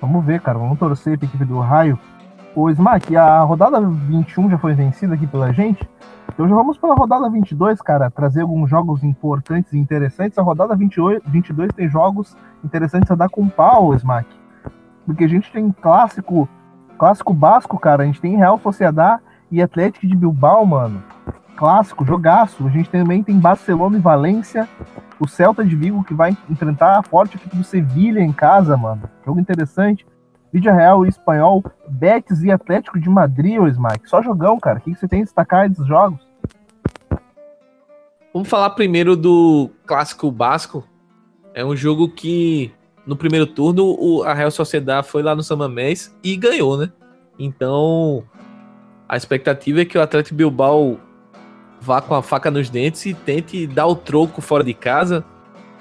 Vamos 0.00 0.24
ver, 0.24 0.40
cara. 0.40 0.58
Vamos 0.58 0.78
torcer 0.78 1.18
para 1.18 1.26
a 1.26 1.28
equipe 1.28 1.44
do 1.44 1.58
Raio. 1.58 1.98
O 2.56 2.70
Smack, 2.70 3.14
a 3.14 3.40
rodada 3.40 3.78
21 3.82 4.48
já 4.48 4.56
foi 4.56 4.72
vencida 4.72 5.12
aqui 5.12 5.26
pela 5.26 5.52
gente. 5.52 5.86
Então 6.32 6.48
já 6.48 6.54
vamos 6.54 6.78
para 6.78 6.90
a 6.90 6.94
rodada 6.94 7.28
22, 7.28 7.82
cara, 7.82 8.10
trazer 8.10 8.40
alguns 8.40 8.70
jogos 8.70 9.04
importantes 9.04 9.74
e 9.74 9.78
interessantes. 9.78 10.38
A 10.38 10.42
rodada 10.42 10.74
28, 10.74 11.28
22 11.28 11.70
tem 11.74 11.86
jogos 11.90 12.34
interessantes 12.64 13.10
a 13.10 13.14
dar 13.14 13.28
com 13.28 13.46
pau, 13.46 13.92
Smack. 13.92 14.26
Porque 15.04 15.24
a 15.24 15.28
gente 15.28 15.52
tem 15.52 15.70
clássico, 15.70 16.48
clássico 16.98 17.34
basco, 17.34 17.78
cara. 17.78 18.04
A 18.04 18.06
gente 18.06 18.22
tem 18.22 18.38
Real 18.38 18.58
Sociedad 18.58 19.20
e 19.50 19.60
Atlético 19.60 20.06
de 20.06 20.16
Bilbao, 20.16 20.64
mano. 20.64 21.04
Clássico, 21.56 22.06
jogaço. 22.06 22.66
A 22.66 22.70
gente 22.70 22.88
também 22.88 23.22
tem 23.22 23.38
Barcelona 23.38 23.98
e 23.98 24.00
Valência. 24.00 24.66
O 25.20 25.28
Celta 25.28 25.62
de 25.62 25.76
Vigo 25.76 26.02
que 26.02 26.14
vai 26.14 26.34
enfrentar 26.48 26.98
a 26.98 27.02
forte 27.02 27.36
equipe 27.36 27.54
do 27.54 27.64
Sevilha 27.64 28.20
em 28.20 28.32
casa, 28.32 28.78
mano. 28.78 29.02
Jogo 29.26 29.38
interessante. 29.38 30.06
Vídeo 30.52 30.72
Real 30.72 31.04
e 31.04 31.08
Espanhol, 31.08 31.64
Betis 31.88 32.42
e 32.42 32.50
Atlético 32.50 32.98
de 32.98 33.08
Madrid, 33.08 33.58
ô 33.58 33.66
Smack. 33.66 34.08
Só 34.08 34.22
jogão, 34.22 34.58
cara. 34.58 34.78
O 34.78 34.82
que 34.82 34.94
você 34.94 35.08
tem 35.08 35.20
a 35.20 35.24
destacar 35.24 35.68
desses 35.68 35.86
jogos? 35.86 36.26
Vamos 38.32 38.48
falar 38.48 38.70
primeiro 38.70 39.16
do 39.16 39.70
clássico 39.86 40.30
basco. 40.30 40.84
É 41.54 41.64
um 41.64 41.74
jogo 41.74 42.08
que 42.08 42.72
no 43.06 43.16
primeiro 43.16 43.46
turno 43.46 43.96
o, 43.98 44.22
a 44.24 44.34
Real 44.34 44.50
Sociedade 44.50 45.08
foi 45.08 45.22
lá 45.22 45.34
no 45.34 45.42
Samamés 45.42 46.14
e 46.22 46.36
ganhou, 46.36 46.76
né? 46.76 46.90
Então 47.38 48.24
a 49.08 49.16
expectativa 49.16 49.80
é 49.80 49.84
que 49.84 49.96
o 49.96 50.02
Atlético 50.02 50.34
Bilbao 50.34 50.98
vá 51.80 52.00
com 52.00 52.14
a 52.14 52.22
faca 52.22 52.50
nos 52.50 52.68
dentes 52.68 53.06
e 53.06 53.14
tente 53.14 53.66
dar 53.66 53.86
o 53.86 53.94
troco 53.94 54.40
fora 54.40 54.64
de 54.64 54.74
casa, 54.74 55.24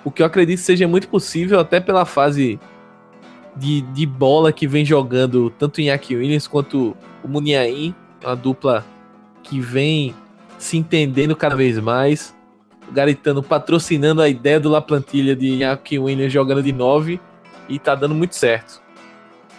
o 0.03 0.11
que 0.11 0.21
eu 0.21 0.25
acredito 0.25 0.59
seja 0.59 0.87
muito 0.87 1.07
possível 1.07 1.59
até 1.59 1.79
pela 1.79 2.05
fase 2.05 2.59
de, 3.55 3.81
de 3.81 4.05
bola 4.05 4.51
que 4.51 4.67
vem 4.67 4.83
jogando 4.83 5.49
tanto 5.49 5.77
o 5.77 5.81
Iñaki 5.81 6.15
Williams 6.15 6.47
quanto 6.47 6.95
o 7.23 7.27
Muniain, 7.27 7.95
uma 8.23 8.35
dupla 8.35 8.85
que 9.43 9.59
vem 9.59 10.13
se 10.57 10.77
entendendo 10.77 11.35
cada 11.35 11.55
vez 11.55 11.79
mais. 11.79 12.35
O 12.87 12.91
Garitano 12.91 13.41
patrocinando 13.41 14.21
a 14.21 14.29
ideia 14.29 14.59
do 14.59 14.69
La 14.69 14.81
Plantilha 14.81 15.35
de 15.35 15.47
Iñaki 15.47 15.97
Williams 15.97 16.31
jogando 16.31 16.61
de 16.61 16.71
9 16.71 17.19
e 17.67 17.79
tá 17.79 17.95
dando 17.95 18.13
muito 18.13 18.35
certo. 18.35 18.81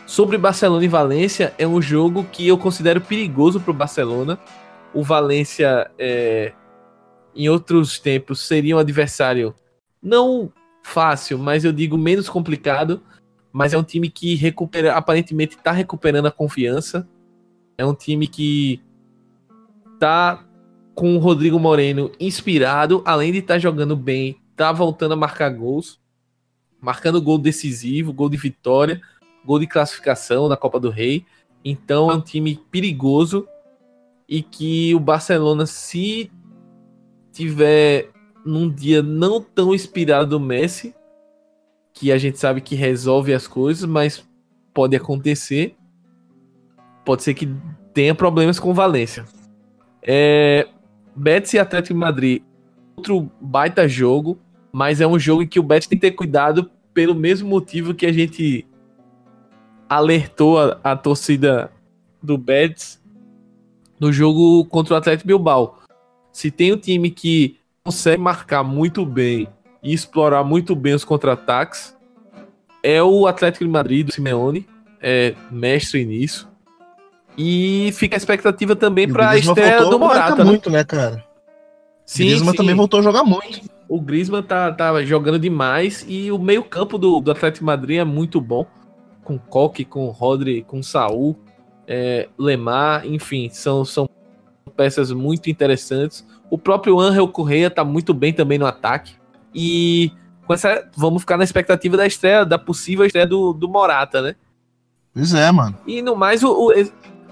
Sobre 0.07 0.39
Barcelona 0.39 0.85
e 0.85 0.89
Valência, 0.89 1.53
é 1.59 1.67
um 1.67 1.83
jogo 1.83 2.25
que 2.31 2.47
eu 2.47 2.57
considero 2.57 3.01
perigoso 3.01 3.59
para 3.59 3.73
o 3.73 3.75
Barcelona. 3.75 4.39
O 4.95 5.03
Valência, 5.03 5.91
é, 5.99 6.53
em 7.35 7.49
outros 7.49 7.99
tempos, 7.99 8.41
seria 8.41 8.77
um 8.77 8.79
adversário 8.79 9.53
não 10.01 10.53
fácil, 10.85 11.37
mas 11.39 11.65
eu 11.65 11.73
digo 11.73 11.99
menos 11.99 12.29
complicado. 12.29 13.03
Mas 13.57 13.73
é 13.73 13.79
um 13.79 13.83
time 13.83 14.11
que 14.11 14.35
recupera, 14.35 14.95
aparentemente 14.95 15.57
está 15.57 15.73
recuperando 15.73 16.27
a 16.27 16.31
confiança. 16.31 17.09
É 17.79 17.87
um 17.87 17.95
time 17.95 18.27
que 18.27 18.83
tá 19.99 20.45
com 20.95 21.17
o 21.17 21.19
Rodrigo 21.19 21.59
Moreno 21.59 22.13
inspirado, 22.21 23.03
além 23.07 23.33
de 23.33 23.39
estar 23.39 23.55
tá 23.55 23.59
jogando 23.59 23.97
bem, 23.97 24.41
tá 24.55 24.73
voltando 24.73 25.13
a 25.13 25.17
marcar 25.17 25.49
gols, 25.51 25.99
marcando 26.81 27.21
gol 27.23 27.39
decisivo, 27.39 28.13
gol 28.13 28.29
de 28.29 28.37
vitória 28.37 29.01
gol 29.47 29.61
de 29.61 29.67
classificação 29.67 30.49
na 30.49 30.57
Copa 30.57 30.81
do 30.81 30.91
Rei. 30.91 31.25
Então 31.65 32.11
é 32.11 32.15
um 32.15 32.21
time 32.21 32.61
perigoso 32.71 33.47
e 34.29 34.43
que 34.43 34.93
o 34.95 35.01
Barcelona, 35.01 35.65
se 35.67 36.31
tiver 37.33 38.11
num 38.45 38.69
dia 38.69 39.03
não 39.03 39.41
tão 39.41 39.73
inspirado 39.73 40.31
do 40.31 40.41
Messi, 40.41 40.95
que 41.97 42.13
a 42.13 42.19
gente 42.19 42.39
sabe 42.39 42.61
que 42.61 42.75
resolve 42.75 43.33
as 43.33 43.49
coisas, 43.49 43.89
mas 43.89 44.23
pode 44.75 44.95
acontecer. 44.95 45.75
Pode 47.07 47.23
ser 47.23 47.33
que 47.33 47.49
tenha 47.95 48.15
problemas 48.15 48.61
com 48.61 48.75
Valência. 48.75 49.25
É, 50.03 50.69
Betis 51.17 51.55
e 51.55 51.59
Atlético 51.59 51.95
de 51.95 52.01
Madrid, 52.01 52.43
outro 52.97 53.31
baita 53.41 53.89
jogo, 53.89 54.39
mas 54.71 55.01
é 55.01 55.07
um 55.07 55.19
jogo 55.19 55.43
em 55.43 55.47
que 55.47 55.59
o 55.59 55.63
Betis 55.63 55.89
tem 55.89 55.99
que 55.99 56.07
ter 56.07 56.15
cuidado 56.15 56.71
pelo 56.93 57.15
mesmo 57.15 57.49
motivo 57.49 57.95
que 57.95 58.05
a 58.05 58.13
gente 58.13 58.67
alertou 59.89 60.61
a, 60.61 60.79
a 60.85 60.97
torcida 60.97 61.73
do 62.23 62.37
Betis 62.37 63.03
no 63.99 64.13
jogo 64.13 64.67
contra 64.67 64.93
o 64.93 64.97
Atlético 64.99 65.29
Bilbao. 65.29 65.79
Se 66.31 66.51
tem 66.51 66.75
um 66.75 66.77
time 66.77 67.11
que 67.11 67.59
consegue 67.83 68.21
marcar 68.21 68.63
muito 68.63 69.07
bem 69.07 69.49
e 69.87 69.95
explorar 69.95 70.43
muito 70.43 70.75
bem 70.75 70.95
os 70.95 71.05
contra-ataques, 71.05 71.97
é 72.83 73.01
o 73.01 73.25
Atlético 73.29 73.65
de 73.65 73.71
Madrid 73.71 74.05
do 74.05 74.13
Simeone, 74.13 74.67
é 75.01 75.33
mestre 75.49 76.05
nisso. 76.05 76.51
E 77.39 77.93
fica 77.93 78.17
a 78.17 78.19
expectativa 78.19 78.75
também 78.75 79.07
para 79.07 79.31
a 79.31 79.39
estreia 79.39 79.85
do 79.85 79.97
Morata. 79.97 80.43
Né? 80.43 80.51
muito, 80.51 80.69
né, 80.69 80.83
cara? 80.83 81.25
Sim, 82.05 82.25
o 82.25 82.27
Griezmann 82.27 82.51
sim. 82.51 82.57
também 82.57 82.75
voltou 82.75 82.99
a 82.99 83.03
jogar 83.05 83.23
muito. 83.23 83.61
O 83.89 84.01
Griezmann 84.01 84.43
tá, 84.43 84.73
tá 84.73 85.05
jogando 85.05 85.39
demais 85.39 86.05
e 86.09 86.33
o 86.33 86.39
meio-campo 86.39 86.99
do, 86.99 87.21
do 87.21 87.31
Atlético 87.31 87.61
de 87.61 87.67
Madrid 87.67 87.99
é 87.99 88.05
muito 88.05 88.41
bom 88.41 88.67
com 89.23 89.39
Coque, 89.39 89.85
com 89.85 90.09
Rodri, 90.09 90.63
com 90.63 90.83
Saul, 90.83 91.39
é, 91.87 92.29
Lemar, 92.37 93.07
enfim, 93.07 93.49
são, 93.53 93.85
são 93.85 94.09
peças 94.77 95.13
muito 95.13 95.49
interessantes. 95.49 96.27
O 96.51 96.59
próprio 96.59 96.99
Angel 96.99 97.29
Correia 97.29 97.71
tá 97.71 97.85
muito 97.85 98.13
bem 98.13 98.33
também 98.33 98.59
no 98.59 98.67
ataque. 98.67 99.15
E 99.59 100.13
com 100.47 100.53
essa, 100.53 100.87
vamos 100.95 101.23
ficar 101.23 101.39
na 101.39 101.45
expectativa 101.45 101.97
da 101.97 102.07
estreia, 102.07 102.45
da 102.45 102.59
possível 102.59 103.07
estreia 103.07 103.27
do, 103.27 103.55
do 103.55 103.67
Morata, 103.67 104.21
né? 104.21 104.37
Pois 105.15 105.33
é, 105.33 105.51
mano. 105.51 105.75
E 105.87 106.03
no 106.03 106.15
mais, 106.15 106.43
o, 106.45 106.51
o 106.51 106.73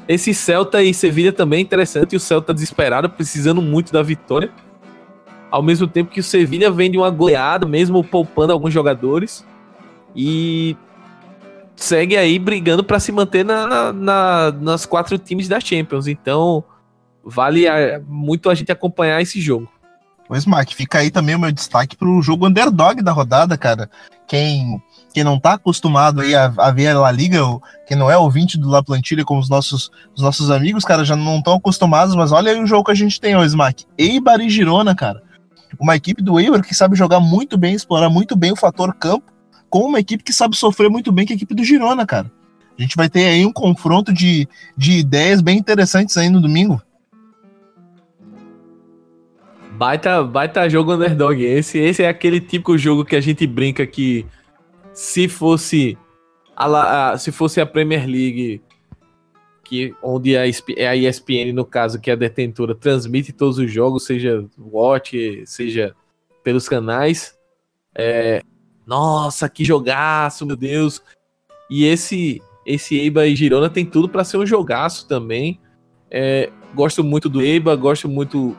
esse 0.08 0.34
Celta 0.34 0.82
e 0.82 0.92
Sevilha 0.92 1.32
também 1.32 1.58
é 1.58 1.62
interessante. 1.62 2.16
O 2.16 2.20
Celta 2.20 2.52
desesperado, 2.54 3.10
precisando 3.10 3.60
muito 3.60 3.92
da 3.92 4.02
vitória. 4.02 4.50
Ao 5.50 5.62
mesmo 5.62 5.86
tempo 5.86 6.10
que 6.10 6.20
o 6.20 6.24
Sevilha 6.24 6.70
vem 6.70 6.90
de 6.90 6.98
uma 6.98 7.10
goleada, 7.10 7.66
mesmo 7.66 8.02
poupando 8.02 8.52
alguns 8.52 8.72
jogadores. 8.72 9.46
E 10.16 10.76
segue 11.76 12.16
aí 12.16 12.38
brigando 12.38 12.82
para 12.82 13.00
se 13.00 13.12
manter 13.12 13.44
na, 13.44 13.92
na, 13.92 14.52
nas 14.52 14.86
quatro 14.86 15.18
times 15.18 15.46
da 15.46 15.60
Champions. 15.60 16.06
Então, 16.06 16.64
vale 17.22 17.68
a, 17.68 18.00
muito 18.06 18.50
a 18.50 18.54
gente 18.54 18.72
acompanhar 18.72 19.20
esse 19.22 19.40
jogo. 19.40 19.68
Pois, 20.26 20.46
Mark, 20.46 20.70
fica 20.70 20.98
aí 20.98 21.10
também 21.10 21.34
o 21.34 21.38
meu 21.38 21.52
destaque 21.52 21.96
pro 21.96 22.22
jogo 22.22 22.46
underdog 22.46 23.02
da 23.02 23.12
rodada, 23.12 23.58
cara. 23.58 23.90
Quem, 24.26 24.82
quem 25.12 25.22
não 25.22 25.38
tá 25.38 25.52
acostumado 25.52 26.22
aí 26.22 26.34
a, 26.34 26.46
a 26.56 26.70
ver 26.70 26.88
a 26.88 26.98
La 26.98 27.10
Liga, 27.10 27.44
ou 27.44 27.62
quem 27.86 27.96
não 27.96 28.10
é 28.10 28.16
ouvinte 28.16 28.58
do 28.58 28.70
La 28.70 28.82
Plantilha 28.82 29.24
como 29.24 29.38
os 29.38 29.50
nossos, 29.50 29.90
os 30.16 30.22
nossos 30.22 30.50
amigos, 30.50 30.84
cara, 30.84 31.04
já 31.04 31.14
não 31.14 31.38
estão 31.38 31.54
acostumados, 31.54 32.14
mas 32.14 32.32
olha 32.32 32.52
aí 32.52 32.62
o 32.62 32.66
jogo 32.66 32.84
que 32.84 32.92
a 32.92 32.94
gente 32.94 33.20
tem 33.20 33.36
hoje, 33.36 33.48
Smack. 33.48 33.84
Eibar 33.98 34.40
e 34.40 34.48
Girona, 34.48 34.94
cara. 34.94 35.22
Uma 35.78 35.96
equipe 35.96 36.22
do 36.22 36.40
Eibar 36.40 36.62
que 36.62 36.74
sabe 36.74 36.96
jogar 36.96 37.20
muito 37.20 37.58
bem, 37.58 37.74
explorar 37.74 38.08
muito 38.08 38.34
bem 38.34 38.52
o 38.52 38.56
fator 38.56 38.94
campo, 38.94 39.30
com 39.68 39.80
uma 39.80 40.00
equipe 40.00 40.24
que 40.24 40.32
sabe 40.32 40.56
sofrer 40.56 40.88
muito 40.88 41.12
bem, 41.12 41.26
que 41.26 41.32
é 41.32 41.34
a 41.34 41.36
equipe 41.36 41.54
do 41.54 41.64
Girona, 41.64 42.06
cara. 42.06 42.30
A 42.78 42.82
gente 42.82 42.96
vai 42.96 43.08
ter 43.08 43.26
aí 43.26 43.44
um 43.44 43.52
confronto 43.52 44.12
de, 44.12 44.48
de 44.76 44.98
ideias 44.98 45.40
bem 45.40 45.58
interessantes 45.58 46.16
aí 46.16 46.28
no 46.28 46.40
domingo. 46.40 46.82
Baita, 49.74 50.22
baita 50.22 50.68
jogo 50.68 50.94
underdog. 50.94 51.42
Esse, 51.42 51.78
esse 51.78 52.02
é 52.02 52.08
aquele 52.08 52.40
típico 52.40 52.78
jogo 52.78 53.04
que 53.04 53.16
a 53.16 53.20
gente 53.20 53.44
brinca 53.46 53.84
que 53.86 54.24
se 54.92 55.26
fosse 55.28 55.98
a, 56.56 57.10
a 57.10 57.18
se 57.18 57.32
fosse 57.32 57.60
a 57.60 57.66
Premier 57.66 58.06
League, 58.06 58.62
que 59.64 59.92
onde 60.00 60.36
a, 60.36 60.44
é 60.76 60.86
a 60.86 60.94
ESPN, 60.94 61.52
no 61.52 61.64
caso, 61.64 62.00
que 62.00 62.08
é 62.08 62.12
a 62.12 62.16
detentora, 62.16 62.74
transmite 62.74 63.32
todos 63.32 63.58
os 63.58 63.70
jogos, 63.70 64.04
seja 64.04 64.44
Watch, 64.56 65.42
seja 65.44 65.94
pelos 66.44 66.68
canais, 66.68 67.36
é, 67.94 68.42
nossa, 68.86 69.48
que 69.48 69.64
jogaço, 69.64 70.46
meu 70.46 70.56
Deus. 70.56 71.02
E 71.68 71.84
esse 71.84 72.40
esse 72.64 72.96
Eiba 72.96 73.26
e 73.26 73.36
Girona 73.36 73.68
tem 73.68 73.84
tudo 73.84 74.08
para 74.08 74.24
ser 74.24 74.38
um 74.38 74.46
jogaço 74.46 75.06
também. 75.08 75.60
É, 76.10 76.50
gosto 76.74 77.02
muito 77.02 77.28
do 77.28 77.42
Eiba, 77.42 77.74
gosto 77.74 78.08
muito 78.08 78.56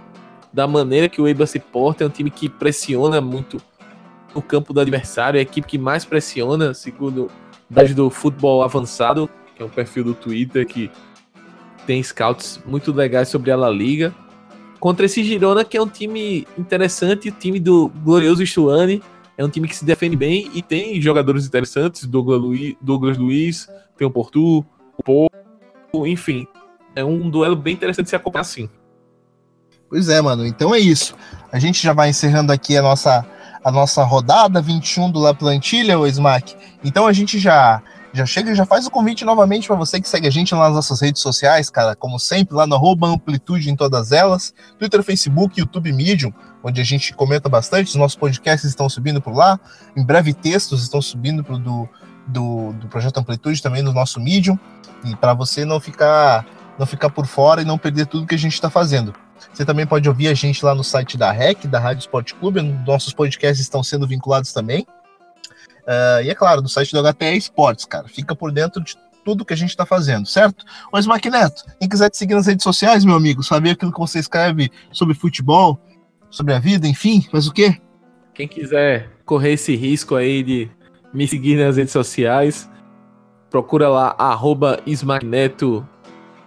da 0.56 0.66
maneira 0.66 1.10
que 1.10 1.22
o 1.22 1.28
Eiba 1.28 1.46
se 1.46 1.60
porta. 1.60 2.06
É 2.06 2.08
um 2.08 2.10
time 2.10 2.32
que 2.32 2.48
pressiona 2.48 3.20
muito 3.20 3.62
no 4.34 4.42
campo 4.42 4.74
do 4.74 4.80
adversário, 4.80 5.38
é 5.38 5.40
a 5.40 5.44
equipe 5.44 5.68
que 5.68 5.78
mais 5.78 6.06
pressiona, 6.06 6.74
segundo 6.74 7.30
dados 7.70 7.94
do 7.94 8.10
futebol 8.10 8.64
avançado, 8.64 9.30
que 9.56 9.62
é 9.62 9.66
um 9.66 9.70
perfil 9.70 10.06
do 10.06 10.14
Twitter 10.14 10.66
que 10.66 10.90
tem 11.86 12.02
scouts 12.02 12.60
muito 12.66 12.92
legais 12.92 13.28
sobre 13.28 13.52
a 13.52 13.56
La 13.56 13.70
Liga. 13.70 14.14
Contra 14.80 15.06
esse 15.06 15.24
Girona, 15.24 15.64
que 15.64 15.78
é 15.78 15.82
um 15.82 15.88
time 15.88 16.48
interessante, 16.58 17.30
o 17.30 17.32
time 17.32 17.60
do 17.60 17.90
glorioso 18.04 18.46
Stuani, 18.46 19.02
é 19.38 19.44
um 19.44 19.50
time 19.50 19.68
que 19.68 19.76
se 19.76 19.86
defende 19.86 20.16
bem 20.16 20.50
e 20.54 20.62
tem 20.62 21.02
jogadores 21.02 21.46
interessantes, 21.46 22.06
Douglas 22.06 22.42
Luiz, 22.42 22.76
Douglas 22.82 23.18
Luiz 23.18 23.70
tem 23.98 24.08
o 24.08 24.12
Portu, 24.12 24.66
o 25.08 25.28
enfim. 26.08 26.48
É 26.96 27.04
um 27.04 27.30
duelo 27.30 27.56
bem 27.56 27.74
interessante 27.74 28.06
de 28.06 28.10
se 28.10 28.16
acompanhar 28.16 28.42
assim. 28.42 28.70
Pois 29.96 30.10
é, 30.10 30.20
mano. 30.20 30.46
Então 30.46 30.76
é 30.76 30.80
isso. 30.80 31.16
A 31.54 31.58
gente 31.58 31.82
já 31.82 31.94
vai 31.94 32.10
encerrando 32.10 32.52
aqui 32.52 32.76
a 32.76 32.82
nossa, 32.82 33.26
a 33.64 33.72
nossa 33.72 34.04
rodada 34.04 34.62
21 34.62 35.10
do 35.10 35.22
La 35.22 35.34
Plantilha, 35.34 35.98
o 35.98 36.06
Smack. 36.06 36.54
Então 36.84 37.08
a 37.08 37.14
gente 37.14 37.40
já 37.40 37.82
já 38.12 38.26
chega 38.26 38.52
e 38.52 38.56
já 38.56 38.66
faz 38.66 38.86
o 38.86 38.92
convite 38.92 39.24
novamente 39.24 39.68
para 39.68 39.78
você 39.78 40.02
que 40.02 40.10
segue 40.10 40.28
a 40.28 40.30
gente 40.30 40.54
lá 40.54 40.66
nas 40.66 40.76
nossas 40.76 41.00
redes 41.00 41.22
sociais, 41.22 41.70
cara, 41.70 41.96
como 41.96 42.20
sempre, 42.20 42.56
lá 42.56 42.68
no 42.68 42.76
amplitude 43.06 43.70
em 43.70 43.76
todas 43.76 44.12
elas, 44.12 44.54
Twitter, 44.78 45.02
Facebook, 45.02 45.58
YouTube 45.60 45.94
Medium, 45.94 46.34
onde 46.62 46.82
a 46.82 46.84
gente 46.84 47.14
comenta 47.14 47.48
bastante, 47.48 47.88
os 47.88 47.96
nossos 47.96 48.18
podcasts 48.18 48.70
estão 48.70 48.90
subindo 48.90 49.22
por 49.22 49.34
lá, 49.34 49.58
em 49.96 50.04
breve 50.04 50.34
textos 50.34 50.84
estão 50.84 51.02
subindo 51.02 51.42
pro 51.42 51.58
do, 51.58 51.90
do, 52.28 52.74
do 52.74 52.88
Projeto 52.88 53.18
Amplitude 53.18 53.62
também 53.62 53.82
no 53.82 53.94
nosso 53.94 54.20
Medium, 54.20 54.60
e 55.06 55.16
para 55.16 55.34
você 55.34 55.64
não 55.64 55.80
ficar, 55.80 56.46
não 56.78 56.86
ficar 56.86 57.10
por 57.10 57.26
fora 57.26 57.62
e 57.62 57.66
não 57.66 57.78
perder 57.78 58.08
tudo 58.08 58.28
que 58.28 58.36
a 58.36 58.40
gente 58.40 58.54
está 58.54 58.70
fazendo. 58.70 59.14
Você 59.54 59.66
também 59.66 59.86
pode 59.86 60.08
ouvir 60.08 60.28
a 60.28 60.34
gente 60.34 60.64
lá 60.64 60.74
no 60.74 60.84
site 60.84 61.18
da 61.18 61.32
REC, 61.32 61.68
da 61.68 61.80
Rádio 61.80 62.02
Esporte 62.02 62.36
Clube, 62.36 62.62
nossos 62.62 63.14
podcasts 63.14 63.60
estão 63.60 63.84
sendo 63.84 64.08
vinculados 64.08 64.54
também. 64.54 64.86
Uh, 65.86 66.22
e 66.24 66.30
é 66.30 66.36
claro, 66.36 66.62
do 66.62 66.70
site 66.70 66.92
do 66.92 67.02
HTE 67.02 67.38
Esportes, 67.38 67.86
cara. 67.86 68.08
Fica 68.08 68.36
por 68.36 68.52
dentro 68.52 68.84
de 68.84 68.96
tudo 69.24 69.46
que 69.46 69.54
a 69.54 69.58
gente 69.58 69.70
está 69.70 69.86
fazendo, 69.86 70.28
certo? 70.28 70.66
Mas, 70.92 71.06
Maquineto, 71.08 71.64
quem 71.80 71.90
quiser 71.90 72.10
te 72.10 72.18
seguir 72.18 72.36
nas 72.36 72.48
redes 72.48 72.64
sociais, 72.64 73.04
meu 73.04 73.16
amigo, 73.16 73.44
saber 73.44 73.72
aquilo 73.72 73.92
que 73.92 74.00
você 74.00 74.20
escreve 74.20 74.72
sobre 74.92 75.16
futebol, 75.16 75.80
sobre 76.30 76.54
a 76.54 76.60
vida, 76.60 76.88
enfim, 76.88 77.28
mas 77.32 77.48
o 77.48 77.52
quê? 77.52 77.80
Quem 78.34 78.48
quiser 78.48 79.10
correr 79.26 79.54
esse 79.54 79.76
risco 79.76 80.16
aí 80.16 80.44
de 80.44 80.70
me 81.14 81.28
seguir 81.28 81.56
nas 81.58 81.78
redes 81.78 81.94
sociais, 81.94 82.70
procura 83.50 83.90
lá, 83.90 84.16
arroba 84.18 84.80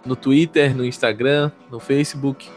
no 0.05 0.15
Twitter, 0.15 0.75
no 0.75 0.85
Instagram, 0.85 1.51
no 1.69 1.79
Facebook. 1.79 2.49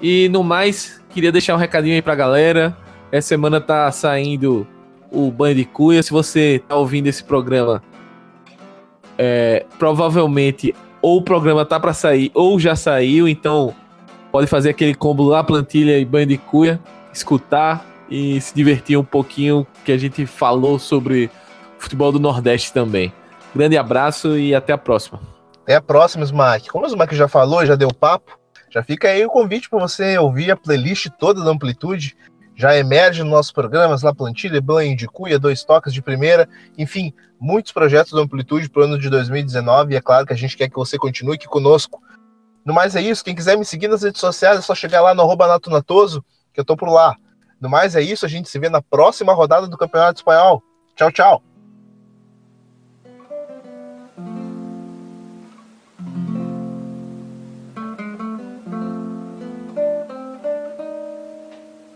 E 0.00 0.28
no 0.28 0.42
mais, 0.42 1.02
queria 1.10 1.32
deixar 1.32 1.54
um 1.54 1.58
recadinho 1.58 1.94
aí 1.94 2.02
pra 2.02 2.14
galera. 2.14 2.76
Essa 3.10 3.28
semana 3.28 3.60
tá 3.60 3.90
saindo 3.90 4.66
o 5.10 5.30
Banho 5.30 5.54
de 5.54 5.64
Cuia. 5.64 6.02
Se 6.02 6.10
você 6.10 6.62
tá 6.68 6.76
ouvindo 6.76 7.06
esse 7.06 7.24
programa, 7.24 7.82
é, 9.18 9.64
provavelmente 9.78 10.74
ou 11.00 11.18
o 11.18 11.22
programa 11.22 11.64
tá 11.64 11.78
para 11.78 11.92
sair 11.92 12.30
ou 12.34 12.58
já 12.58 12.74
saiu, 12.74 13.28
então 13.28 13.74
pode 14.32 14.46
fazer 14.46 14.70
aquele 14.70 14.94
combo 14.94 15.22
lá, 15.22 15.42
plantilha 15.42 15.98
e 15.98 16.04
banho 16.04 16.26
de 16.26 16.36
cuia, 16.36 16.80
escutar 17.12 17.86
e 18.10 18.40
se 18.40 18.54
divertir 18.54 18.98
um 18.98 19.04
pouquinho 19.04 19.66
que 19.84 19.92
a 19.92 19.96
gente 19.96 20.26
falou 20.26 20.78
sobre 20.78 21.30
futebol 21.78 22.12
do 22.12 22.20
Nordeste 22.20 22.72
também. 22.72 23.12
Grande 23.54 23.78
abraço 23.78 24.36
e 24.36 24.54
até 24.54 24.72
a 24.72 24.78
próxima. 24.78 25.20
Até 25.62 25.76
a 25.76 25.80
próxima, 25.80 26.24
Smack. 26.24 26.68
Como 26.68 26.84
o 26.84 26.88
Smack 26.88 27.14
já 27.14 27.28
falou, 27.28 27.64
já 27.64 27.74
deu 27.74 27.88
papo, 27.92 28.35
já 28.76 28.82
fica 28.82 29.08
aí 29.08 29.24
o 29.24 29.30
convite 29.30 29.70
para 29.70 29.78
você 29.78 30.18
ouvir 30.18 30.50
a 30.50 30.56
playlist 30.56 31.08
toda 31.18 31.42
da 31.42 31.50
Amplitude 31.50 32.14
já 32.54 32.76
emerge 32.76 33.22
nos 33.22 33.32
nossos 33.32 33.50
programas 33.50 34.02
lá 34.02 34.14
Plantilha, 34.14 34.60
Banho 34.60 34.94
de 34.94 35.06
Cuia, 35.06 35.38
Dois 35.38 35.64
Tocas 35.64 35.94
de 35.94 36.02
Primeira, 36.02 36.46
enfim, 36.76 37.10
muitos 37.40 37.72
projetos 37.72 38.12
da 38.12 38.20
Amplitude 38.20 38.68
para 38.68 38.82
o 38.82 38.84
ano 38.84 38.98
de 38.98 39.08
2019 39.08 39.94
e 39.94 39.96
é 39.96 40.00
claro 40.02 40.26
que 40.26 40.34
a 40.34 40.36
gente 40.36 40.58
quer 40.58 40.68
que 40.68 40.76
você 40.76 40.98
continue 40.98 41.36
aqui 41.36 41.46
conosco. 41.46 42.02
No 42.66 42.74
mais 42.74 42.94
é 42.94 43.00
isso, 43.00 43.24
quem 43.24 43.34
quiser 43.34 43.56
me 43.56 43.64
seguir 43.64 43.88
nas 43.88 44.02
redes 44.02 44.20
sociais 44.20 44.58
é 44.58 44.60
só 44.60 44.74
chegar 44.74 45.00
lá 45.00 45.14
no 45.14 45.22
arroba 45.22 45.46
Natunatoso, 45.46 46.22
que 46.52 46.60
eu 46.60 46.64
tô 46.64 46.76
por 46.76 46.90
lá. 46.90 47.16
No 47.58 47.70
mais 47.70 47.96
é 47.96 48.02
isso, 48.02 48.26
a 48.26 48.28
gente 48.28 48.46
se 48.46 48.58
vê 48.58 48.68
na 48.68 48.82
próxima 48.82 49.32
rodada 49.32 49.66
do 49.66 49.78
Campeonato 49.78 50.20
Espanhol. 50.20 50.62
Tchau, 50.94 51.10
tchau! 51.10 51.42